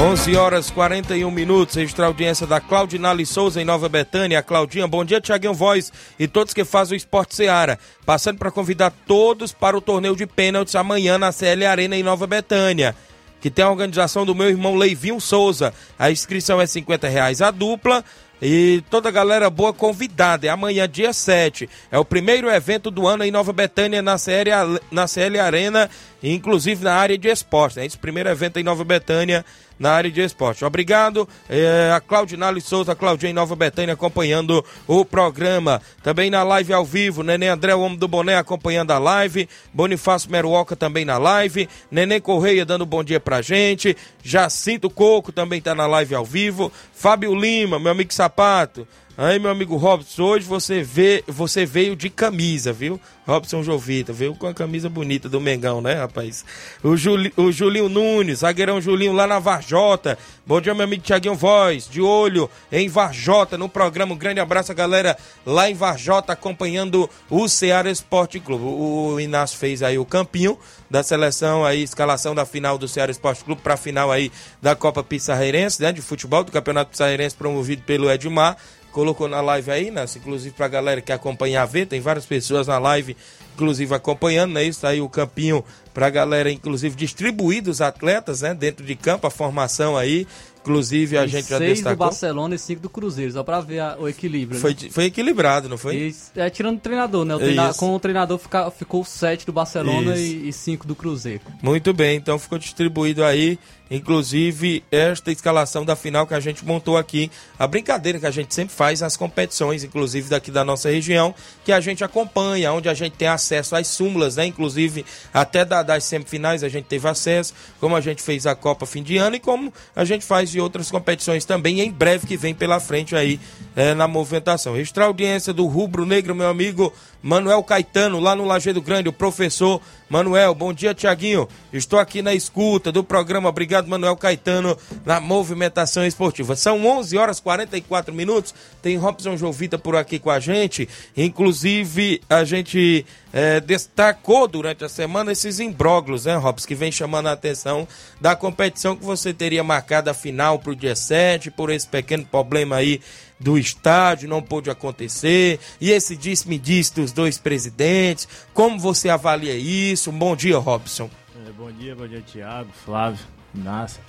Onze 0.00 0.36
horas 0.36 0.70
41 0.70 1.28
minutos, 1.28 1.74
registrar 1.74 2.04
a 2.04 2.08
audiência 2.08 2.46
da 2.46 2.60
Claudinale 2.60 3.26
Souza 3.26 3.60
em 3.60 3.64
Nova 3.64 3.88
Betânia. 3.88 4.40
Claudinha, 4.40 4.86
bom 4.86 5.04
dia, 5.04 5.20
Tiaguinho 5.20 5.52
Voz 5.52 5.92
e 6.16 6.28
todos 6.28 6.54
que 6.54 6.64
fazem 6.64 6.94
o 6.94 6.96
Esporte 6.96 7.34
Seara. 7.34 7.80
Passando 8.06 8.38
para 8.38 8.52
convidar 8.52 8.92
todos 9.08 9.52
para 9.52 9.76
o 9.76 9.80
torneio 9.80 10.14
de 10.14 10.24
pênaltis 10.24 10.76
amanhã 10.76 11.18
na 11.18 11.32
CL 11.32 11.66
Arena 11.66 11.96
em 11.96 12.04
Nova 12.04 12.28
Betânia. 12.28 12.94
Que 13.40 13.50
tem 13.50 13.64
a 13.64 13.70
organização 13.70 14.24
do 14.24 14.36
meu 14.36 14.48
irmão 14.48 14.76
Leivinho 14.76 15.20
Souza. 15.20 15.74
A 15.98 16.12
inscrição 16.12 16.60
é 16.60 16.66
50 16.66 17.08
reais 17.08 17.42
a 17.42 17.50
dupla. 17.50 18.04
E 18.40 18.84
toda 18.88 19.08
a 19.08 19.12
galera 19.12 19.50
boa 19.50 19.72
convidada. 19.72 20.46
É 20.46 20.50
amanhã, 20.50 20.88
dia 20.88 21.12
7. 21.12 21.68
É 21.90 21.98
o 21.98 22.04
primeiro 22.04 22.48
evento 22.48 22.90
do 22.90 23.06
ano 23.06 23.24
em 23.24 23.32
Nova 23.32 23.52
Betânia, 23.52 24.00
na 24.00 24.16
CL, 24.16 24.80
na 24.90 25.08
CL 25.08 25.40
Arena, 25.40 25.90
inclusive 26.22 26.84
na 26.84 26.94
área 26.94 27.18
de 27.18 27.28
esporte. 27.28 27.80
É 27.80 27.84
esse 27.84 27.98
primeiro 27.98 28.28
evento 28.28 28.58
em 28.58 28.62
Nova 28.62 28.84
Betânia, 28.84 29.44
na 29.78 29.92
área 29.92 30.10
de 30.10 30.20
esporte. 30.20 30.64
Obrigado. 30.64 31.28
É, 31.48 31.92
a 31.94 32.00
Claudinale 32.00 32.60
Souza, 32.60 32.94
Claudinha 32.94 33.30
em 33.30 33.34
Nova 33.34 33.54
Betânia 33.54 33.94
acompanhando 33.94 34.64
o 34.86 35.04
programa. 35.04 35.80
Também 36.02 36.30
na 36.30 36.42
live 36.42 36.72
ao 36.72 36.84
vivo, 36.84 37.22
Nenê 37.22 37.48
André, 37.48 37.74
o 37.74 37.80
homem 37.80 37.98
do 37.98 38.08
boné, 38.08 38.36
acompanhando 38.36 38.90
a 38.90 38.98
live. 38.98 39.48
Bonifácio 39.72 40.30
Meruoca 40.30 40.74
também 40.74 41.04
na 41.04 41.18
live. 41.18 41.68
Nenê 41.90 42.20
Correia 42.20 42.64
dando 42.64 42.84
bom 42.84 43.04
dia 43.04 43.20
pra 43.20 43.42
gente. 43.42 43.96
Jacinto 44.22 44.90
Coco 44.90 45.32
também 45.32 45.60
tá 45.60 45.74
na 45.74 45.86
live 45.86 46.14
ao 46.14 46.24
vivo. 46.24 46.72
Fábio 46.92 47.34
Lima, 47.34 47.78
meu 47.78 47.92
amigo 47.92 48.12
Sapato. 48.12 48.86
Aí, 49.20 49.36
meu 49.40 49.50
amigo 49.50 49.74
Robson, 49.74 50.22
hoje 50.22 50.46
você 50.46 50.80
vê, 50.80 51.24
você 51.26 51.66
veio 51.66 51.96
de 51.96 52.08
camisa, 52.08 52.72
viu? 52.72 53.00
Robson 53.26 53.64
Jovita, 53.64 54.12
veio 54.12 54.32
com 54.32 54.46
a 54.46 54.54
camisa 54.54 54.88
bonita 54.88 55.28
do 55.28 55.40
Mengão, 55.40 55.80
né, 55.80 55.94
rapaz? 55.94 56.44
O, 56.84 56.96
Juli, 56.96 57.32
o 57.36 57.50
Julinho 57.50 57.88
Nunes, 57.88 58.38
zagueirão 58.38 58.80
Julinho 58.80 59.12
lá 59.12 59.26
na 59.26 59.40
Varjota. 59.40 60.16
Bom 60.46 60.60
dia, 60.60 60.72
meu 60.72 60.84
amigo 60.84 61.02
Tiaguinho 61.02 61.34
Voz, 61.34 61.88
de 61.90 62.00
olho 62.00 62.48
em 62.70 62.88
Varjota, 62.88 63.58
no 63.58 63.68
programa. 63.68 64.14
Um 64.14 64.16
grande 64.16 64.38
abraço 64.38 64.72
galera 64.72 65.18
lá 65.44 65.68
em 65.68 65.74
Varjota, 65.74 66.32
acompanhando 66.32 67.10
o 67.28 67.48
Ceará 67.48 67.90
Esporte 67.90 68.38
Clube. 68.38 68.64
O 68.64 69.18
Inácio 69.18 69.58
fez 69.58 69.82
aí 69.82 69.98
o 69.98 70.04
campinho 70.04 70.56
da 70.88 71.02
seleção, 71.02 71.64
aí, 71.64 71.82
escalação 71.82 72.36
da 72.36 72.46
final 72.46 72.78
do 72.78 72.86
Ceará 72.86 73.10
Esporte 73.10 73.42
Clube 73.42 73.60
para 73.62 73.74
a 73.74 73.76
final 73.76 74.12
aí 74.12 74.30
da 74.62 74.76
Copa 74.76 75.02
Pissarreirense, 75.02 75.82
né, 75.82 75.90
de 75.90 76.00
futebol, 76.00 76.44
do 76.44 76.52
Campeonato 76.52 76.92
Pissarreirense 76.92 77.34
promovido 77.34 77.82
pelo 77.82 78.08
Edmar 78.08 78.56
colocou 78.98 79.28
na 79.28 79.40
live 79.40 79.70
aí, 79.70 79.90
né? 79.92 80.04
Inclusive 80.16 80.52
pra 80.56 80.66
galera 80.66 81.00
que 81.00 81.12
acompanha 81.12 81.62
a 81.62 81.64
ver, 81.64 81.86
tem 81.86 82.00
várias 82.00 82.26
pessoas 82.26 82.66
na 82.66 82.80
live, 82.80 83.16
inclusive 83.54 83.94
acompanhando, 83.94 84.54
né? 84.54 84.64
Isso 84.64 84.84
aí 84.84 85.00
o 85.00 85.08
campinho 85.08 85.64
pra 85.94 86.10
galera, 86.10 86.50
inclusive 86.50 86.96
distribuir 86.96 87.68
os 87.68 87.80
atletas, 87.80 88.40
né? 88.40 88.52
Dentro 88.54 88.84
de 88.84 88.96
campo, 88.96 89.24
a 89.24 89.30
formação 89.30 89.96
aí. 89.96 90.26
Inclusive 90.60 91.16
a 91.18 91.26
gente 91.26 91.48
já 91.48 91.58
destacou. 91.58 91.96
do 91.96 91.98
Barcelona 92.10 92.54
e 92.54 92.58
cinco 92.58 92.80
do 92.80 92.90
Cruzeiro, 92.90 93.32
só 93.32 93.42
pra 93.42 93.60
ver 93.60 93.80
a- 93.80 93.96
o 93.98 94.08
equilíbrio. 94.08 94.60
Foi, 94.60 94.72
né? 94.72 94.88
foi 94.90 95.04
equilibrado, 95.04 95.68
não 95.68 95.78
foi? 95.78 96.14
É, 96.36 96.50
tirando 96.50 96.76
o 96.76 96.80
treinador, 96.80 97.24
né? 97.24 97.34
O 97.34 97.38
treina- 97.38 97.72
com 97.74 97.94
o 97.94 98.00
treinador 98.00 98.38
fica- 98.38 98.70
ficou 98.70 99.04
sete 99.04 99.46
do 99.46 99.52
Barcelona 99.52 100.14
Isso. 100.16 100.22
e, 100.22 100.48
e 100.48 100.52
cinco 100.52 100.86
do 100.86 100.94
Cruzeiro. 100.94 101.40
Muito 101.62 101.92
bem, 101.94 102.16
então 102.16 102.38
ficou 102.38 102.58
distribuído 102.58 103.24
aí, 103.24 103.58
inclusive, 103.90 104.82
esta 104.90 105.30
escalação 105.30 105.84
da 105.84 105.94
final 105.96 106.26
que 106.26 106.34
a 106.34 106.40
gente 106.40 106.64
montou 106.64 106.96
aqui. 106.96 107.30
A 107.58 107.66
brincadeira 107.66 108.18
que 108.18 108.26
a 108.26 108.30
gente 108.30 108.54
sempre 108.54 108.74
faz 108.74 109.00
nas 109.00 109.16
competições, 109.16 109.84
inclusive 109.84 110.28
daqui 110.30 110.50
da 110.50 110.64
nossa 110.64 110.90
região, 110.90 111.34
que 111.64 111.72
a 111.72 111.80
gente 111.80 112.02
acompanha, 112.02 112.72
onde 112.72 112.88
a 112.88 112.94
gente 112.94 113.14
tem 113.16 113.28
acesso 113.28 113.76
às 113.76 113.86
súmulas, 113.86 114.36
né? 114.36 114.46
Inclusive, 114.46 115.04
até 115.32 115.64
da- 115.64 115.82
das 115.82 116.04
semifinais 116.04 116.62
a 116.64 116.68
gente 116.68 116.84
teve 116.86 117.06
acesso, 117.08 117.54
como 117.80 117.94
a 117.96 118.00
gente 118.00 118.22
fez 118.22 118.46
a 118.46 118.54
Copa 118.54 118.86
fim 118.86 119.02
de 119.02 119.16
ano 119.18 119.36
e 119.36 119.40
como 119.40 119.72
a 119.94 120.04
gente 120.04 120.24
faz 120.24 120.47
de 120.50 120.60
outras 120.60 120.90
competições 120.90 121.44
também, 121.44 121.80
em 121.80 121.90
breve 121.90 122.26
que 122.26 122.36
vem 122.36 122.54
pela 122.54 122.80
frente 122.80 123.14
aí 123.14 123.40
eh, 123.76 123.94
na 123.94 124.08
movimentação. 124.08 124.74
Registrar 124.74 125.04
a 125.04 125.08
audiência 125.08 125.52
do 125.52 125.66
Rubro 125.66 126.04
Negro, 126.04 126.34
meu 126.34 126.48
amigo 126.48 126.92
Manuel 127.22 127.62
Caetano, 127.62 128.20
lá 128.20 128.36
no 128.36 128.44
Lajeado 128.44 128.80
Grande, 128.80 129.08
o 129.08 129.12
professor 129.12 129.80
Manuel. 130.08 130.54
Bom 130.54 130.72
dia, 130.72 130.94
Tiaguinho. 130.94 131.48
Estou 131.72 131.98
aqui 131.98 132.22
na 132.22 132.32
escuta 132.32 132.90
do 132.92 133.02
programa. 133.04 133.48
Obrigado, 133.48 133.88
Manuel 133.88 134.16
Caetano, 134.16 134.76
na 135.04 135.20
movimentação 135.20 136.06
esportiva. 136.06 136.56
São 136.56 136.86
11 136.86 137.18
horas 137.18 137.38
e 137.38 137.42
44 137.42 138.14
minutos. 138.14 138.54
Tem 138.80 138.96
Robson 138.96 139.36
Jovita 139.36 139.78
por 139.78 139.96
aqui 139.96 140.18
com 140.18 140.30
a 140.30 140.38
gente. 140.40 140.88
Inclusive, 141.16 142.22
a 142.30 142.44
gente 142.44 143.04
eh, 143.32 143.60
destacou 143.60 144.48
durante 144.48 144.84
a 144.84 144.88
semana 144.88 145.32
esses 145.32 145.60
imbróglios, 145.60 146.24
né, 146.24 146.36
Robson, 146.36 146.66
que 146.66 146.74
vem 146.74 146.90
chamando 146.90 147.26
a 147.26 147.32
atenção 147.32 147.86
da 148.20 148.34
competição 148.34 148.96
que 148.96 149.04
você 149.04 149.34
teria 149.34 149.62
marcado 149.62 150.08
a 150.08 150.14
final 150.14 150.37
para 150.58 150.72
o 150.72 150.76
dia 150.76 150.94
7, 150.94 151.50
por 151.50 151.70
esse 151.70 151.88
pequeno 151.88 152.24
problema 152.24 152.76
aí 152.76 153.00
do 153.38 153.58
estádio, 153.58 154.28
não 154.28 154.42
pôde 154.42 154.70
acontecer, 154.70 155.60
e 155.80 155.90
esse 155.90 156.16
disse-me-disse 156.16 156.94
dos 156.94 157.12
dois 157.12 157.38
presidentes, 157.38 158.28
como 158.52 158.78
você 158.78 159.08
avalia 159.08 159.54
isso? 159.54 160.10
Bom 160.10 160.34
dia, 160.34 160.58
Robson. 160.58 161.10
É, 161.46 161.52
bom 161.52 161.70
dia, 161.70 161.94
bom 161.94 162.06
dia, 162.06 162.22
Thiago, 162.22 162.70
Flávio, 162.84 163.24
Inácio. 163.54 164.00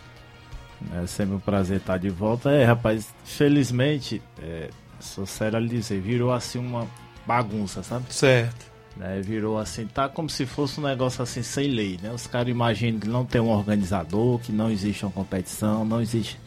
É 0.95 1.05
sempre 1.07 1.35
um 1.35 1.39
prazer 1.39 1.77
estar 1.77 1.97
de 1.97 2.09
volta. 2.09 2.51
É, 2.51 2.63
rapaz, 2.63 3.07
felizmente, 3.23 4.21
é, 4.41 4.69
sou 4.99 5.25
sério 5.25 5.57
a 5.57 5.59
lhe 5.59 5.67
dizer, 5.67 5.99
virou 5.99 6.31
assim 6.31 6.57
uma 6.57 6.87
bagunça, 7.25 7.83
sabe? 7.83 8.05
Certo. 8.13 8.68
Né, 8.99 9.21
virou 9.21 9.57
assim, 9.57 9.87
tá 9.87 10.09
como 10.09 10.29
se 10.29 10.45
fosse 10.45 10.77
um 10.77 10.83
negócio 10.83 11.23
assim 11.23 11.41
sem 11.41 11.69
lei, 11.69 11.97
né? 12.03 12.11
Os 12.11 12.27
caras 12.27 12.49
imaginam 12.49 12.99
que 12.99 13.07
não 13.07 13.25
tem 13.25 13.39
um 13.39 13.47
organizador, 13.47 14.39
que 14.39 14.51
não 14.51 14.69
existe 14.69 15.05
uma 15.05 15.11
competição, 15.13 15.85
não 15.85 16.01
existe 16.01 16.37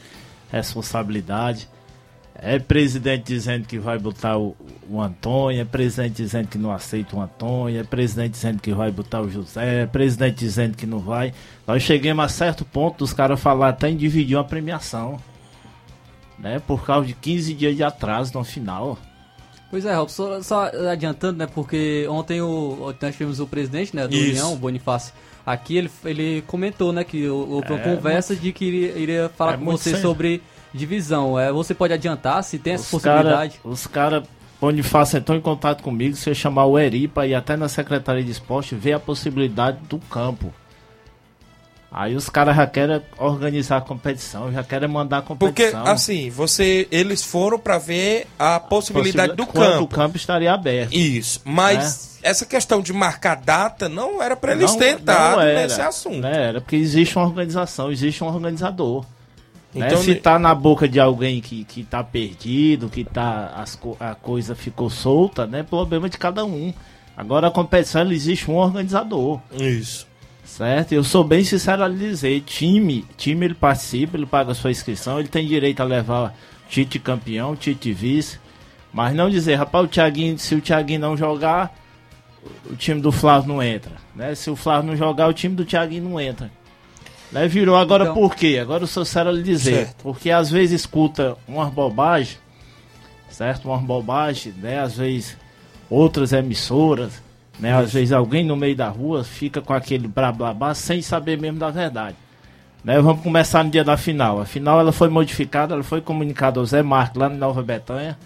responsabilidade. 0.50 1.66
É 2.34 2.58
presidente 2.58 3.24
dizendo 3.24 3.66
que 3.66 3.78
vai 3.78 3.98
botar 3.98 4.36
o, 4.36 4.54
o 4.86 5.00
Antônio, 5.00 5.62
é 5.62 5.64
presidente 5.64 6.16
dizendo 6.16 6.48
que 6.48 6.58
não 6.58 6.70
aceita 6.70 7.16
o 7.16 7.22
Antônio, 7.22 7.80
é 7.80 7.84
presidente 7.84 8.32
dizendo 8.32 8.60
que 8.60 8.74
vai 8.74 8.90
botar 8.90 9.22
o 9.22 9.30
José, 9.30 9.84
é 9.84 9.86
presidente 9.86 10.36
dizendo 10.36 10.76
que 10.76 10.84
não 10.84 10.98
vai. 10.98 11.32
Nós 11.66 11.82
chegamos 11.82 12.22
a 12.22 12.28
certo 12.28 12.66
ponto 12.66 12.98
dos 12.98 13.14
caras 13.14 13.40
falar 13.40 13.70
até 13.70 13.88
em 13.88 13.96
dividir 13.96 14.36
uma 14.36 14.44
premiação. 14.44 15.18
Né, 16.38 16.58
por 16.58 16.84
causa 16.84 17.06
de 17.06 17.14
15 17.14 17.54
dias 17.54 17.76
de 17.76 17.84
atraso 17.84 18.34
no 18.34 18.44
final. 18.44 18.98
Pois 19.72 19.86
é, 19.86 19.94
Robson, 19.94 20.42
só, 20.42 20.70
só 20.70 20.88
adiantando, 20.90 21.38
né? 21.38 21.46
Porque 21.52 22.06
ontem 22.08 22.42
o, 22.42 22.94
nós 23.00 23.12
tivemos 23.16 23.40
o 23.40 23.46
presidente 23.46 23.96
né, 23.96 24.06
do 24.06 24.14
Isso. 24.14 24.30
União, 24.32 24.52
o 24.52 24.56
Bonifácio, 24.56 25.14
aqui, 25.46 25.78
ele, 25.78 25.90
ele 26.04 26.44
comentou, 26.46 26.92
né, 26.92 27.02
que 27.04 27.26
houve 27.26 27.72
uma 27.72 27.80
É, 27.80 27.82
conversa 27.96 28.36
de 28.36 28.52
que 28.52 28.66
iria, 28.66 28.98
iria 28.98 29.30
falar 29.34 29.54
é 29.54 29.56
com 29.56 29.64
muito 29.64 29.78
você 29.80 29.90
sério. 29.92 30.02
sobre 30.06 30.42
divisão. 30.74 31.40
É, 31.40 31.50
você 31.50 31.72
pode 31.74 31.92
adiantar 31.94 32.44
se 32.44 32.58
tem 32.58 32.74
essa 32.74 32.94
Os 32.94 33.02
cara- 33.02 33.16
possibilidade? 33.22 33.60
Os 33.64 33.86
caras, 33.86 34.24
Bonifácio 34.60 35.16
entrou 35.18 35.36
em 35.36 35.40
contato 35.40 35.82
comigo, 35.82 36.14
se 36.16 36.28
eu 36.30 36.34
chamar 36.34 36.66
o 36.66 36.78
Eri 36.78 37.08
para 37.08 37.26
ir 37.26 37.34
até 37.34 37.56
na 37.56 37.66
Secretaria 37.68 38.22
de 38.22 38.30
Esporte 38.30 38.74
ver 38.74 38.92
a 38.92 39.00
possibilidade 39.00 39.78
do 39.88 39.98
campo. 39.98 40.52
Aí 41.94 42.16
os 42.16 42.28
caras 42.30 42.56
já 42.56 42.66
querem 42.66 43.02
organizar 43.18 43.76
a 43.76 43.80
competição, 43.82 44.50
já 44.50 44.64
querem 44.64 44.88
mandar 44.88 45.18
a 45.18 45.22
Porque, 45.22 45.46
competição. 45.66 45.84
assim, 45.86 46.30
você, 46.30 46.88
eles 46.90 47.22
foram 47.22 47.58
para 47.58 47.76
ver 47.78 48.26
a 48.38 48.58
possibilidade 48.58 49.34
do 49.36 49.46
Quando 49.46 49.72
campo. 49.72 49.84
o 49.84 49.88
campo 49.88 50.16
estaria 50.16 50.52
aberto. 50.54 50.92
Isso, 50.94 51.40
mas 51.44 52.18
essa 52.22 52.46
questão 52.46 52.80
de 52.80 52.94
marcar 52.94 53.36
data 53.36 53.90
não 53.90 54.22
era 54.22 54.34
para 54.34 54.52
eles 54.52 54.74
era, 54.74 55.62
nesse 55.62 55.80
assunto. 55.82 56.20
Né? 56.20 56.48
Era 56.48 56.60
porque 56.62 56.76
existe 56.76 57.16
uma 57.18 57.26
organização, 57.26 57.92
existe 57.92 58.24
um 58.24 58.28
organizador. 58.28 59.04
Né? 59.74 59.86
Então, 59.86 59.98
Se 60.02 60.10
ne- 60.10 60.14
tá 60.16 60.38
na 60.38 60.54
boca 60.54 60.88
de 60.88 60.98
alguém 61.00 61.40
que, 61.42 61.64
que 61.64 61.82
tá 61.84 62.02
perdido, 62.02 62.88
que 62.88 63.04
tá 63.04 63.52
as, 63.56 63.78
a 64.00 64.14
coisa 64.14 64.54
ficou 64.54 64.88
solta, 64.88 65.46
né? 65.46 65.62
Problema 65.62 66.08
de 66.08 66.16
cada 66.18 66.44
um. 66.44 66.72
Agora 67.16 67.48
a 67.48 67.50
competição 67.50 68.10
existe 68.10 68.50
um 68.50 68.54
organizador, 68.56 69.40
Isso. 69.52 70.06
Certo? 70.44 70.92
Eu 70.92 71.04
sou 71.04 71.24
bem 71.24 71.44
sincero 71.44 71.82
a 71.82 71.88
lhe 71.88 71.98
dizer, 71.98 72.40
time, 72.42 73.04
time 73.16 73.46
ele 73.46 73.54
participa, 73.54 74.16
ele 74.16 74.26
paga 74.26 74.54
sua 74.54 74.70
inscrição, 74.70 75.18
ele 75.18 75.28
tem 75.28 75.46
direito 75.46 75.80
a 75.80 75.84
levar 75.84 76.34
Tite 76.68 76.98
campeão, 76.98 77.54
Tite 77.56 77.92
vice, 77.92 78.38
mas 78.92 79.14
não 79.14 79.30
dizer, 79.30 79.54
rapaz, 79.56 79.84
o 79.84 79.88
Thiaguinho, 79.88 80.38
se 80.38 80.54
o 80.54 80.60
Thiaguinho 80.60 81.00
não 81.00 81.16
jogar, 81.16 81.74
o 82.70 82.74
time 82.76 83.00
do 83.00 83.12
Flávio 83.12 83.48
não 83.48 83.62
entra, 83.62 83.92
né? 84.16 84.34
Se 84.34 84.50
o 84.50 84.56
Flávio 84.56 84.90
não 84.90 84.96
jogar, 84.96 85.28
o 85.28 85.32
time 85.32 85.54
do 85.54 85.64
Thiaguinho 85.64 86.04
não 86.08 86.20
entra. 86.20 86.50
Né? 87.30 87.48
Virou 87.48 87.76
agora 87.76 88.04
Então- 88.04 88.14
por 88.14 88.34
quê? 88.34 88.58
Agora 88.60 88.82
eu 88.82 88.86
sou 88.86 89.04
sério 89.04 89.30
a 89.30 89.34
lhe 89.34 89.42
dizer. 89.42 89.86
Certo. 89.86 90.02
Porque 90.02 90.30
às 90.30 90.50
vezes 90.50 90.80
escuta 90.82 91.36
umas 91.48 91.72
bobagens, 91.72 92.38
certo? 93.30 93.68
Umas 93.70 93.82
bobagens, 93.82 94.54
né? 94.56 94.80
Às 94.80 94.96
vezes 94.98 95.36
outras 95.88 96.32
emissoras, 96.32 97.22
né? 97.58 97.72
Às 97.74 97.92
vezes 97.92 98.12
alguém 98.12 98.44
no 98.44 98.56
meio 98.56 98.76
da 98.76 98.88
rua 98.88 99.24
fica 99.24 99.60
com 99.60 99.72
aquele 99.72 100.08
blá 100.08 100.32
blá 100.32 100.52
blá 100.52 100.74
sem 100.74 101.02
saber 101.02 101.38
mesmo 101.38 101.58
da 101.58 101.70
verdade. 101.70 102.16
Né? 102.84 103.00
Vamos 103.00 103.22
começar 103.22 103.62
no 103.62 103.70
dia 103.70 103.84
da 103.84 103.96
final. 103.96 104.40
A 104.40 104.44
final 104.44 104.80
ela 104.80 104.92
foi 104.92 105.08
modificada, 105.08 105.74
ela 105.74 105.84
foi 105.84 106.00
comunicada 106.00 106.58
ao 106.58 106.66
Zé 106.66 106.82
Marco 106.82 107.18
lá 107.18 107.28
em 107.28 107.36
Nova 107.36 107.62
Betânia. 107.62 108.18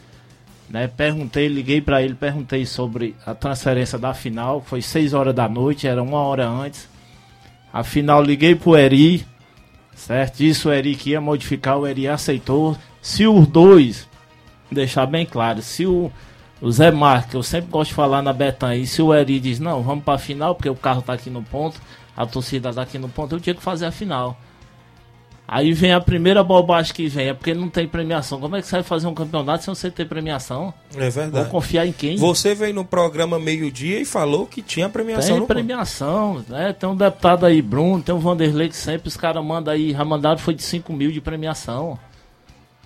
Né? 0.68 0.88
Perguntei, 0.88 1.46
liguei 1.48 1.80
para 1.80 2.02
ele, 2.02 2.14
perguntei 2.14 2.64
sobre 2.64 3.14
a 3.24 3.34
transferência 3.34 3.98
da 3.98 4.14
final. 4.14 4.60
Foi 4.60 4.80
6 4.80 5.12
horas 5.14 5.34
da 5.34 5.48
noite, 5.48 5.86
era 5.86 6.02
uma 6.02 6.18
hora 6.18 6.48
antes. 6.48 6.88
A 7.72 7.84
final 7.84 8.22
liguei 8.22 8.54
pro 8.54 8.76
Eri, 8.76 9.26
certo? 9.94 10.38
Disse 10.38 10.66
o 10.66 10.72
Eri 10.72 10.94
que 10.94 11.10
ia 11.10 11.20
modificar, 11.20 11.78
o 11.78 11.86
Eri 11.86 12.08
aceitou. 12.08 12.76
Se 13.02 13.26
os 13.26 13.46
dois, 13.46 14.08
deixar 14.70 15.06
bem 15.06 15.26
claro, 15.26 15.60
se 15.60 15.86
o, 15.86 16.10
o 16.60 16.70
Zé 16.70 16.90
Marques, 16.90 17.30
que 17.30 17.36
eu 17.36 17.42
sempre 17.42 17.70
gosto 17.70 17.90
de 17.90 17.94
falar 17.94 18.22
na 18.22 18.32
Betânia, 18.32 18.76
e 18.76 18.86
se 18.86 19.02
o 19.02 19.14
Eri 19.14 19.38
diz, 19.38 19.60
não, 19.60 19.82
vamos 19.82 20.04
pra 20.04 20.18
final, 20.18 20.54
porque 20.54 20.70
o 20.70 20.74
carro 20.74 21.02
tá 21.02 21.12
aqui 21.12 21.30
no 21.30 21.42
ponto, 21.42 21.80
a 22.16 22.24
torcida 22.26 22.72
tá 22.72 22.82
aqui 22.82 22.98
no 22.98 23.08
ponto, 23.08 23.34
eu 23.34 23.40
tinha 23.40 23.54
que 23.54 23.62
fazer 23.62 23.86
a 23.86 23.90
final. 23.90 24.38
Aí 25.48 25.72
vem 25.72 25.92
a 25.92 26.00
primeira 26.00 26.42
bobagem 26.42 26.92
que 26.92 27.06
vem, 27.06 27.28
é 27.28 27.34
porque 27.34 27.54
não 27.54 27.68
tem 27.68 27.86
premiação. 27.86 28.40
Como 28.40 28.56
é 28.56 28.60
que 28.60 28.66
você 28.66 28.76
vai 28.76 28.82
fazer 28.82 29.06
um 29.06 29.14
campeonato 29.14 29.62
sem 29.62 29.72
você 29.72 29.90
ter 29.92 30.04
premiação? 30.04 30.74
É 30.96 31.02
Vou 31.02 31.10
verdade. 31.10 31.50
confiar 31.50 31.86
em 31.86 31.92
quem? 31.92 32.16
Você 32.16 32.52
veio 32.52 32.74
no 32.74 32.84
programa 32.84 33.38
meio-dia 33.38 34.00
e 34.00 34.04
falou 34.04 34.44
que 34.44 34.60
tinha 34.60 34.88
premiação 34.88 35.36
Tem 35.36 35.46
premiação, 35.46 36.44
né? 36.48 36.72
Tem 36.72 36.88
um 36.88 36.96
deputado 36.96 37.46
aí, 37.46 37.62
Bruno, 37.62 38.02
tem 38.02 38.12
um 38.12 38.18
Vanderlei 38.18 38.68
que 38.68 38.76
sempre 38.76 39.06
os 39.06 39.16
caras 39.16 39.44
mandam 39.44 39.72
aí, 39.72 39.92
já 39.92 40.04
mandaram 40.04 40.38
foi 40.38 40.54
de 40.54 40.64
5 40.64 40.92
mil 40.92 41.12
de 41.12 41.20
premiação. 41.20 41.96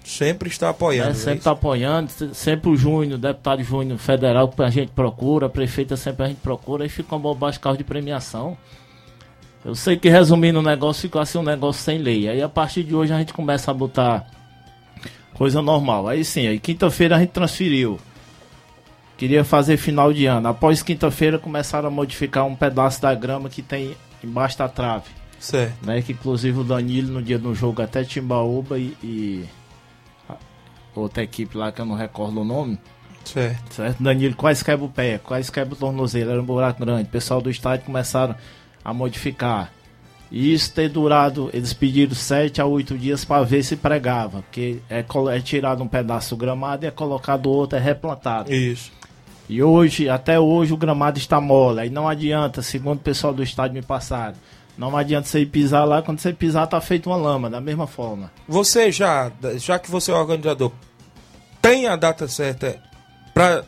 Sempre 0.05 0.48
está 0.48 0.70
apoiando. 0.70 1.14
Sempre 1.14 1.40
é 1.40 1.42
tá 1.42 1.51
apoiando, 1.53 2.11
se- 2.11 2.34
sempre 2.34 2.70
o 2.70 2.76
Júnior, 2.76 3.14
o 3.18 3.20
deputado 3.20 3.62
Júnior 3.62 3.98
federal 3.98 4.48
que 4.48 4.62
a 4.62 4.70
gente 4.70 4.90
procura, 4.92 5.46
a 5.46 5.51
prefeita 5.51 5.96
sempre 5.96 6.24
a 6.24 6.28
gente 6.28 6.40
procura, 6.40 6.84
aí 6.84 6.88
fica 6.88 7.14
uma 7.14 7.20
bobagem 7.20 7.61
carro 7.61 7.76
de 7.76 7.84
premiação. 7.84 8.57
Eu 9.64 9.74
sei 9.74 9.96
que 9.96 10.09
resumindo 10.09 10.59
o 10.59 10.62
negócio, 10.62 11.03
ficou 11.03 11.20
assim 11.20 11.38
um 11.38 11.42
negócio 11.42 11.82
sem 11.82 11.98
lei. 11.98 12.28
Aí 12.28 12.42
a 12.42 12.48
partir 12.48 12.82
de 12.82 12.94
hoje 12.94 13.12
a 13.12 13.18
gente 13.18 13.32
começa 13.34 13.70
a 13.70 13.74
botar 13.74 14.26
Coisa 15.34 15.62
normal. 15.62 16.07
Aí 16.07 16.22
sim, 16.22 16.46
aí 16.46 16.59
quinta-feira 16.59 17.16
a 17.16 17.18
gente 17.18 17.30
transferiu. 17.30 17.98
Queria 19.16 19.42
fazer 19.42 19.78
final 19.78 20.12
de 20.12 20.26
ano. 20.26 20.48
Após 20.48 20.82
quinta-feira 20.82 21.38
começaram 21.38 21.88
a 21.88 21.90
modificar 21.90 22.44
um 22.46 22.55
pedaço 22.55 23.01
da 23.01 23.14
grama 23.14 23.48
que 23.48 23.62
tem 23.62 23.96
embaixo 24.22 24.59
da 24.59 24.68
trave. 24.68 25.07
Certo. 25.38 25.86
Né? 25.86 26.03
Que 26.03 26.12
inclusive 26.12 26.59
o 26.59 26.64
Danilo 26.64 27.12
no 27.12 27.22
dia 27.22 27.38
do 27.38 27.55
jogo 27.55 27.80
até 27.80 28.05
Timbaúba 28.05 28.78
e, 28.78 28.94
e 29.03 29.44
outra 30.95 31.22
equipe 31.22 31.57
lá 31.57 31.70
que 31.70 31.80
eu 31.80 31.86
não 31.86 31.95
recordo 31.95 32.41
o 32.41 32.45
nome. 32.45 32.78
Certo. 33.24 33.74
Certo? 33.74 34.03
Danilo 34.03 34.34
quase 34.34 34.64
quebra 34.64 34.84
o 34.84 34.88
pé, 34.88 35.18
quase 35.18 35.51
quebra 35.51 35.74
o 35.74 35.76
tornozelo, 35.76 36.30
era 36.30 36.41
um 36.41 36.45
buraco 36.45 36.80
grande. 36.80 37.05
O 37.05 37.12
pessoal 37.12 37.41
do 37.41 37.51
estádio 37.51 37.86
começaram 37.86 38.34
a 38.84 38.95
modificar. 38.95 39.72
E 40.30 40.53
isso 40.53 40.72
ter 40.72 40.88
durado, 40.88 41.51
eles 41.53 41.72
pediram 41.72 42.14
7 42.14 42.61
a 42.61 42.66
8 42.66 42.97
dias 42.97 43.24
para 43.24 43.43
ver 43.45 43.64
se 43.64 43.76
pregava. 43.76 44.43
Porque 44.43 44.78
é, 44.88 45.05
é 45.34 45.41
tirado 45.41 45.82
um 45.82 45.88
pedaço 45.88 46.36
do 46.36 46.38
gramado 46.38 46.84
e 46.84 46.88
é 46.88 46.91
colocado 46.91 47.51
outro, 47.51 47.76
é 47.76 47.80
replantado. 47.80 48.53
Isso. 48.53 48.93
E 49.49 49.61
hoje, 49.61 50.09
até 50.09 50.38
hoje, 50.38 50.72
o 50.72 50.76
gramado 50.76 51.18
está 51.18 51.41
mole. 51.41 51.80
Aí 51.80 51.91
não 51.91 52.09
adianta, 52.09 52.62
segundo 52.62 52.99
o 52.99 53.03
pessoal 53.03 53.34
do 53.34 53.43
estádio 53.43 53.74
me 53.74 53.82
passaram. 53.82 54.36
Não 54.80 54.96
adianta 54.96 55.28
você 55.28 55.40
ir 55.40 55.46
pisar 55.46 55.84
lá, 55.84 56.00
quando 56.00 56.20
você 56.20 56.32
pisar 56.32 56.66
tá 56.66 56.80
feito 56.80 57.10
uma 57.10 57.16
lama, 57.16 57.50
da 57.50 57.60
mesma 57.60 57.86
forma. 57.86 58.32
Você 58.48 58.90
já, 58.90 59.30
já 59.58 59.78
que 59.78 59.90
você 59.90 60.10
é 60.10 60.14
organizador, 60.14 60.72
tem 61.60 61.86
a 61.86 61.96
data 61.96 62.26
certa 62.26 62.80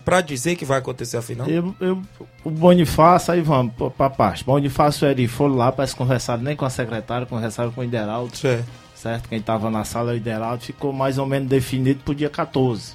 pra 0.07 0.23
dizer 0.23 0.57
que 0.57 0.65
vai 0.65 0.79
acontecer 0.79 1.19
a 1.19 1.23
final? 1.23 1.47
Eu, 1.47 1.75
eu, 1.79 2.01
o 2.43 2.51
Bonifácio, 2.51 3.35
aí 3.35 3.43
vamos 3.43 3.75
pô, 3.75 3.91
pra 3.91 4.09
parte. 4.09 4.43
Bonifácio 4.43 5.05
e 5.05 5.09
o 5.09 5.11
Eri 5.11 5.29
foram 5.29 5.55
lá, 5.55 5.71
parece 5.71 5.93
que 5.93 5.99
conversaram 5.99 6.43
nem 6.43 6.57
com 6.57 6.65
a 6.65 6.71
secretária, 6.71 7.27
conversaram 7.27 7.71
com 7.73 7.83
o 7.83 7.85
Ideraldo, 7.85 8.35
Certo. 8.35 8.65
certo? 8.95 9.29
Quem 9.29 9.41
tava 9.43 9.71
na 9.71 9.85
sala, 9.85 10.13
o 10.13 10.17
Ideraldo, 10.17 10.65
ficou 10.65 10.95
mais 10.95 11.19
ou 11.19 11.27
menos 11.27 11.47
definido 11.47 12.01
pro 12.03 12.15
dia 12.15 12.31
14. 12.31 12.95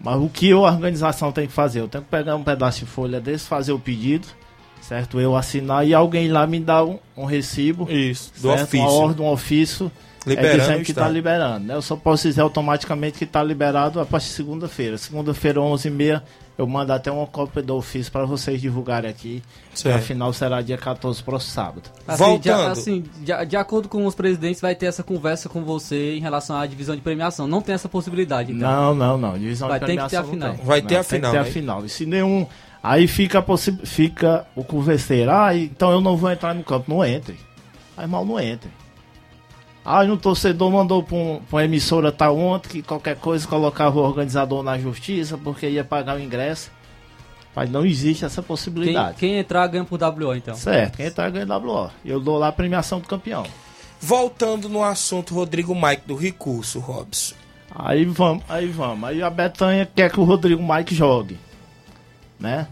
Mas 0.00 0.16
o 0.16 0.28
que 0.28 0.50
a 0.50 0.58
organização 0.58 1.30
tem 1.30 1.46
que 1.46 1.52
fazer? 1.52 1.82
Eu 1.82 1.88
tenho 1.88 2.02
que 2.02 2.10
pegar 2.10 2.34
um 2.34 2.42
pedaço 2.42 2.80
de 2.80 2.86
folha 2.86 3.20
desse, 3.20 3.46
fazer 3.46 3.70
o 3.70 3.78
pedido, 3.78 4.26
certo? 4.86 5.20
Eu 5.20 5.36
assinar 5.36 5.86
e 5.86 5.92
alguém 5.94 6.28
lá 6.28 6.46
me 6.46 6.60
dá 6.60 6.84
um, 6.84 6.98
um 7.16 7.24
recibo, 7.24 7.90
Isso. 7.90 8.32
Do 8.36 8.48
certo? 8.48 8.62
ofício. 8.64 8.80
Uma 8.86 8.92
ordem, 8.92 9.26
um 9.26 9.30
ofício, 9.30 9.90
é 10.26 10.30
Liberando 10.30 10.58
dizendo 10.58 10.80
o 10.80 10.84
que 10.84 10.90
está 10.90 11.00
estado. 11.02 11.12
liberando. 11.14 11.66
Né? 11.66 11.74
Eu 11.74 11.82
só 11.82 11.94
posso 11.96 12.26
dizer 12.26 12.40
automaticamente 12.40 13.16
que 13.18 13.24
está 13.24 13.42
liberado 13.42 14.00
a 14.00 14.06
partir 14.06 14.26
de 14.26 14.32
segunda-feira. 14.32 14.98
Segunda-feira, 14.98 15.60
11h30, 15.60 16.20
eu 16.58 16.66
mando 16.66 16.92
até 16.92 17.12
uma 17.12 17.26
cópia 17.28 17.62
do 17.62 17.76
ofício 17.76 18.10
para 18.10 18.24
vocês 18.24 18.60
divulgarem 18.60 19.08
aqui. 19.08 19.40
Certo. 19.72 19.96
Afinal, 19.98 20.32
será 20.32 20.60
dia 20.62 20.76
14 20.76 21.22
próximo 21.22 21.52
sábado. 21.52 21.82
Assim, 22.08 22.24
de, 22.24 22.28
Voltando. 22.30 22.70
assim, 22.72 23.04
de, 23.20 23.46
de 23.46 23.56
acordo 23.56 23.88
com 23.88 24.04
os 24.04 24.14
presidentes, 24.16 24.60
vai 24.60 24.74
ter 24.74 24.86
essa 24.86 25.04
conversa 25.04 25.48
com 25.48 25.62
você 25.62 26.16
em 26.16 26.20
relação 26.20 26.56
à 26.56 26.66
divisão 26.66 26.96
de 26.96 27.02
premiação. 27.02 27.46
Não 27.46 27.60
tem 27.60 27.74
essa 27.74 27.88
possibilidade, 27.88 28.50
então. 28.52 28.68
Não, 28.68 28.94
não, 28.94 29.18
não. 29.18 29.38
Divisão 29.38 29.68
Vai 29.68 29.78
de 29.78 29.86
ter 29.86 29.96
que 29.96 30.08
ter 30.08 30.16
a 30.16 30.22
premiação 30.22 30.32
final. 30.32 30.54
tem. 30.56 30.64
Vai 30.64 30.82
ter 30.82 30.94
Não, 30.94 31.00
a 31.00 31.04
tem 31.04 31.18
final, 31.20 31.30
que 31.30 31.36
ter 31.38 31.42
né? 31.44 31.48
a 31.48 31.52
final. 31.52 31.84
E 31.84 31.88
se 31.88 32.04
nenhum... 32.06 32.46
Aí 32.86 33.08
fica, 33.08 33.44
fica 33.84 34.46
o 34.54 34.62
converseiro. 34.62 35.32
Ah, 35.32 35.56
então 35.56 35.90
eu 35.90 36.00
não 36.00 36.16
vou 36.16 36.30
entrar 36.30 36.54
no 36.54 36.62
campo. 36.62 36.88
Não 36.88 37.04
entre. 37.04 37.36
Aí 37.96 38.06
mal 38.06 38.24
não 38.24 38.38
entre. 38.38 38.70
Ah, 39.84 40.04
e 40.04 40.10
um 40.10 40.16
torcedor 40.16 40.70
mandou 40.70 41.02
pra, 41.02 41.16
um, 41.16 41.40
pra 41.50 41.56
uma 41.56 41.64
emissora 41.64 42.12
tal 42.12 42.38
ontem 42.38 42.68
que 42.68 42.82
qualquer 42.82 43.16
coisa 43.16 43.44
colocava 43.48 43.98
o 43.98 44.02
organizador 44.04 44.62
na 44.62 44.78
justiça 44.78 45.36
porque 45.36 45.68
ia 45.68 45.82
pagar 45.82 46.16
o 46.16 46.20
ingresso. 46.20 46.70
Mas 47.56 47.68
não 47.68 47.84
existe 47.84 48.24
essa 48.24 48.40
Quem, 48.40 48.46
possibilidade. 48.46 49.16
quem 49.18 49.36
entrar 49.36 49.66
ganha 49.66 49.84
por 49.84 50.00
WO, 50.00 50.36
então. 50.36 50.54
Certo, 50.54 50.96
quem 50.98 51.06
entrar 51.06 51.28
ganha 51.30 51.58
WO. 51.58 51.90
Eu 52.04 52.20
dou 52.20 52.38
lá 52.38 52.48
a 52.48 52.52
premiação 52.52 53.00
do 53.00 53.08
campeão. 53.08 53.42
Voltando 54.00 54.68
no 54.68 54.84
assunto 54.84 55.34
Rodrigo 55.34 55.74
Mike 55.74 56.02
do 56.06 56.14
recurso, 56.14 56.78
Robson. 56.78 57.34
Aí 57.74 58.04
vamos, 58.04 58.44
aí 58.48 58.68
vamos. 58.68 59.08
Aí 59.08 59.24
a 59.24 59.30
Betanha 59.30 59.88
quer 59.92 60.08
que 60.08 60.20
o 60.20 60.24
Rodrigo 60.24 60.62
Mike 60.62 60.94
jogue. 60.94 61.36
Né? 62.38 62.68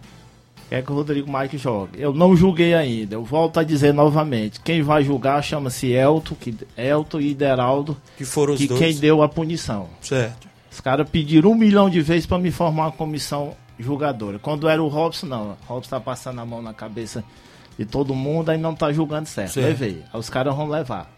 Quer 0.69 0.83
que 0.83 0.91
o 0.91 0.95
Rodrigo 0.95 1.31
Mike 1.31 1.59
jogue. 1.59 2.01
Eu 2.01 2.13
não 2.13 2.35
julguei 2.35 2.75
ainda. 2.75 3.15
Eu 3.15 3.25
volto 3.25 3.61
a 3.61 3.65
dizer 3.65 3.93
novamente. 3.93 4.61
Quem 4.61 4.83
vai 4.83 5.05
julgar 5.05 5.43
chama-se 5.43 5.93
Elton, 5.93 6.35
que, 6.35 6.57
Elton 6.77 7.21
e 7.21 7.31
Ideraldo, 7.31 7.97
Que 8.17 8.25
foram 8.25 8.55
os 8.55 8.61
que 8.61 8.67
dois. 8.67 8.81
quem 8.81 8.95
deu 8.97 9.23
a 9.23 9.29
punição. 9.29 9.89
Certo. 10.01 10.49
Os 10.73 10.81
caras 10.81 11.09
pediram 11.09 11.51
um 11.53 11.55
milhão 11.55 11.89
de 11.89 12.01
vezes 12.01 12.27
para 12.27 12.39
me 12.39 12.51
formar 12.51 12.87
uma 12.87 12.93
comissão 12.93 13.55
julgadora. 13.79 14.39
Quando 14.39 14.69
era 14.69 14.83
o 14.83 14.89
Robson, 14.89 15.27
não. 15.27 15.51
O 15.51 15.57
Robson 15.75 15.91
tá 15.91 16.01
passando 16.01 16.41
a 16.41 16.45
mão 16.47 16.61
na 16.63 16.75
cabeça 16.75 17.23
de 17.79 17.85
todo 17.85 18.15
mundo, 18.15 18.51
aí 18.51 18.59
não 18.59 18.75
tá 18.75 18.93
julgando 18.93 19.29
certo. 19.29 19.53
Certo. 19.53 19.67
Levei. 19.67 20.03
Aí 20.13 20.19
os 20.19 20.31
caras 20.31 20.55
vão 20.57 20.69
levar. 20.69 21.09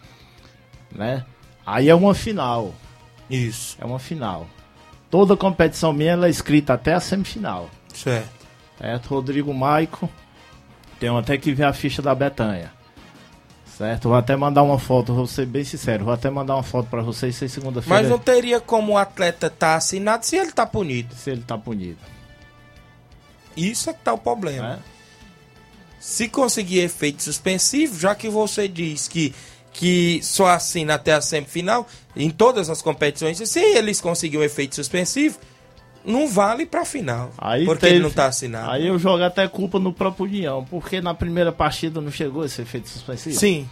Né? 0.94 1.24
Aí 1.64 1.88
é 1.88 1.94
uma 1.94 2.14
final. 2.14 2.74
Isso. 3.30 3.76
É 3.80 3.84
uma 3.84 3.99
final. 3.99 4.47
Toda 5.11 5.36
competição 5.36 5.92
minha 5.92 6.12
ela 6.12 6.26
é 6.26 6.30
escrita 6.30 6.74
até 6.74 6.92
a 6.94 7.01
semifinal. 7.01 7.70
Certo. 7.94 8.36
Certo? 8.79 9.07
Rodrigo 9.07 9.53
Maico. 9.53 10.09
Tenho 10.99 11.16
até 11.16 11.37
que 11.37 11.53
ver 11.53 11.64
a 11.64 11.72
ficha 11.72 12.01
da 12.01 12.14
Betanha. 12.14 12.72
Certo? 13.77 14.09
Vou 14.09 14.16
até 14.16 14.35
mandar 14.35 14.62
uma 14.62 14.79
foto, 14.79 15.12
vou 15.12 15.27
ser 15.27 15.45
bem 15.45 15.62
sincero. 15.62 16.05
Vou 16.05 16.14
até 16.14 16.31
mandar 16.31 16.55
uma 16.55 16.62
foto 16.62 16.89
pra 16.89 17.03
vocês 17.03 17.37
se 17.37 17.49
segunda-feira. 17.49 18.03
Mas 18.03 18.11
não 18.11 18.18
teria 18.18 18.59
como 18.59 18.93
o 18.93 18.99
atleta 18.99 19.49
estar 19.49 19.77
assinado 19.77 20.24
se 20.24 20.37
ele 20.37 20.53
tá 20.53 20.64
punido. 20.64 21.14
Se 21.14 21.31
ele 21.31 21.43
tá 21.43 21.59
punido. 21.59 21.99
Isso 23.55 23.91
é 23.91 23.93
que 23.93 24.01
tá 24.01 24.14
o 24.14 24.18
problema. 24.18 24.77
Né? 24.77 24.79
Se 25.99 26.29
conseguir 26.29 26.81
efeito 26.81 27.22
suspensivo, 27.22 27.99
já 27.99 28.14
que 28.14 28.29
você 28.29 28.66
diz 28.66 29.09
que, 29.09 29.35
que 29.72 30.20
só 30.22 30.49
assina 30.49 30.95
até 30.95 31.12
a 31.12 31.20
semifinal, 31.20 31.87
em 32.14 32.31
todas 32.31 32.70
as 32.70 32.81
competições, 32.81 33.37
se 33.49 33.61
eles 33.61 34.01
conseguirem 34.01 34.43
um 34.43 34.47
efeito 34.47 34.74
suspensivo, 34.74 35.39
não 36.07 36.28
vale 36.28 36.64
pra 36.64 36.84
final. 36.84 37.30
Aí 37.36 37.64
porque 37.64 37.80
teve- 37.80 37.96
ele 37.96 38.02
não 38.04 38.11
tá 38.11 38.26
assinado. 38.26 38.70
Aí 38.70 38.86
eu 38.86 38.98
jogo 38.98 39.22
até 39.22 39.46
culpa 39.48 39.78
no 39.78 39.92
próprio 39.92 40.24
União. 40.26 40.64
Porque 40.64 41.00
na 41.00 41.12
primeira 41.14 41.50
partida 41.52 42.00
não 42.00 42.11
chegou 42.11 42.44
esse 42.44 42.62
efeito 42.62 42.88
suspensivo? 42.88 43.36
Sim. 43.38 43.68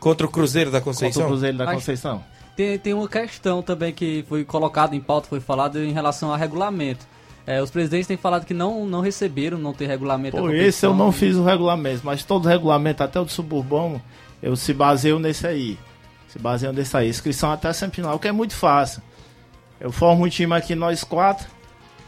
Contra 0.00 0.26
o 0.26 0.30
Cruzeiro 0.30 0.70
da 0.70 0.80
Contra 0.80 0.90
o 0.90 0.94
Conceição? 0.94 1.26
Cruzeiro 1.26 1.56
da 1.58 1.72
Conceição. 1.72 2.22
Tem, 2.56 2.78
tem 2.78 2.92
uma 2.94 3.08
questão 3.08 3.62
também 3.62 3.92
que 3.92 4.24
foi 4.28 4.44
colocada 4.44 4.94
em 4.94 5.00
pauta, 5.00 5.26
foi 5.28 5.40
falado 5.40 5.78
em 5.82 5.92
relação 5.92 6.30
ao 6.30 6.36
regulamento. 6.36 7.06
É, 7.46 7.60
os 7.62 7.70
presidentes 7.70 8.06
têm 8.06 8.16
falado 8.16 8.46
que 8.46 8.54
não, 8.54 8.86
não 8.86 9.00
receberam, 9.00 9.58
não 9.58 9.72
tem 9.74 9.86
regulamento. 9.88 10.36
Pô, 10.36 10.42
competição. 10.44 10.68
esse 10.68 10.86
eu 10.86 10.94
não 10.94 11.10
fiz 11.12 11.36
o 11.36 11.44
regulamento, 11.44 12.00
mas 12.04 12.22
todo 12.22 12.48
regulamento, 12.48 13.02
até 13.02 13.20
o 13.20 13.24
do 13.24 13.30
suburbão, 13.30 14.00
eu 14.42 14.56
se 14.56 14.72
baseio 14.72 15.18
nesse 15.18 15.46
aí. 15.46 15.78
Se 16.28 16.38
baseio 16.38 16.72
nesse 16.72 16.96
aí. 16.96 17.08
Inscrição 17.08 17.50
até 17.52 17.68
a 17.68 17.72
semifinal, 17.74 18.18
que 18.18 18.28
é 18.28 18.32
muito 18.32 18.54
fácil. 18.54 19.02
Eu 19.84 19.92
formo 19.92 20.24
um 20.24 20.28
time 20.30 20.54
aqui, 20.54 20.74
nós 20.74 21.04
quatro. 21.04 21.46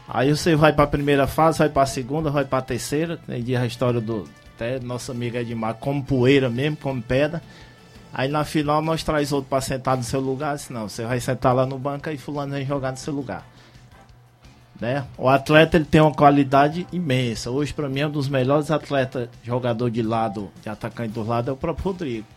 Aí 0.07 0.35
você 0.35 0.55
vai 0.55 0.73
pra 0.73 0.87
primeira 0.87 1.27
fase, 1.27 1.59
vai 1.59 1.69
pra 1.69 1.85
segunda, 1.85 2.31
vai 2.31 2.43
pra 2.43 2.59
terceira. 2.59 3.17
Tem 3.17 3.43
dia 3.43 3.61
a 3.61 3.67
história 3.67 4.01
do 4.01 4.27
até 4.55 4.79
nosso 4.79 5.11
amigo 5.11 5.37
Edmar, 5.37 5.75
como 5.75 6.03
poeira 6.03 6.49
mesmo, 6.49 6.75
como 6.77 6.99
pedra. 7.03 7.39
Aí 8.11 8.27
na 8.27 8.43
final 8.43 8.81
nós 8.81 9.03
traz 9.03 9.31
outro 9.31 9.47
pra 9.47 9.61
sentar 9.61 9.95
no 9.95 10.01
seu 10.01 10.19
lugar. 10.19 10.57
Senão, 10.57 10.89
você 10.89 11.05
vai 11.05 11.19
sentar 11.19 11.53
lá 11.53 11.67
no 11.67 11.77
banco 11.77 12.09
e 12.09 12.17
fulano 12.17 12.53
vem 12.53 12.65
jogar 12.65 12.89
no 12.89 12.97
seu 12.97 13.13
lugar 13.13 13.45
né? 14.79 15.05
O 15.17 15.27
atleta 15.27 15.77
ele 15.77 15.85
tem 15.85 16.01
uma 16.01 16.13
qualidade 16.13 16.87
imensa. 16.91 17.49
Hoje 17.49 17.73
para 17.73 17.89
mim 17.89 18.01
é 18.01 18.07
um 18.07 18.11
dos 18.11 18.29
melhores 18.29 18.71
atletas, 18.71 19.29
jogador 19.43 19.89
de 19.89 20.01
lado, 20.01 20.51
de 20.61 20.69
atacante 20.69 21.13
do 21.13 21.23
lado 21.23 21.49
é 21.49 21.53
o 21.53 21.57
próprio 21.57 21.85
Rodrigo. 21.85 22.27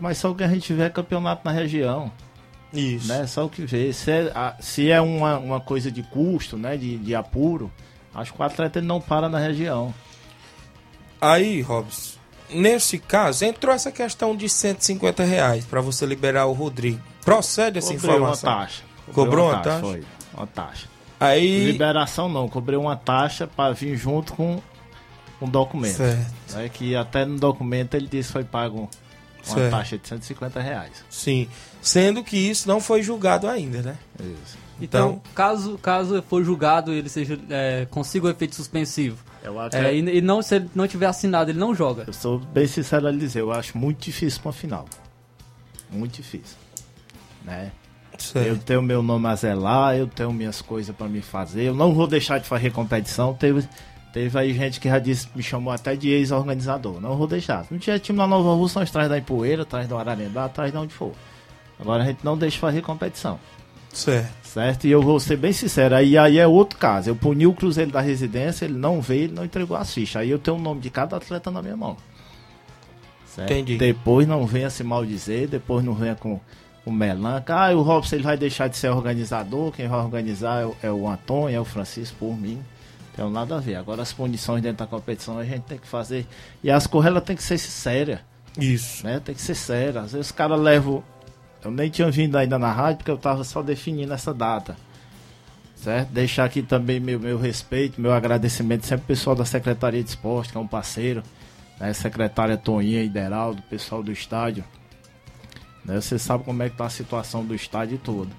Mas 0.00 0.18
só 0.18 0.32
que 0.34 0.44
a 0.44 0.48
gente 0.48 0.72
vê 0.72 0.84
é 0.84 0.90
campeonato 0.90 1.42
na 1.44 1.50
região, 1.50 2.12
Isso. 2.72 3.08
né? 3.08 3.26
Só 3.26 3.44
o 3.44 3.48
que 3.48 3.64
vê. 3.64 3.92
Se 3.92 4.10
é, 4.10 4.32
a- 4.34 4.54
se 4.60 4.90
é 4.90 5.00
uma, 5.00 5.38
uma 5.38 5.60
coisa 5.60 5.90
de 5.90 6.02
custo, 6.02 6.56
né? 6.56 6.76
De, 6.76 6.96
de 6.96 7.14
apuro, 7.14 7.70
acho 8.14 8.32
que 8.32 8.40
o 8.40 8.44
atleta 8.44 8.80
não 8.80 9.00
para 9.00 9.28
na 9.28 9.38
região. 9.38 9.92
Aí, 11.20 11.60
Robson, 11.60 12.18
nesse 12.50 12.98
caso, 12.98 13.44
entrou 13.44 13.74
essa 13.74 13.92
questão 13.92 14.34
de 14.36 14.48
150 14.48 15.22
reais 15.24 15.64
pra 15.64 15.80
você 15.80 16.04
liberar 16.04 16.46
o 16.46 16.52
Rodrigo. 16.52 17.00
Procede 17.24 17.78
essa 17.78 17.92
Cobrei 17.94 18.10
uma 18.10 18.16
informação? 18.32 18.50
taxa. 18.58 18.82
Cobrou 19.12 19.48
uma 19.50 19.58
taxa? 19.60 19.80
Foi, 19.80 20.04
uma 20.34 20.46
taxa. 20.46 20.88
Aí. 21.20 21.66
Liberação 21.66 22.28
não, 22.28 22.48
cobrei 22.48 22.76
uma 22.76 22.96
taxa 22.96 23.46
para 23.46 23.72
vir 23.72 23.96
junto 23.96 24.32
com 24.32 24.60
um 25.40 25.48
documento. 25.48 25.96
Certo. 25.96 26.32
Né, 26.54 26.68
que 26.68 26.96
até 26.96 27.24
no 27.24 27.38
documento 27.38 27.94
ele 27.94 28.08
disse 28.08 28.28
que 28.28 28.32
foi 28.32 28.44
pago 28.44 28.88
uma 29.46 29.54
Certo. 29.54 29.70
taxa 29.70 29.98
de 29.98 30.08
150 30.08 30.60
reais. 30.60 31.04
Sim. 31.10 31.48
Sendo 31.80 32.22
que 32.22 32.36
isso 32.36 32.68
não 32.68 32.80
foi 32.80 33.02
julgado 33.02 33.48
ainda, 33.48 33.82
né? 33.82 33.96
Isso. 34.20 34.58
Então, 34.80 35.10
Então- 35.10 35.22
caso, 35.34 35.78
caso 35.78 36.22
for 36.28 36.42
julgado 36.44 36.92
ele 36.92 37.08
seja 37.08 37.38
é, 37.50 37.86
consiga 37.90 38.26
o 38.26 38.30
efeito 38.30 38.54
suspensivo 38.56 39.16
Eu 39.44 39.58
acho 39.60 39.76
é, 39.76 39.94
e, 39.94 40.18
e 40.18 40.20
não, 40.20 40.42
se 40.42 40.56
ele 40.56 40.70
não 40.74 40.88
tiver 40.88 41.06
assinado, 41.06 41.50
ele 41.50 41.58
não 41.58 41.74
joga. 41.74 42.04
Eu 42.06 42.12
sou 42.12 42.38
bem 42.38 42.66
sincero 42.66 43.06
a 43.06 43.10
lhe 43.10 43.18
dizer, 43.18 43.40
eu 43.40 43.52
acho 43.52 43.76
muito 43.78 44.00
difícil 44.02 44.40
para 44.42 44.52
final. 44.52 44.86
Muito 45.90 46.16
difícil. 46.16 46.56
Né? 47.44 47.70
Eu 48.34 48.56
tenho 48.58 48.80
meu 48.82 49.02
nome 49.02 49.26
a 49.26 49.34
zelar, 49.34 49.96
eu 49.96 50.06
tenho 50.06 50.32
minhas 50.32 50.62
coisas 50.62 50.94
para 50.94 51.08
me 51.08 51.20
fazer. 51.20 51.64
Eu 51.64 51.74
não 51.74 51.92
vou 51.92 52.06
deixar 52.06 52.38
de 52.38 52.46
fazer 52.46 52.70
competição. 52.70 53.34
Teve, 53.34 53.68
teve 54.12 54.38
aí 54.38 54.52
gente 54.52 54.78
que 54.78 54.88
já 54.88 54.98
disse, 54.98 55.28
me 55.34 55.42
chamou 55.42 55.72
até 55.72 55.96
de 55.96 56.08
ex-organizador. 56.10 57.00
Não 57.00 57.16
vou 57.16 57.26
deixar. 57.26 57.64
Se 57.64 57.72
não 57.72 57.78
tiver 57.78 57.98
time 57.98 58.18
na 58.18 58.26
Nova 58.26 58.54
Rússia, 58.54 58.80
nós 58.80 58.90
traz 58.90 59.08
da 59.08 59.18
Ipoeira, 59.18 59.64
traz 59.64 59.88
do 59.88 59.96
Ararendá, 59.96 60.48
traz 60.48 60.70
de 60.70 60.78
onde 60.78 60.92
for. 60.92 61.12
Agora 61.78 62.02
a 62.02 62.06
gente 62.06 62.24
não 62.24 62.36
deixa 62.36 62.58
fazer 62.58 62.82
competição. 62.82 63.38
Certo. 63.92 64.42
Certo? 64.42 64.86
E 64.86 64.90
eu 64.90 65.02
vou 65.02 65.18
ser 65.18 65.36
bem 65.36 65.52
sincero, 65.52 65.94
aí, 65.94 66.16
aí 66.16 66.38
é 66.38 66.46
outro 66.46 66.78
caso. 66.78 67.10
Eu 67.10 67.16
puni 67.16 67.46
o 67.46 67.52
Cruzeiro 67.52 67.90
da 67.90 68.00
residência, 68.00 68.64
ele 68.64 68.78
não 68.78 69.00
veio, 69.00 69.24
ele 69.24 69.34
não 69.34 69.44
entregou 69.44 69.76
as 69.76 69.92
fichas. 69.92 70.22
Aí 70.22 70.30
eu 70.30 70.38
tenho 70.38 70.56
o 70.56 70.60
nome 70.60 70.80
de 70.80 70.90
cada 70.90 71.16
atleta 71.16 71.50
na 71.50 71.62
minha 71.62 71.76
mão. 71.76 71.96
Certo? 73.26 73.50
Entendi. 73.50 73.78
Depois 73.78 74.26
não 74.26 74.46
venha 74.46 74.68
se 74.68 74.84
maldizer, 74.84 75.48
depois 75.48 75.84
não 75.84 75.94
venha 75.94 76.14
com 76.14 76.38
o 76.84 76.92
Melanca. 76.92 77.54
Ah, 77.54 77.74
o 77.74 77.82
Robson 77.82 78.16
ele 78.16 78.24
vai 78.24 78.36
deixar 78.36 78.68
de 78.68 78.76
ser 78.76 78.90
organizador, 78.90 79.72
quem 79.72 79.88
vai 79.88 80.00
organizar 80.00 80.62
é 80.62 80.66
o, 80.66 80.76
é 80.82 80.90
o 80.90 81.08
Antônio, 81.08 81.56
é 81.56 81.60
o 81.60 81.64
Francisco, 81.64 82.16
por 82.18 82.38
mim. 82.38 82.62
Tem 83.14 83.30
nada 83.30 83.56
a 83.56 83.60
ver. 83.60 83.76
Agora 83.76 84.02
as 84.02 84.12
punições 84.12 84.62
dentro 84.62 84.78
da 84.78 84.86
competição 84.86 85.38
a 85.38 85.44
gente 85.44 85.62
tem 85.62 85.78
que 85.78 85.86
fazer. 85.86 86.26
E 86.62 86.70
as 86.70 86.86
correlas 86.86 87.22
tem 87.24 87.36
que 87.36 87.42
ser 87.42 87.58
sérias. 87.58 88.20
Isso. 88.58 89.04
Né? 89.06 89.20
Tem 89.20 89.34
que 89.34 89.42
ser 89.42 89.54
sério. 89.54 90.00
Às 90.00 90.12
vezes 90.12 90.26
os 90.28 90.32
caras 90.32 90.58
levam. 90.58 91.04
Eu 91.64 91.70
nem 91.70 91.90
tinha 91.90 92.10
vindo 92.10 92.36
ainda 92.36 92.58
na 92.58 92.72
rádio 92.72 92.98
porque 92.98 93.10
eu 93.10 93.18
tava 93.18 93.44
só 93.44 93.62
definindo 93.62 94.12
essa 94.12 94.32
data. 94.32 94.76
Certo? 95.76 96.10
Deixar 96.10 96.44
aqui 96.44 96.62
também 96.62 97.00
meu, 97.00 97.18
meu 97.18 97.38
respeito, 97.38 98.00
meu 98.00 98.12
agradecimento 98.12 98.86
sempre 98.86 99.02
ao 99.02 99.06
pessoal 99.06 99.36
da 99.36 99.44
Secretaria 99.44 100.02
de 100.02 100.10
Esporte, 100.10 100.52
que 100.52 100.58
é 100.58 100.60
um 100.60 100.66
parceiro. 100.66 101.22
Né? 101.78 101.92
Secretária 101.92 102.56
Toninha 102.56 103.02
Ideraldo, 103.02 103.62
pessoal 103.62 104.02
do 104.02 104.12
estádio. 104.12 104.64
Né? 105.84 106.00
Você 106.00 106.18
sabe 106.18 106.44
como 106.44 106.62
é 106.62 106.70
que 106.70 106.76
tá 106.76 106.86
a 106.86 106.90
situação 106.90 107.44
do 107.44 107.54
estádio 107.54 107.98
todo. 107.98 108.30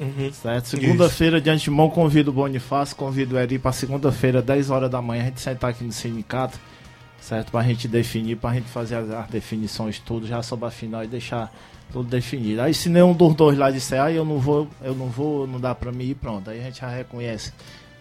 Uhum. 0.00 0.32
Certo? 0.32 0.68
Segunda-feira, 0.68 1.38
de 1.42 1.50
antemão, 1.50 1.90
convido 1.90 2.30
o 2.30 2.34
Bonifácio, 2.34 2.96
convido 2.96 3.36
o 3.36 3.38
Eri 3.38 3.58
para 3.58 3.70
segunda-feira, 3.70 4.40
10 4.40 4.70
horas 4.70 4.90
da 4.90 5.02
manhã, 5.02 5.24
a 5.24 5.26
gente 5.26 5.42
sentar 5.42 5.70
aqui 5.70 5.84
no 5.84 5.92
sindicato, 5.92 6.58
certo? 7.20 7.52
Para 7.52 7.60
a 7.60 7.64
gente 7.64 7.86
definir, 7.86 8.36
para 8.36 8.50
a 8.50 8.54
gente 8.54 8.68
fazer 8.70 8.94
as, 8.94 9.10
as, 9.10 9.28
definições 9.28 9.98
tudo 9.98 10.26
já 10.26 10.42
sobre 10.42 10.66
a 10.66 10.70
final 10.70 11.04
e 11.04 11.06
deixar 11.06 11.52
tudo 11.92 12.08
definido. 12.08 12.62
Aí 12.62 12.72
se 12.72 12.88
nenhum 12.88 13.12
dos 13.12 13.34
dois 13.34 13.58
lá 13.58 13.70
disser, 13.70 14.00
ah, 14.00 14.10
eu 14.10 14.24
não 14.24 14.38
vou, 14.38 14.66
eu 14.82 14.94
não 14.94 15.08
vou, 15.08 15.46
não 15.46 15.60
dá 15.60 15.74
para 15.74 15.92
mim 15.92 16.04
ir, 16.04 16.14
pronto. 16.14 16.48
Aí 16.48 16.60
a 16.60 16.62
gente 16.62 16.80
já 16.80 16.88
reconhece 16.88 17.52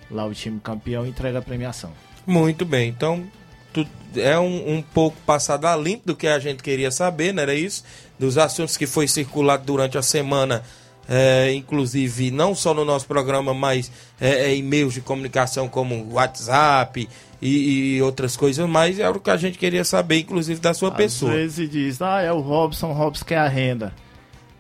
lá 0.10 0.26
o 0.26 0.34
time 0.34 0.58
campeão 0.62 1.06
e 1.06 1.10
entrega 1.10 1.40
a 1.40 1.42
premiação. 1.42 1.92
Muito 2.26 2.64
bem, 2.64 2.88
então 2.88 3.26
tu, 3.74 3.86
é 4.16 4.40
um, 4.40 4.76
um 4.76 4.82
pouco 4.82 5.18
passado 5.26 5.66
a 5.66 5.76
limpo 5.76 6.08
do 6.08 6.16
que 6.16 6.28
a 6.28 6.40
gente 6.40 6.64
queria 6.64 6.92
saber, 6.92 7.34
não 7.34 7.44
era 7.44 7.54
isso? 7.54 7.84
Dos 8.18 8.38
assuntos 8.38 8.78
que 8.78 8.88
foi 8.88 9.06
circulado 9.06 9.66
durante 9.66 9.98
a 9.98 10.02
semana 10.02 10.64
é, 11.10 11.52
inclusive 11.54 12.30
não 12.30 12.54
só 12.54 12.72
no 12.72 12.86
nosso 12.86 13.08
programa, 13.08 13.52
mas 13.52 13.92
é, 14.22 14.52
é, 14.52 14.56
e-mails 14.56 14.94
de 14.94 15.02
comunicação 15.02 15.68
como 15.68 16.14
WhatsApp 16.14 17.10
e, 17.42 17.96
e, 17.96 18.02
outras 18.04 18.38
coisas, 18.38 18.70
mas 18.70 19.00
era 19.00 19.18
o 19.18 19.20
que 19.20 19.32
a 19.32 19.38
gente 19.38 19.58
queria 19.58 19.84
saber, 19.84 20.20
inclusive 20.20 20.60
da 20.60 20.72
sua 20.72 20.90
Às 20.90 20.96
pessoa. 20.96 21.32
Às 21.32 21.38
vezes 21.38 21.70
diz, 21.70 22.02
ah, 22.02 22.22
é 22.22 22.32
o 22.32 22.40
Robson, 22.40 22.92
Robson 22.92 23.26
quer 23.26 23.40
a 23.40 23.48
renda. 23.48 23.92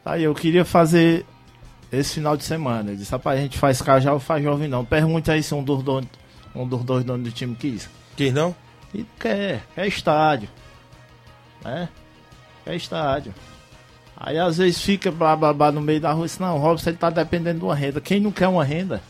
Aí 0.03 0.23
eu 0.23 0.33
queria 0.33 0.65
fazer 0.65 1.23
esse 1.91 2.15
final 2.15 2.35
de 2.35 2.43
semana. 2.43 2.89
Ele 2.89 2.97
disse, 2.97 3.11
rapaz, 3.11 3.37
a 3.37 3.43
gente 3.43 3.57
faz 3.57 3.79
cajal 3.79 4.15
ou 4.15 4.19
faz 4.19 4.43
jovem 4.43 4.67
não. 4.67 4.83
Pergunta 4.83 5.33
aí 5.33 5.43
se 5.43 5.53
um 5.53 5.63
dos, 5.63 5.83
donos, 5.83 6.09
um 6.55 6.67
dos 6.67 6.83
dois 6.83 7.03
donos 7.03 7.25
do 7.25 7.31
time 7.31 7.55
quis. 7.55 7.87
Quis 8.17 8.33
não? 8.33 8.55
E 8.91 9.05
quer, 9.19 9.61
quer 9.75 9.87
estádio. 9.87 10.49
Né? 11.63 11.87
Quer 12.65 12.75
estádio. 12.75 13.35
Aí 14.19 14.37
às 14.37 14.57
vezes 14.57 14.81
fica 14.81 15.09
blá, 15.09 15.35
blá, 15.35 15.53
blá 15.53 15.71
no 15.71 15.79
meio 15.79 16.01
da 16.01 16.11
rua 16.11 16.25
e 16.25 16.27
diz, 16.27 16.37
não, 16.39 16.57
Robson 16.57 16.89
ele 16.89 16.97
tá 16.97 17.09
dependendo 17.09 17.59
de 17.59 17.65
uma 17.65 17.75
renda. 17.75 18.01
Quem 18.01 18.19
não 18.19 18.31
quer 18.31 18.49
uma 18.49 18.63
renda? 18.63 19.01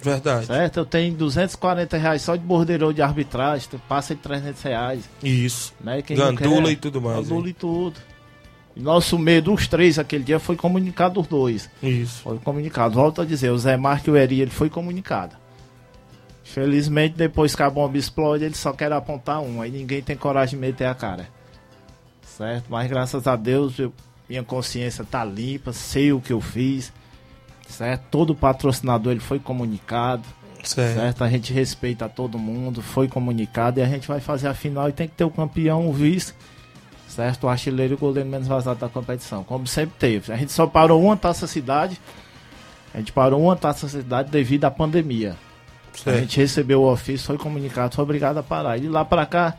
Verdade. 0.00 0.46
Certo? 0.46 0.78
Eu 0.78 0.86
tenho 0.86 1.14
240 1.14 1.96
reais 1.96 2.22
só 2.22 2.34
de 2.34 2.42
bordeiro 2.42 2.92
de 2.92 3.02
arbitragem, 3.02 3.68
passa 3.88 4.14
de 4.14 4.20
300 4.20 4.62
reais. 4.62 5.08
Isso. 5.22 5.72
Né? 5.80 6.02
Quem 6.02 6.16
Gandula 6.16 6.72
e 6.72 6.76
tudo 6.76 7.00
mais. 7.00 7.20
Gandula 7.20 7.46
hein? 7.46 7.50
e 7.50 7.52
tudo. 7.52 8.00
E 8.76 8.80
nosso 8.80 9.18
meio 9.18 9.42
dos 9.42 9.66
três 9.66 9.98
aquele 9.98 10.24
dia 10.24 10.38
foi 10.38 10.56
comunicado 10.56 11.20
os 11.20 11.26
dois. 11.26 11.68
Isso. 11.82 12.22
Foi 12.22 12.38
comunicado. 12.38 12.94
Volto 12.94 13.22
a 13.22 13.24
dizer, 13.24 13.50
o 13.50 13.58
Zé 13.58 13.76
Marque 13.76 14.08
e 14.08 14.12
o 14.12 14.16
Eri, 14.16 14.40
ele 14.40 14.50
foi 14.50 14.70
comunicado. 14.70 15.36
Felizmente, 16.44 17.16
depois 17.16 17.54
que 17.54 17.62
a 17.62 17.68
bomba 17.68 17.98
explode, 17.98 18.44
ele 18.44 18.54
só 18.54 18.72
quer 18.72 18.92
apontar 18.92 19.40
um. 19.40 19.60
Aí 19.60 19.70
ninguém 19.70 20.00
tem 20.00 20.16
coragem 20.16 20.58
de 20.58 20.64
meter 20.64 20.86
a 20.86 20.94
cara. 20.94 21.28
Certo? 22.22 22.66
Mas 22.68 22.88
graças 22.88 23.26
a 23.26 23.34
Deus, 23.34 23.78
eu, 23.78 23.92
minha 24.28 24.42
consciência 24.42 25.04
tá 25.04 25.24
limpa, 25.24 25.72
sei 25.72 26.12
o 26.12 26.20
que 26.20 26.32
eu 26.32 26.40
fiz, 26.40 26.92
certo? 27.68 28.02
Todo 28.10 28.34
patrocinador 28.34 29.12
ele 29.12 29.20
foi 29.20 29.38
comunicado, 29.38 30.24
certo? 30.62 30.96
certo? 30.96 31.24
A 31.24 31.28
gente 31.28 31.52
respeita 31.52 32.08
todo 32.08 32.38
mundo, 32.38 32.82
foi 32.82 33.08
comunicado 33.08 33.80
e 33.80 33.82
a 33.82 33.86
gente 33.86 34.06
vai 34.06 34.20
fazer 34.20 34.48
a 34.48 34.54
final 34.54 34.88
e 34.88 34.92
tem 34.92 35.08
que 35.08 35.14
ter 35.14 35.24
o 35.24 35.30
campeão, 35.30 35.88
o 35.88 35.92
vice, 35.92 36.34
certo? 37.08 37.44
O 37.44 37.48
artilheiro 37.48 37.94
e 37.94 37.96
o 37.96 37.98
goleiro 37.98 38.28
menos 38.28 38.46
vazado 38.46 38.80
da 38.80 38.88
competição, 38.88 39.42
como 39.42 39.66
sempre 39.66 39.96
teve. 39.98 40.32
A 40.32 40.36
gente 40.36 40.52
só 40.52 40.66
parou 40.66 41.02
uma 41.02 41.16
taça 41.16 41.46
cidade, 41.46 41.98
a 42.92 42.98
gente 42.98 43.12
parou 43.12 43.42
uma 43.42 43.56
taça 43.56 43.88
cidade 43.88 44.30
devido 44.30 44.64
à 44.64 44.70
pandemia. 44.70 45.36
Certo. 45.94 46.16
A 46.16 46.20
gente 46.20 46.36
recebeu 46.36 46.82
o 46.82 46.92
ofício, 46.92 47.26
foi 47.26 47.38
comunicado, 47.38 47.94
foi 47.94 48.04
obrigado 48.04 48.38
a 48.38 48.42
parar. 48.42 48.76
E 48.76 48.82
de 48.82 48.88
lá 48.88 49.04
para 49.04 49.26
cá, 49.26 49.54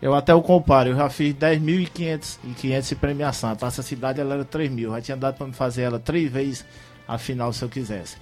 eu 0.00 0.14
até 0.14 0.32
o 0.34 0.40
comparo, 0.40 0.90
eu 0.90 0.96
já 0.96 1.10
fiz 1.10 1.34
10.500 1.34 2.88
de 2.88 2.94
premiação. 2.94 3.50
A 3.50 3.56
Taça 3.56 3.82
Cidade 3.82 4.20
ela 4.20 4.34
era 4.34 4.44
3 4.44 4.70
mil. 4.70 4.92
Já 4.92 5.00
tinha 5.00 5.16
dado 5.16 5.36
para 5.36 5.46
me 5.46 5.52
fazer 5.52 5.82
ela 5.82 5.98
três 5.98 6.30
vezes 6.30 6.64
a 7.06 7.18
final 7.18 7.52
se 7.52 7.62
eu 7.64 7.68
quisesse. 7.68 8.16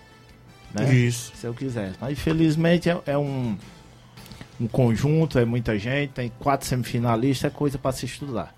Né? 0.72 0.94
Isso. 0.94 1.32
Se 1.36 1.46
eu 1.46 1.52
quisesse. 1.52 1.96
Mas 2.00 2.12
infelizmente 2.12 2.88
é, 2.88 2.98
é 3.06 3.18
um, 3.18 3.56
um 4.60 4.66
conjunto, 4.66 5.38
é 5.38 5.44
muita 5.44 5.78
gente, 5.78 6.12
tem 6.12 6.32
quatro 6.38 6.66
semifinalistas, 6.66 7.52
é 7.52 7.54
coisa 7.54 7.76
para 7.76 7.92
se 7.92 8.06
estudar. 8.06 8.54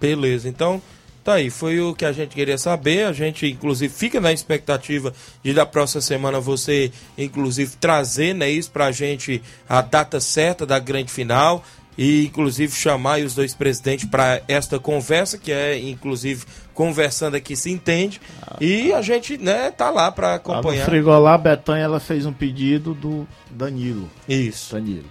Beleza, 0.00 0.48
então 0.48 0.80
tá 1.22 1.34
aí, 1.34 1.50
foi 1.50 1.80
o 1.80 1.94
que 1.94 2.04
a 2.04 2.10
gente 2.12 2.34
queria 2.34 2.58
saber. 2.58 3.04
A 3.04 3.12
gente, 3.12 3.46
inclusive, 3.46 3.92
fica 3.92 4.18
na 4.18 4.32
expectativa 4.32 5.12
de 5.44 5.52
da 5.52 5.66
próxima 5.66 6.00
semana 6.00 6.40
você, 6.40 6.90
inclusive, 7.18 7.76
trazer 7.76 8.34
né, 8.34 8.50
isso 8.50 8.70
pra 8.70 8.90
gente 8.90 9.42
a 9.68 9.82
data 9.82 10.18
certa 10.20 10.64
da 10.64 10.78
grande 10.78 11.12
final 11.12 11.62
e 11.96 12.26
inclusive 12.26 12.74
chamar 12.74 13.20
os 13.20 13.34
dois 13.34 13.54
presidentes 13.54 14.08
para 14.08 14.42
esta 14.48 14.78
conversa, 14.78 15.36
que 15.38 15.52
é 15.52 15.78
inclusive 15.78 16.44
conversando 16.74 17.36
aqui 17.36 17.54
se 17.54 17.70
entende. 17.70 18.20
Ah, 18.40 18.56
e 18.60 18.92
a 18.92 19.02
gente, 19.02 19.36
né, 19.36 19.70
tá 19.70 19.90
lá 19.90 20.10
para 20.10 20.34
acompanhar. 20.34 20.82
A 20.82 20.86
Frigolá 20.86 21.36
Betânia 21.36 21.82
ela 21.82 22.00
fez 22.00 22.24
um 22.24 22.32
pedido 22.32 22.94
do 22.94 23.26
Danilo. 23.50 24.08
Isso. 24.28 24.74
Danilo. 24.74 25.08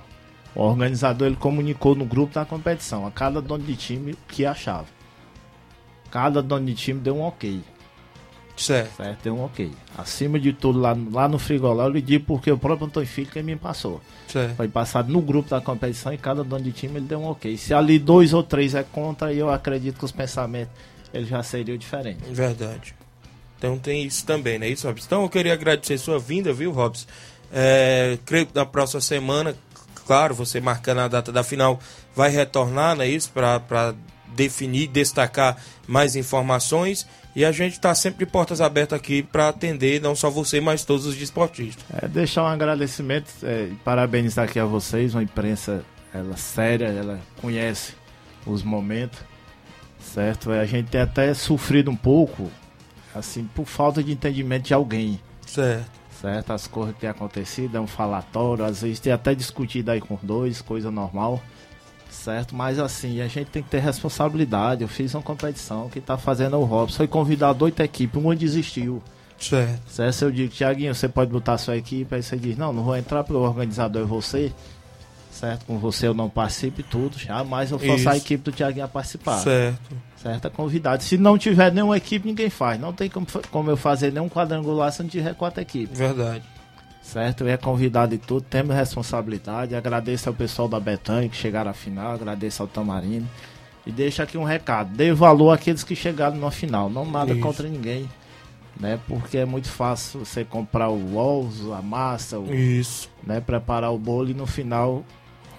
O 0.56 0.64
organizador 0.64 1.28
ele 1.28 1.38
comunicou 1.38 1.96
no 1.96 2.06
grupo 2.06 2.34
da 2.34 2.46
competição 2.46 3.06
a 3.06 3.12
cada 3.12 3.42
dono 3.42 3.64
de 3.64 3.76
time 3.76 4.16
que 4.28 4.46
achava. 4.46 4.88
Cada 6.10 6.42
dono 6.42 6.66
de 6.66 6.76
time 6.76 7.00
deu 7.00 7.16
um 7.16 7.22
ok. 7.22 7.62
Certo. 8.62 8.98
Certo, 8.98 9.24
deu 9.24 9.36
um 9.36 9.46
ok. 9.46 9.72
Acima 9.98 10.40
de 10.40 10.54
tudo, 10.54 10.80
lá, 10.80 10.96
lá 11.12 11.28
no 11.28 11.40
Frigolá, 11.40 11.86
eu 11.86 11.90
lhe 11.90 12.02
digo 12.02 12.26
porque 12.26 12.52
o 12.52 12.58
próprio 12.58 12.88
Antônio 12.88 13.08
Filho 13.08 13.30
que 13.30 13.42
me 13.42 13.56
passou. 13.56 14.02
Certo. 14.28 14.56
Foi 14.56 14.68
passado 14.68 15.12
no 15.12 15.22
grupo 15.22 15.50
da 15.50 15.60
competição 15.60 16.14
e 16.14 16.18
cada 16.18 16.44
dono 16.44 16.64
de 16.64 16.72
time 16.72 16.98
ele 16.98 17.08
deu 17.08 17.20
um 17.20 17.26
ok. 17.26 17.58
Se 17.58 17.74
ali 17.74 17.98
dois 17.98 18.34
ou 18.34 18.44
três 18.44 18.76
é 18.76 18.84
contra, 18.84 19.34
eu 19.34 19.50
acredito 19.50 19.98
que 19.98 20.06
os 20.06 20.12
pensamentos 20.12 20.74
ele 21.14 21.26
já 21.26 21.42
seriam 21.44 21.78
diferentes. 21.78 22.28
Verdade. 22.30 22.96
Então 23.58 23.78
tem 23.78 24.04
isso 24.06 24.26
também, 24.26 24.58
né? 24.58 24.68
Isso, 24.68 24.88
Robson. 24.88 25.06
Então 25.06 25.22
eu 25.24 25.30
queria 25.30 25.54
agradecer 25.54 25.98
sua 25.98 26.18
vinda, 26.18 26.54
viu, 26.54 26.72
Robson? 26.72 27.06
É, 27.52 28.18
creio 28.26 28.46
que 28.46 28.56
na 28.56 28.66
próxima 28.66 29.02
semana, 29.02 29.56
claro, 30.06 30.34
você 30.34 30.60
marcando 30.62 31.00
a 31.00 31.08
data 31.08 31.32
da 31.32 31.44
final, 31.44 31.80
vai 32.16 32.30
retornar, 32.30 32.96
né? 32.96 33.08
Isso, 33.08 33.30
para 33.32 33.94
definir, 34.34 34.88
destacar 34.88 35.58
mais 35.88 36.16
informações. 36.16 37.06
E 37.36 37.46
a 37.46 37.52
gente 37.52 37.74
está 37.74 37.96
sempre 37.96 38.26
de 38.26 38.32
portas 38.32 38.60
abertas 38.60 39.00
aqui 39.00 39.24
para 39.24 39.50
atender 39.50 40.02
não 40.02 40.16
só 40.16 40.30
você, 40.30 40.60
mas 40.60 40.84
todos 40.84 41.06
os 41.06 41.16
desportistas. 41.16 41.84
É, 42.02 42.08
deixar 42.08 42.44
um 42.44 42.48
agradecimento 42.48 43.32
é, 43.44 43.70
e 43.72 43.76
parabenizar 43.76 44.46
aqui 44.46 44.60
a 44.60 44.66
vocês, 44.66 45.16
uma 45.16 45.24
imprensa 45.24 45.84
ela 46.14 46.36
séria, 46.36 46.88
ela 46.88 47.20
conhece 47.42 47.94
os 48.46 48.64
momentos, 48.64 49.20
certo? 50.00 50.52
É, 50.52 50.60
a 50.60 50.66
gente 50.66 50.90
tem 50.90 51.00
até 51.00 51.34
sofrido 51.34 51.90
um 51.90 51.96
pouco, 51.96 52.52
assim, 53.16 53.46
por 53.56 53.66
falta 53.66 54.04
de 54.04 54.12
entendimento 54.12 54.64
de 54.64 54.74
alguém. 54.74 55.20
Certo. 55.46 56.02
Certo? 56.22 56.52
As 56.52 56.68
coisas 56.68 56.94
que 56.94 57.02
têm 57.02 57.10
acontecido, 57.10 57.78
é 57.78 57.82
um 57.82 57.88
falatório, 57.88 58.66
às 58.66 58.82
vezes 58.82 59.00
tem 59.00 59.12
até 59.12 59.34
discutido 59.34 59.90
aí 59.90 60.02
com 60.02 60.20
dois, 60.22 60.62
coisa 60.62 60.92
normal 60.92 61.42
certo? 62.12 62.56
Mas 62.56 62.78
assim, 62.78 63.22
a 63.22 63.28
gente 63.28 63.48
tem 63.48 63.64
que 63.64 63.70
ter 63.70 63.80
responsabilidade. 63.80 64.84
Eu 64.84 64.88
fiz 64.88 65.14
uma 65.14 65.24
competição 65.24 65.90
que 65.90 66.00
tá 66.00 66.18
fazendo 66.18 66.58
o 66.58 66.64
Robson. 66.64 66.98
Foi 66.98 67.08
convidado 67.08 67.64
oito 67.66 67.80
equipes, 67.82 68.22
uma 68.22 68.36
desistiu. 68.36 69.02
Certo. 69.40 69.82
Certo? 69.88 70.22
Eu 70.22 70.32
digo, 70.32 70.54
Tiaguinho, 70.54 70.94
você 70.94 71.08
pode 71.08 71.32
botar 71.32 71.58
sua 71.58 71.78
equipe. 71.78 72.14
Aí 72.14 72.22
você 72.22 72.38
diz, 72.38 72.58
não, 72.58 72.72
não 72.72 72.84
vou 72.84 72.96
entrar 72.96 73.24
pelo 73.24 73.40
organizador 73.40 74.04
é 74.04 74.06
você. 74.06 74.52
Certo? 75.32 75.66
Com 75.66 75.80
você 75.80 76.08
eu 76.08 76.14
não 76.14 76.30
participe 76.30 76.84
tudo. 76.84 77.18
Jamais 77.18 77.72
eu 77.72 77.80
faço 77.80 78.10
a 78.10 78.18
equipe 78.18 78.44
do 78.44 78.52
Tiaguinho 78.52 78.86
a 78.86 78.88
participar. 78.88 79.40
Certo. 79.40 79.98
Certo? 80.18 80.48
É 80.48 80.50
convidado. 80.52 81.02
Se 81.02 81.18
não 81.18 81.38
tiver 81.38 81.72
nenhuma 81.72 81.98
equipe, 81.98 82.28
ninguém 82.28 82.50
faz. 82.50 82.80
Não 82.80 82.94
tem 82.94 83.10
como, 83.10 83.26
como 83.50 83.72
eu 83.72 83.78
fazer 83.78 84.12
nenhum 84.12 84.30
quadrangular 84.30 84.92
se 84.92 85.02
não 85.02 85.10
tiver 85.10 85.34
quatro 85.34 85.62
equipes. 85.62 85.98
Verdade 85.98 86.44
certo? 87.02 87.46
É 87.48 87.58
convidado 87.58 88.14
e 88.14 88.18
tudo, 88.18 88.42
temos 88.42 88.76
responsabilidade. 88.76 89.76
Agradeço 89.76 90.30
ao 90.30 90.36
pessoal 90.36 90.68
da 90.68 90.80
Betânia 90.80 91.28
que 91.30 91.36
chegaram 91.36 91.72
à 91.72 91.74
final, 91.74 92.14
agradeço 92.14 92.62
ao 92.62 92.68
Tamarino, 92.68 93.28
E 93.86 93.92
deixa 93.92 94.24
aqui 94.24 94.38
um 94.38 94.44
recado: 94.44 94.96
dê 94.96 95.12
valor 95.12 95.52
àqueles 95.52 95.84
que 95.84 95.96
chegaram 95.96 96.38
no 96.38 96.52
final. 96.52 96.90
Não 96.90 97.06
nada 97.10 97.34
Isso. 97.34 97.42
contra 97.42 97.68
ninguém. 97.68 98.10
Né? 98.80 99.00
Porque 99.08 99.38
é 99.38 99.46
muito 99.46 99.68
fácil 99.68 100.24
você 100.26 100.46
comprar 100.46 100.90
o 100.90 101.16
ovos, 101.16 101.70
a 101.72 101.82
massa, 101.82 102.40
o, 102.40 102.54
Isso. 102.54 103.10
né? 103.24 103.42
preparar 103.42 103.92
o 103.92 103.98
bolo 103.98 104.30
e 104.30 104.34
no 104.34 104.48
final 104.48 105.04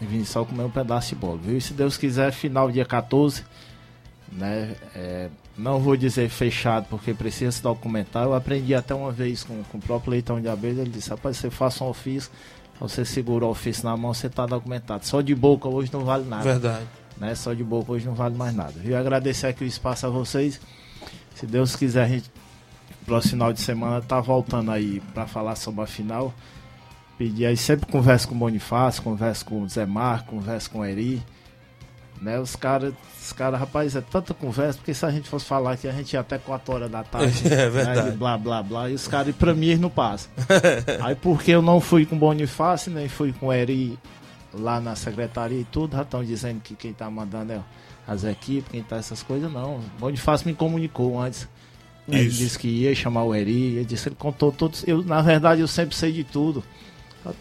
vir 0.01 0.25
só 0.25 0.45
comer 0.45 0.65
um 0.65 0.71
pedaço 0.71 1.11
de 1.11 1.15
bolo. 1.17 1.39
Viu? 1.39 1.57
E 1.57 1.61
se 1.61 1.75
Deus 1.75 1.97
quiser, 1.97 2.33
final 2.33 2.71
dia 2.71 2.85
14. 2.85 3.45
Né? 4.33 4.75
É, 4.95 5.29
não 5.57 5.79
vou 5.79 5.97
dizer 5.97 6.29
fechado 6.29 6.87
porque 6.89 7.13
precisa 7.13 7.53
se 7.53 7.63
documentar. 7.63 8.25
Eu 8.25 8.35
aprendi 8.35 8.75
até 8.75 8.95
uma 8.95 9.13
vez 9.13 9.45
com, 9.45 9.63
com 9.65 9.79
o 9.79 9.81
próprio 9.81 10.13
leitão 10.13 10.41
de 10.41 10.49
abelha. 10.49 10.81
Ele 10.81 10.91
disse: 10.91 11.11
Rapaz, 11.11 11.37
você 11.37 11.51
faça 11.51 11.85
um 11.85 11.89
ofício, 11.89 12.31
você 12.81 13.05
segura 13.05 13.45
o 13.45 13.51
ofício 13.51 13.85
na 13.85 13.97
mão, 13.97 14.15
você 14.15 14.27
está 14.29 14.47
documentado. 14.47 15.07
Só 15.07 15.21
de 15.21 15.35
boca 15.35 15.69
hoje 15.69 15.93
não 15.93 16.05
vale 16.05 16.25
nada 16.25 16.43
Verdade. 16.43 16.87
né? 17.19 17.35
Só 17.35 17.53
de 17.53 17.63
boca 17.63 17.93
hoje 17.93 18.07
não 18.07 18.15
vale 18.15 18.35
mais 18.37 18.55
nada. 18.55 18.75
E 18.85 18.95
agradecer 18.95 19.47
aqui 19.47 19.65
o 19.65 19.67
espaço 19.67 20.07
a 20.07 20.11
vocês. 20.11 20.61
Se 21.35 21.47
Deus 21.47 21.77
quiser, 21.77 22.05
a 22.05 22.09
gente, 22.09 22.31
próximo 23.05 23.33
final 23.33 23.53
de 23.53 23.61
semana, 23.61 24.01
tá 24.01 24.21
voltando 24.21 24.71
aí 24.71 25.01
para 25.13 25.27
falar 25.27 25.57
sobre 25.57 25.83
a 25.83 25.87
final. 25.87 26.33
Pedir 27.19 27.47
aí, 27.47 27.57
sempre 27.57 27.87
converso 27.91 28.27
com 28.29 28.35
o 28.35 28.39
Bonifácio, 28.39 29.03
converso 29.03 29.45
com 29.45 29.63
o 29.63 29.69
Zé 29.69 29.85
Marco, 29.87 30.31
converso 30.31 30.71
com 30.71 30.81
o 30.81 30.85
Eri. 30.85 31.23
Né? 32.23 32.39
Os 32.39 32.55
caras, 32.55 32.95
os 33.21 33.33
cara, 33.33 33.57
rapaz, 33.57 33.97
é 33.97 34.01
tanta 34.01 34.33
conversa, 34.33 34.79
porque 34.79 34.95
se 34.95 35.05
a 35.05 35.11
gente 35.11 35.29
fosse 35.29 35.45
falar 35.45 35.73
aqui, 35.73 35.89
a 35.89 35.93
gente 35.93 36.13
ia 36.13 36.21
até 36.21 36.39
4 36.39 36.73
horas 36.73 36.91
da 36.91 37.03
tarde. 37.03 37.43
É 37.53 37.69
verdade. 37.69 38.11
Né? 38.11 38.17
Blá, 38.17 38.39
blá, 38.39 38.63
blá. 38.63 38.89
E 38.89 38.95
os 38.95 39.09
caras, 39.09 39.35
pra 39.35 39.53
mim, 39.53 39.67
eles 39.67 39.81
não 39.81 39.91
passam. 39.91 40.31
aí 41.03 41.17
porque 41.17 41.51
eu 41.51 41.61
não 41.61 41.81
fui 41.81 42.07
com 42.07 42.15
o 42.15 42.19
Bonifácio, 42.19 42.93
nem 42.93 43.09
fui 43.09 43.33
com 43.33 43.49
o 43.49 43.53
Eri 43.53 43.99
lá 44.55 44.81
na 44.81 44.95
secretaria 44.95 45.61
e 45.61 45.65
tudo, 45.65 45.97
já 45.97 46.03
estão 46.03 46.23
dizendo 46.25 46.61
que 46.61 46.77
quem 46.77 46.93
tá 46.93 47.11
mandando 47.11 47.55
é 47.55 47.61
as 48.07 48.23
equipes, 48.23 48.71
quem 48.71 48.83
tá 48.83 48.97
essas 48.97 49.23
coisas, 49.23 49.51
não. 49.51 49.77
O 49.77 49.83
Bonifácio 49.99 50.47
me 50.47 50.55
comunicou 50.55 51.21
antes. 51.21 51.49
Ele 52.09 52.29
disse 52.29 52.59
que 52.59 52.69
ia 52.69 52.95
chamar 52.95 53.25
o 53.25 53.35
Eri, 53.35 53.77
ele 53.77 53.85
disse, 53.85 54.09
ele 54.09 54.17
contou 54.17 54.53
todos. 54.53 54.87
Eu, 54.87 55.03
na 55.03 55.23
verdade, 55.23 55.61
eu 55.61 55.69
sempre 55.69 55.97
sei 55.97 56.13
de 56.13 56.23
tudo. 56.23 56.63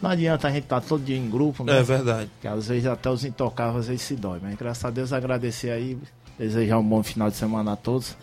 Não 0.02 0.10
adianta 0.10 0.48
a 0.48 0.52
gente 0.52 0.64
estar 0.64 0.82
todo 0.82 1.04
dia 1.04 1.18
em 1.18 1.30
grupo, 1.30 1.64
né? 1.64 1.80
É 1.80 1.84
verdade. 1.84 2.30
Que 2.40 2.48
às 2.48 2.68
vezes 2.68 2.86
até 2.86 3.10
os 3.10 3.26
intocáveis 3.26 3.82
às 3.82 3.88
vezes 3.88 4.02
se 4.04 4.16
dói. 4.16 4.40
Mas 4.42 4.56
graças 4.56 4.86
a 4.86 4.90
Deus 4.90 5.12
agradecer 5.12 5.72
aí, 5.72 5.98
desejar 6.38 6.78
um 6.78 6.88
bom 6.88 7.02
final 7.02 7.30
de 7.30 7.36
semana 7.36 7.74
a 7.74 7.76
todos. 7.76 8.16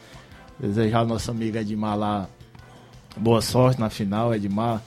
Desejar 0.59 1.01
ao 1.01 1.07
nosso 1.07 1.31
amigo 1.31 1.57
Edmar 1.57 1.97
lá 1.97 2.29
boa 3.17 3.41
sorte 3.41 3.81
na 3.81 3.91
final, 3.91 4.35
Edmar. 4.35 4.83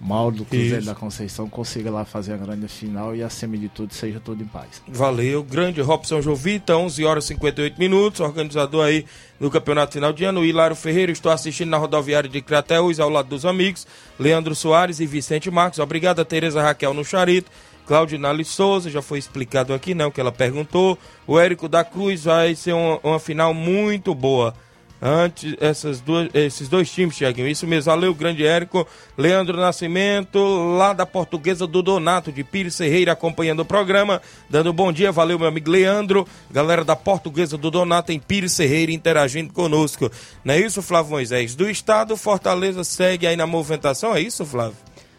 Mauro 0.00 0.36
do 0.36 0.44
Cruzeiro 0.44 0.78
Isso. 0.78 0.86
da 0.86 0.94
Conceição 0.94 1.48
consiga 1.48 1.90
lá 1.90 2.04
fazer 2.04 2.34
a 2.34 2.36
grande 2.36 2.68
final 2.68 3.16
e 3.16 3.22
acima 3.22 3.56
de 3.56 3.68
tudo 3.68 3.94
seja 3.94 4.20
tudo 4.20 4.42
em 4.42 4.46
paz. 4.46 4.82
Valeu, 4.86 5.42
grande 5.42 5.80
Robson 5.80 6.20
Jovita, 6.20 6.76
11 6.76 7.04
horas 7.04 7.24
e 7.24 7.28
58 7.28 7.78
minutos, 7.78 8.20
organizador 8.20 8.84
aí 8.84 9.06
do 9.40 9.50
Campeonato 9.50 9.94
Final 9.94 10.12
de 10.12 10.24
Ano. 10.24 10.44
Hilário 10.44 10.76
Ferreira, 10.76 11.10
estou 11.10 11.32
assistindo 11.32 11.70
na 11.70 11.78
rodoviária 11.78 12.28
de 12.28 12.40
Crateus, 12.42 13.00
ao 13.00 13.08
lado 13.08 13.28
dos 13.28 13.46
amigos, 13.46 13.86
Leandro 14.18 14.54
Soares 14.54 15.00
e 15.00 15.06
Vicente 15.06 15.50
Marcos. 15.50 15.78
Obrigado 15.78 16.20
a 16.20 16.24
Tereza 16.24 16.62
Raquel 16.62 16.92
no 16.92 17.04
Charito. 17.04 17.50
Claudinale 17.86 18.44
Souza, 18.44 18.90
já 18.90 19.00
foi 19.00 19.18
explicado 19.18 19.72
aqui, 19.72 19.94
né, 19.94 20.04
o 20.04 20.10
que 20.10 20.20
ela 20.20 20.32
perguntou. 20.32 20.98
O 21.26 21.38
Érico 21.38 21.68
da 21.68 21.84
Cruz 21.84 22.24
vai 22.24 22.54
ser 22.54 22.72
uma, 22.72 22.98
uma 23.02 23.20
final 23.20 23.54
muito 23.54 24.14
boa. 24.14 24.52
Antes, 25.00 25.54
essas 25.60 26.00
duas, 26.00 26.28
esses 26.32 26.68
dois 26.68 26.90
times, 26.90 27.16
Tiaguinho. 27.16 27.48
Isso 27.48 27.66
mesmo, 27.66 27.90
valeu, 27.90 28.14
grande 28.14 28.46
Érico. 28.46 28.86
Leandro 29.16 29.58
Nascimento, 29.58 30.38
lá 30.76 30.92
da 30.92 31.04
portuguesa 31.04 31.66
do 31.66 31.82
Donato, 31.82 32.32
de 32.32 32.42
Pires 32.42 32.76
Ferreira, 32.76 33.12
acompanhando 33.12 33.60
o 33.60 33.64
programa. 33.64 34.22
Dando 34.48 34.70
um 34.70 34.74
bom 34.74 34.90
dia, 34.90 35.12
valeu, 35.12 35.38
meu 35.38 35.48
amigo 35.48 35.70
Leandro. 35.70 36.26
Galera 36.50 36.84
da 36.84 36.96
portuguesa 36.96 37.58
do 37.58 37.70
Donato 37.70 38.10
em 38.10 38.18
Pires 38.18 38.56
Ferreira 38.56 38.90
interagindo 38.90 39.52
conosco. 39.52 40.10
Não 40.44 40.54
é 40.54 40.60
isso, 40.60 40.80
Flávio 40.80 41.12
Moisés? 41.12 41.54
Do 41.54 41.68
estado, 41.68 42.16
Fortaleza 42.16 42.82
segue 42.82 43.26
aí 43.26 43.36
na 43.36 43.46
movimentação, 43.46 44.14
é 44.14 44.20
isso, 44.20 44.44
Flávio? 44.46 44.76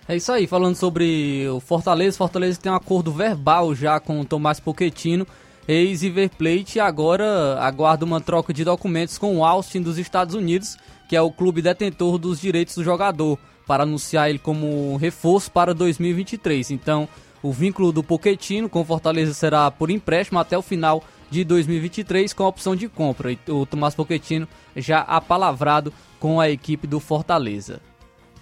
É 0.07 0.15
isso 0.15 0.31
aí, 0.31 0.47
falando 0.47 0.75
sobre 0.75 1.45
o 1.49 1.59
Fortaleza, 1.59 2.17
Fortaleza 2.17 2.57
tem 2.61 2.71
um 2.71 2.75
acordo 2.75 3.11
verbal 3.11 3.75
já 3.75 3.99
com 3.99 4.21
o 4.21 4.25
Tomás 4.25 4.57
Pochettino, 4.57 5.27
ex-River 5.67 6.29
Plate, 6.29 6.79
agora 6.79 7.59
aguarda 7.59 8.05
uma 8.05 8.21
troca 8.21 8.53
de 8.53 8.63
documentos 8.63 9.17
com 9.17 9.37
o 9.37 9.45
Austin 9.45 9.81
dos 9.81 9.97
Estados 9.97 10.33
Unidos, 10.33 10.77
que 11.09 11.15
é 11.15 11.21
o 11.21 11.31
clube 11.31 11.61
detentor 11.61 12.17
dos 12.17 12.39
direitos 12.39 12.75
do 12.75 12.83
jogador, 12.83 13.37
para 13.65 13.83
anunciar 13.83 14.29
ele 14.29 14.39
como 14.39 14.95
reforço 14.95 15.51
para 15.51 15.73
2023. 15.73 16.71
Então, 16.71 17.07
o 17.43 17.51
vínculo 17.51 17.91
do 17.91 18.01
Pochettino 18.03 18.69
com 18.69 18.85
Fortaleza 18.85 19.33
será 19.33 19.69
por 19.69 19.91
empréstimo 19.91 20.39
até 20.39 20.57
o 20.57 20.61
final 20.61 21.03
de 21.29 21.43
2023 21.43 22.31
com 22.33 22.43
a 22.43 22.47
opção 22.47 22.75
de 22.75 22.87
compra. 22.87 23.37
O 23.49 23.65
Tomás 23.65 23.93
Pochettino 23.93 24.47
já 24.75 24.99
apalavrado 25.01 25.93
com 26.19 26.39
a 26.39 26.49
equipe 26.49 26.87
do 26.87 26.99
Fortaleza. 26.99 27.81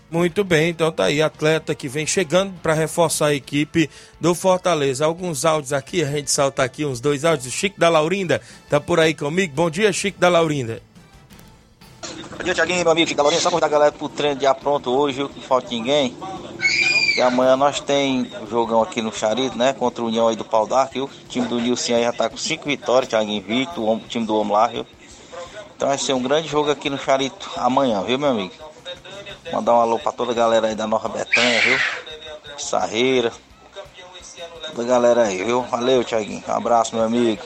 Muito 0.09 0.43
bem, 0.43 0.69
então 0.69 0.91
tá 0.91 1.05
aí, 1.05 1.21
atleta 1.21 1.73
que 1.73 1.87
vem 1.87 2.05
chegando 2.05 2.53
para 2.61 2.73
reforçar 2.73 3.27
a 3.27 3.33
equipe 3.33 3.89
do 4.21 4.35
Fortaleza. 4.35 5.03
Alguns 5.03 5.43
áudios 5.45 5.73
aqui, 5.73 6.03
a 6.03 6.11
gente 6.11 6.29
salta 6.31 6.63
aqui 6.63 6.85
uns 6.85 6.99
dois 6.99 7.25
áudios. 7.25 7.51
Chico 7.51 7.79
da 7.79 7.89
Laurinda 7.89 8.39
tá 8.69 8.79
por 8.79 8.99
aí 8.99 9.15
comigo. 9.15 9.53
Bom 9.55 9.69
dia, 9.69 9.91
Chico 9.91 10.19
da 10.19 10.29
Laurinda. 10.29 10.81
Bom 12.37 12.43
dia, 12.43 12.53
Tiaguinho, 12.53 12.83
meu 12.83 12.91
amigo 12.91 13.07
Chico 13.07 13.17
da 13.17 13.23
Lourinha. 13.23 13.41
Só 13.41 13.49
convidar 13.49 13.65
a 13.65 13.69
galera 13.69 13.91
pro 13.91 14.07
treino 14.07 14.39
já 14.39 14.53
pronto 14.53 14.91
hoje, 14.91 15.21
não 15.21 15.29
falta 15.29 15.69
ninguém. 15.71 16.15
E 17.17 17.21
amanhã 17.21 17.57
nós 17.57 17.79
tem 17.79 18.29
o 18.43 18.47
jogão 18.47 18.83
aqui 18.83 19.01
no 19.01 19.11
Charito, 19.11 19.57
né? 19.57 19.73
Contra 19.73 20.03
o 20.03 20.07
União 20.07 20.27
aí 20.27 20.35
do 20.35 20.45
Pau 20.45 20.67
d'Arco, 20.67 20.93
viu? 20.93 21.05
O 21.05 21.27
time 21.27 21.47
do 21.47 21.59
Nilson 21.59 21.95
aí 21.95 22.03
já 22.03 22.13
tá 22.13 22.29
com 22.29 22.37
cinco 22.37 22.65
vitórias, 22.65 23.09
Tiaguinho 23.09 23.41
Victor, 23.41 23.89
o 23.89 23.99
time 24.01 24.25
do 24.25 24.37
homem 24.37 24.53
lá, 24.53 24.67
viu? 24.67 24.85
Então 25.75 25.87
vai 25.87 25.97
ser 25.97 26.13
um 26.13 26.21
grande 26.21 26.47
jogo 26.47 26.69
aqui 26.69 26.89
no 26.89 26.97
Charito 26.97 27.49
amanhã, 27.57 28.03
viu, 28.03 28.19
meu 28.19 28.29
amigo? 28.29 28.53
Mandar 29.51 29.73
um 29.73 29.81
alô 29.81 29.99
pra 29.99 30.11
toda 30.11 30.31
a 30.31 30.35
galera 30.35 30.67
aí 30.67 30.75
da 30.75 30.87
Nova 30.87 31.09
Betânia, 31.09 31.61
viu? 31.61 31.77
Sarreira. 32.57 33.31
Toda 34.67 34.83
a 34.83 34.85
galera 34.85 35.23
aí, 35.23 35.43
viu? 35.43 35.61
Valeu, 35.63 36.03
Tiaguinho. 36.03 36.43
Um 36.47 36.51
abraço, 36.51 36.95
meu 36.95 37.05
amigo. 37.05 37.43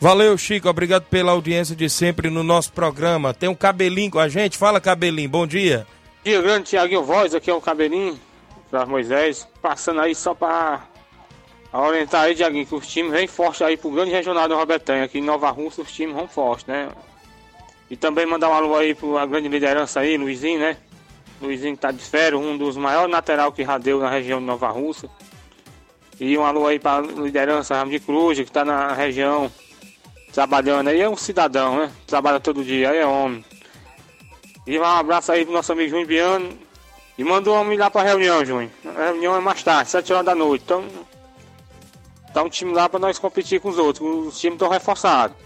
Valeu, 0.00 0.38
Chico. 0.38 0.68
Obrigado 0.68 1.04
pela 1.04 1.32
audiência 1.32 1.74
de 1.74 1.90
sempre 1.90 2.30
no 2.30 2.42
nosso 2.42 2.72
programa. 2.72 3.34
Tem 3.34 3.48
um 3.48 3.54
cabelinho 3.54 4.12
com 4.12 4.18
a 4.18 4.28
gente. 4.28 4.56
Fala, 4.56 4.80
cabelinho. 4.80 5.28
Bom 5.28 5.46
dia. 5.46 5.86
Dia 6.24 6.42
grande, 6.42 6.70
Tiaguinho 6.70 7.02
Voz, 7.04 7.34
aqui 7.34 7.50
é 7.50 7.54
o 7.54 7.60
Cabelinho, 7.60 8.18
para 8.70 8.84
Moisés, 8.84 9.48
passando 9.62 10.00
aí 10.00 10.14
só 10.14 10.34
para 10.34 10.82
orientar 11.72 12.24
aí, 12.24 12.34
Tiaguinho, 12.34 12.66
que 12.66 12.74
os 12.74 12.86
times 12.86 13.12
vêm 13.12 13.26
forte 13.26 13.62
aí 13.64 13.76
pro 13.76 13.90
grande 13.90 14.10
regional 14.10 14.48
da 14.48 14.54
Robertanha, 14.56 15.04
aqui 15.04 15.20
em 15.20 15.22
Nova 15.22 15.48
Rússia 15.50 15.82
os 15.82 15.92
times 15.92 16.14
vão 16.14 16.28
forte, 16.28 16.68
né? 16.68 16.88
E 17.90 17.96
também 17.96 18.26
mandar 18.26 18.50
um 18.50 18.54
alô 18.54 18.76
aí 18.76 18.94
pra 18.94 19.26
grande 19.26 19.48
liderança 19.48 20.00
aí, 20.00 20.16
Luizinho, 20.16 20.60
né? 20.60 20.76
Luizinho 21.40 21.74
que 21.74 21.80
tá 21.80 21.90
de 21.90 22.02
férias, 22.02 22.40
um 22.40 22.56
dos 22.56 22.76
maiores 22.76 23.10
lateral 23.10 23.52
que 23.52 23.64
já 23.64 23.78
deu 23.78 24.00
na 24.00 24.10
região 24.10 24.40
de 24.40 24.46
Nova 24.46 24.68
Rússia. 24.68 25.08
E 26.20 26.36
um 26.36 26.44
alô 26.44 26.66
aí 26.66 26.78
pra 26.78 27.00
liderança 27.00 27.76
Ramo 27.76 27.90
de 27.90 28.00
Cruz, 28.00 28.38
que 28.38 28.50
tá 28.50 28.64
na 28.64 28.92
região 28.92 29.50
trabalhando 30.32 30.88
aí, 30.88 31.00
é 31.00 31.08
um 31.08 31.16
cidadão, 31.16 31.78
né? 31.78 31.92
Trabalha 32.06 32.40
todo 32.40 32.64
dia, 32.64 32.90
aí 32.90 32.98
é 32.98 33.06
homem. 33.06 33.44
E 34.66 34.78
um 34.78 34.84
abraço 34.84 35.32
aí 35.32 35.44
pro 35.44 35.54
nosso 35.54 35.72
amigo 35.72 35.90
Júnior 35.90 36.06
Biano. 36.06 36.58
E 37.16 37.24
manda 37.24 37.50
o 37.50 37.54
homem 37.54 37.78
lá 37.78 37.90
pra 37.90 38.02
reunião, 38.02 38.44
Júnior. 38.44 38.70
A 38.84 39.06
reunião 39.06 39.34
é 39.34 39.40
mais 39.40 39.62
tarde, 39.62 39.90
7 39.90 40.12
horas 40.12 40.26
da 40.26 40.34
noite. 40.34 40.62
Então, 40.64 40.84
tá 42.34 42.42
um 42.42 42.48
time 42.48 42.72
lá 42.72 42.88
pra 42.88 43.00
nós 43.00 43.18
competir 43.18 43.60
com 43.60 43.70
os 43.70 43.78
outros. 43.78 44.06
Os 44.28 44.38
times 44.38 44.56
estão 44.56 44.68
reforçados. 44.68 45.36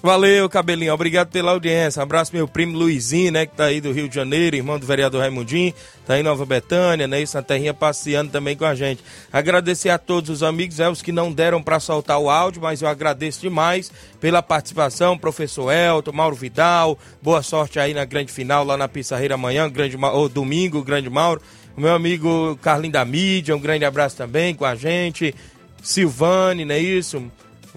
Valeu, 0.00 0.48
cabelinho. 0.48 0.94
Obrigado 0.94 1.28
pela 1.28 1.50
audiência. 1.50 1.98
Um 1.98 2.04
abraço, 2.04 2.30
meu 2.32 2.46
primo 2.46 2.78
Luizinho, 2.78 3.32
né? 3.32 3.46
Que 3.46 3.56
tá 3.56 3.64
aí 3.64 3.80
do 3.80 3.90
Rio 3.90 4.08
de 4.08 4.14
Janeiro, 4.14 4.54
irmão 4.54 4.78
do 4.78 4.86
vereador 4.86 5.22
Raimundinho. 5.22 5.74
Tá 6.06 6.14
aí 6.14 6.20
em 6.20 6.22
Nova 6.22 6.46
Betânia, 6.46 7.08
né? 7.08 7.20
Isso 7.20 7.36
na 7.36 7.42
terrinha 7.42 7.74
passeando 7.74 8.30
também 8.30 8.56
com 8.56 8.64
a 8.64 8.76
gente. 8.76 9.02
Agradecer 9.32 9.90
a 9.90 9.98
todos 9.98 10.30
os 10.30 10.42
amigos, 10.44 10.78
é, 10.78 10.88
os 10.88 11.02
que 11.02 11.10
não 11.10 11.32
deram 11.32 11.60
para 11.60 11.80
soltar 11.80 12.16
o 12.20 12.30
áudio, 12.30 12.62
mas 12.62 12.80
eu 12.80 12.86
agradeço 12.86 13.40
demais 13.40 13.90
pela 14.20 14.40
participação. 14.40 15.18
Professor 15.18 15.72
Elton, 15.72 16.12
Mauro 16.12 16.36
Vidal. 16.36 16.96
Boa 17.20 17.42
sorte 17.42 17.80
aí 17.80 17.92
na 17.92 18.04
grande 18.04 18.32
final, 18.32 18.64
lá 18.64 18.76
na 18.76 18.86
Pissarreira 18.86 19.34
amanhã, 19.34 19.68
grande, 19.68 19.96
ou 20.00 20.28
domingo, 20.28 20.80
grande 20.80 21.10
Mauro. 21.10 21.42
O 21.76 21.80
meu 21.80 21.92
amigo 21.92 22.56
Carlinho 22.62 22.92
da 22.92 23.04
Mídia, 23.04 23.54
um 23.54 23.60
grande 23.60 23.84
abraço 23.84 24.16
também 24.16 24.54
com 24.54 24.64
a 24.64 24.76
gente. 24.76 25.34
Silvane, 25.82 26.64
não 26.64 26.74
é 26.74 26.78
isso? 26.78 27.20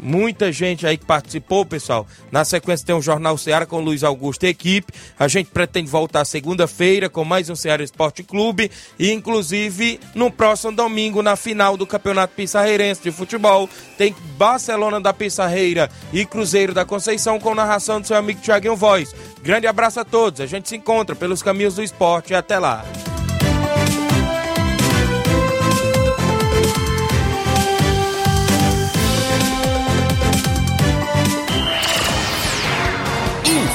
Muita 0.01 0.51
gente 0.51 0.87
aí 0.87 0.97
que 0.97 1.05
participou, 1.05 1.63
pessoal. 1.63 2.07
Na 2.31 2.43
sequência 2.43 2.85
tem 2.87 2.95
o 2.95 3.01
Jornal 3.01 3.37
Ceará 3.37 3.67
com 3.67 3.79
Luiz 3.79 4.03
Augusto 4.03 4.43
e 4.45 4.49
equipe. 4.49 4.91
A 5.17 5.27
gente 5.27 5.51
pretende 5.51 5.91
voltar 5.91 6.25
segunda-feira 6.25 7.07
com 7.07 7.23
mais 7.23 7.51
um 7.51 7.55
Ceará 7.55 7.83
Esporte 7.83 8.23
Clube. 8.23 8.71
E, 8.97 9.11
inclusive, 9.11 9.99
no 10.15 10.31
próximo 10.31 10.71
domingo, 10.71 11.21
na 11.21 11.35
final 11.35 11.77
do 11.77 11.85
Campeonato 11.85 12.33
Pissarreirense 12.33 13.03
de 13.03 13.11
Futebol, 13.11 13.69
tem 13.95 14.15
Barcelona 14.37 14.99
da 14.99 15.13
Pissarreira 15.13 15.87
e 16.11 16.25
Cruzeiro 16.25 16.73
da 16.73 16.83
Conceição 16.83 17.39
com 17.39 17.53
narração 17.53 18.01
do 18.01 18.07
seu 18.07 18.17
amigo 18.17 18.41
Thiaguinho 18.41 18.75
Voz. 18.75 19.13
Grande 19.43 19.67
abraço 19.67 19.99
a 19.99 20.05
todos. 20.05 20.41
A 20.41 20.47
gente 20.47 20.67
se 20.67 20.75
encontra 20.75 21.15
pelos 21.15 21.43
caminhos 21.43 21.75
do 21.75 21.83
esporte. 21.83 22.33
E 22.33 22.35
até 22.35 22.57
lá. 22.57 22.83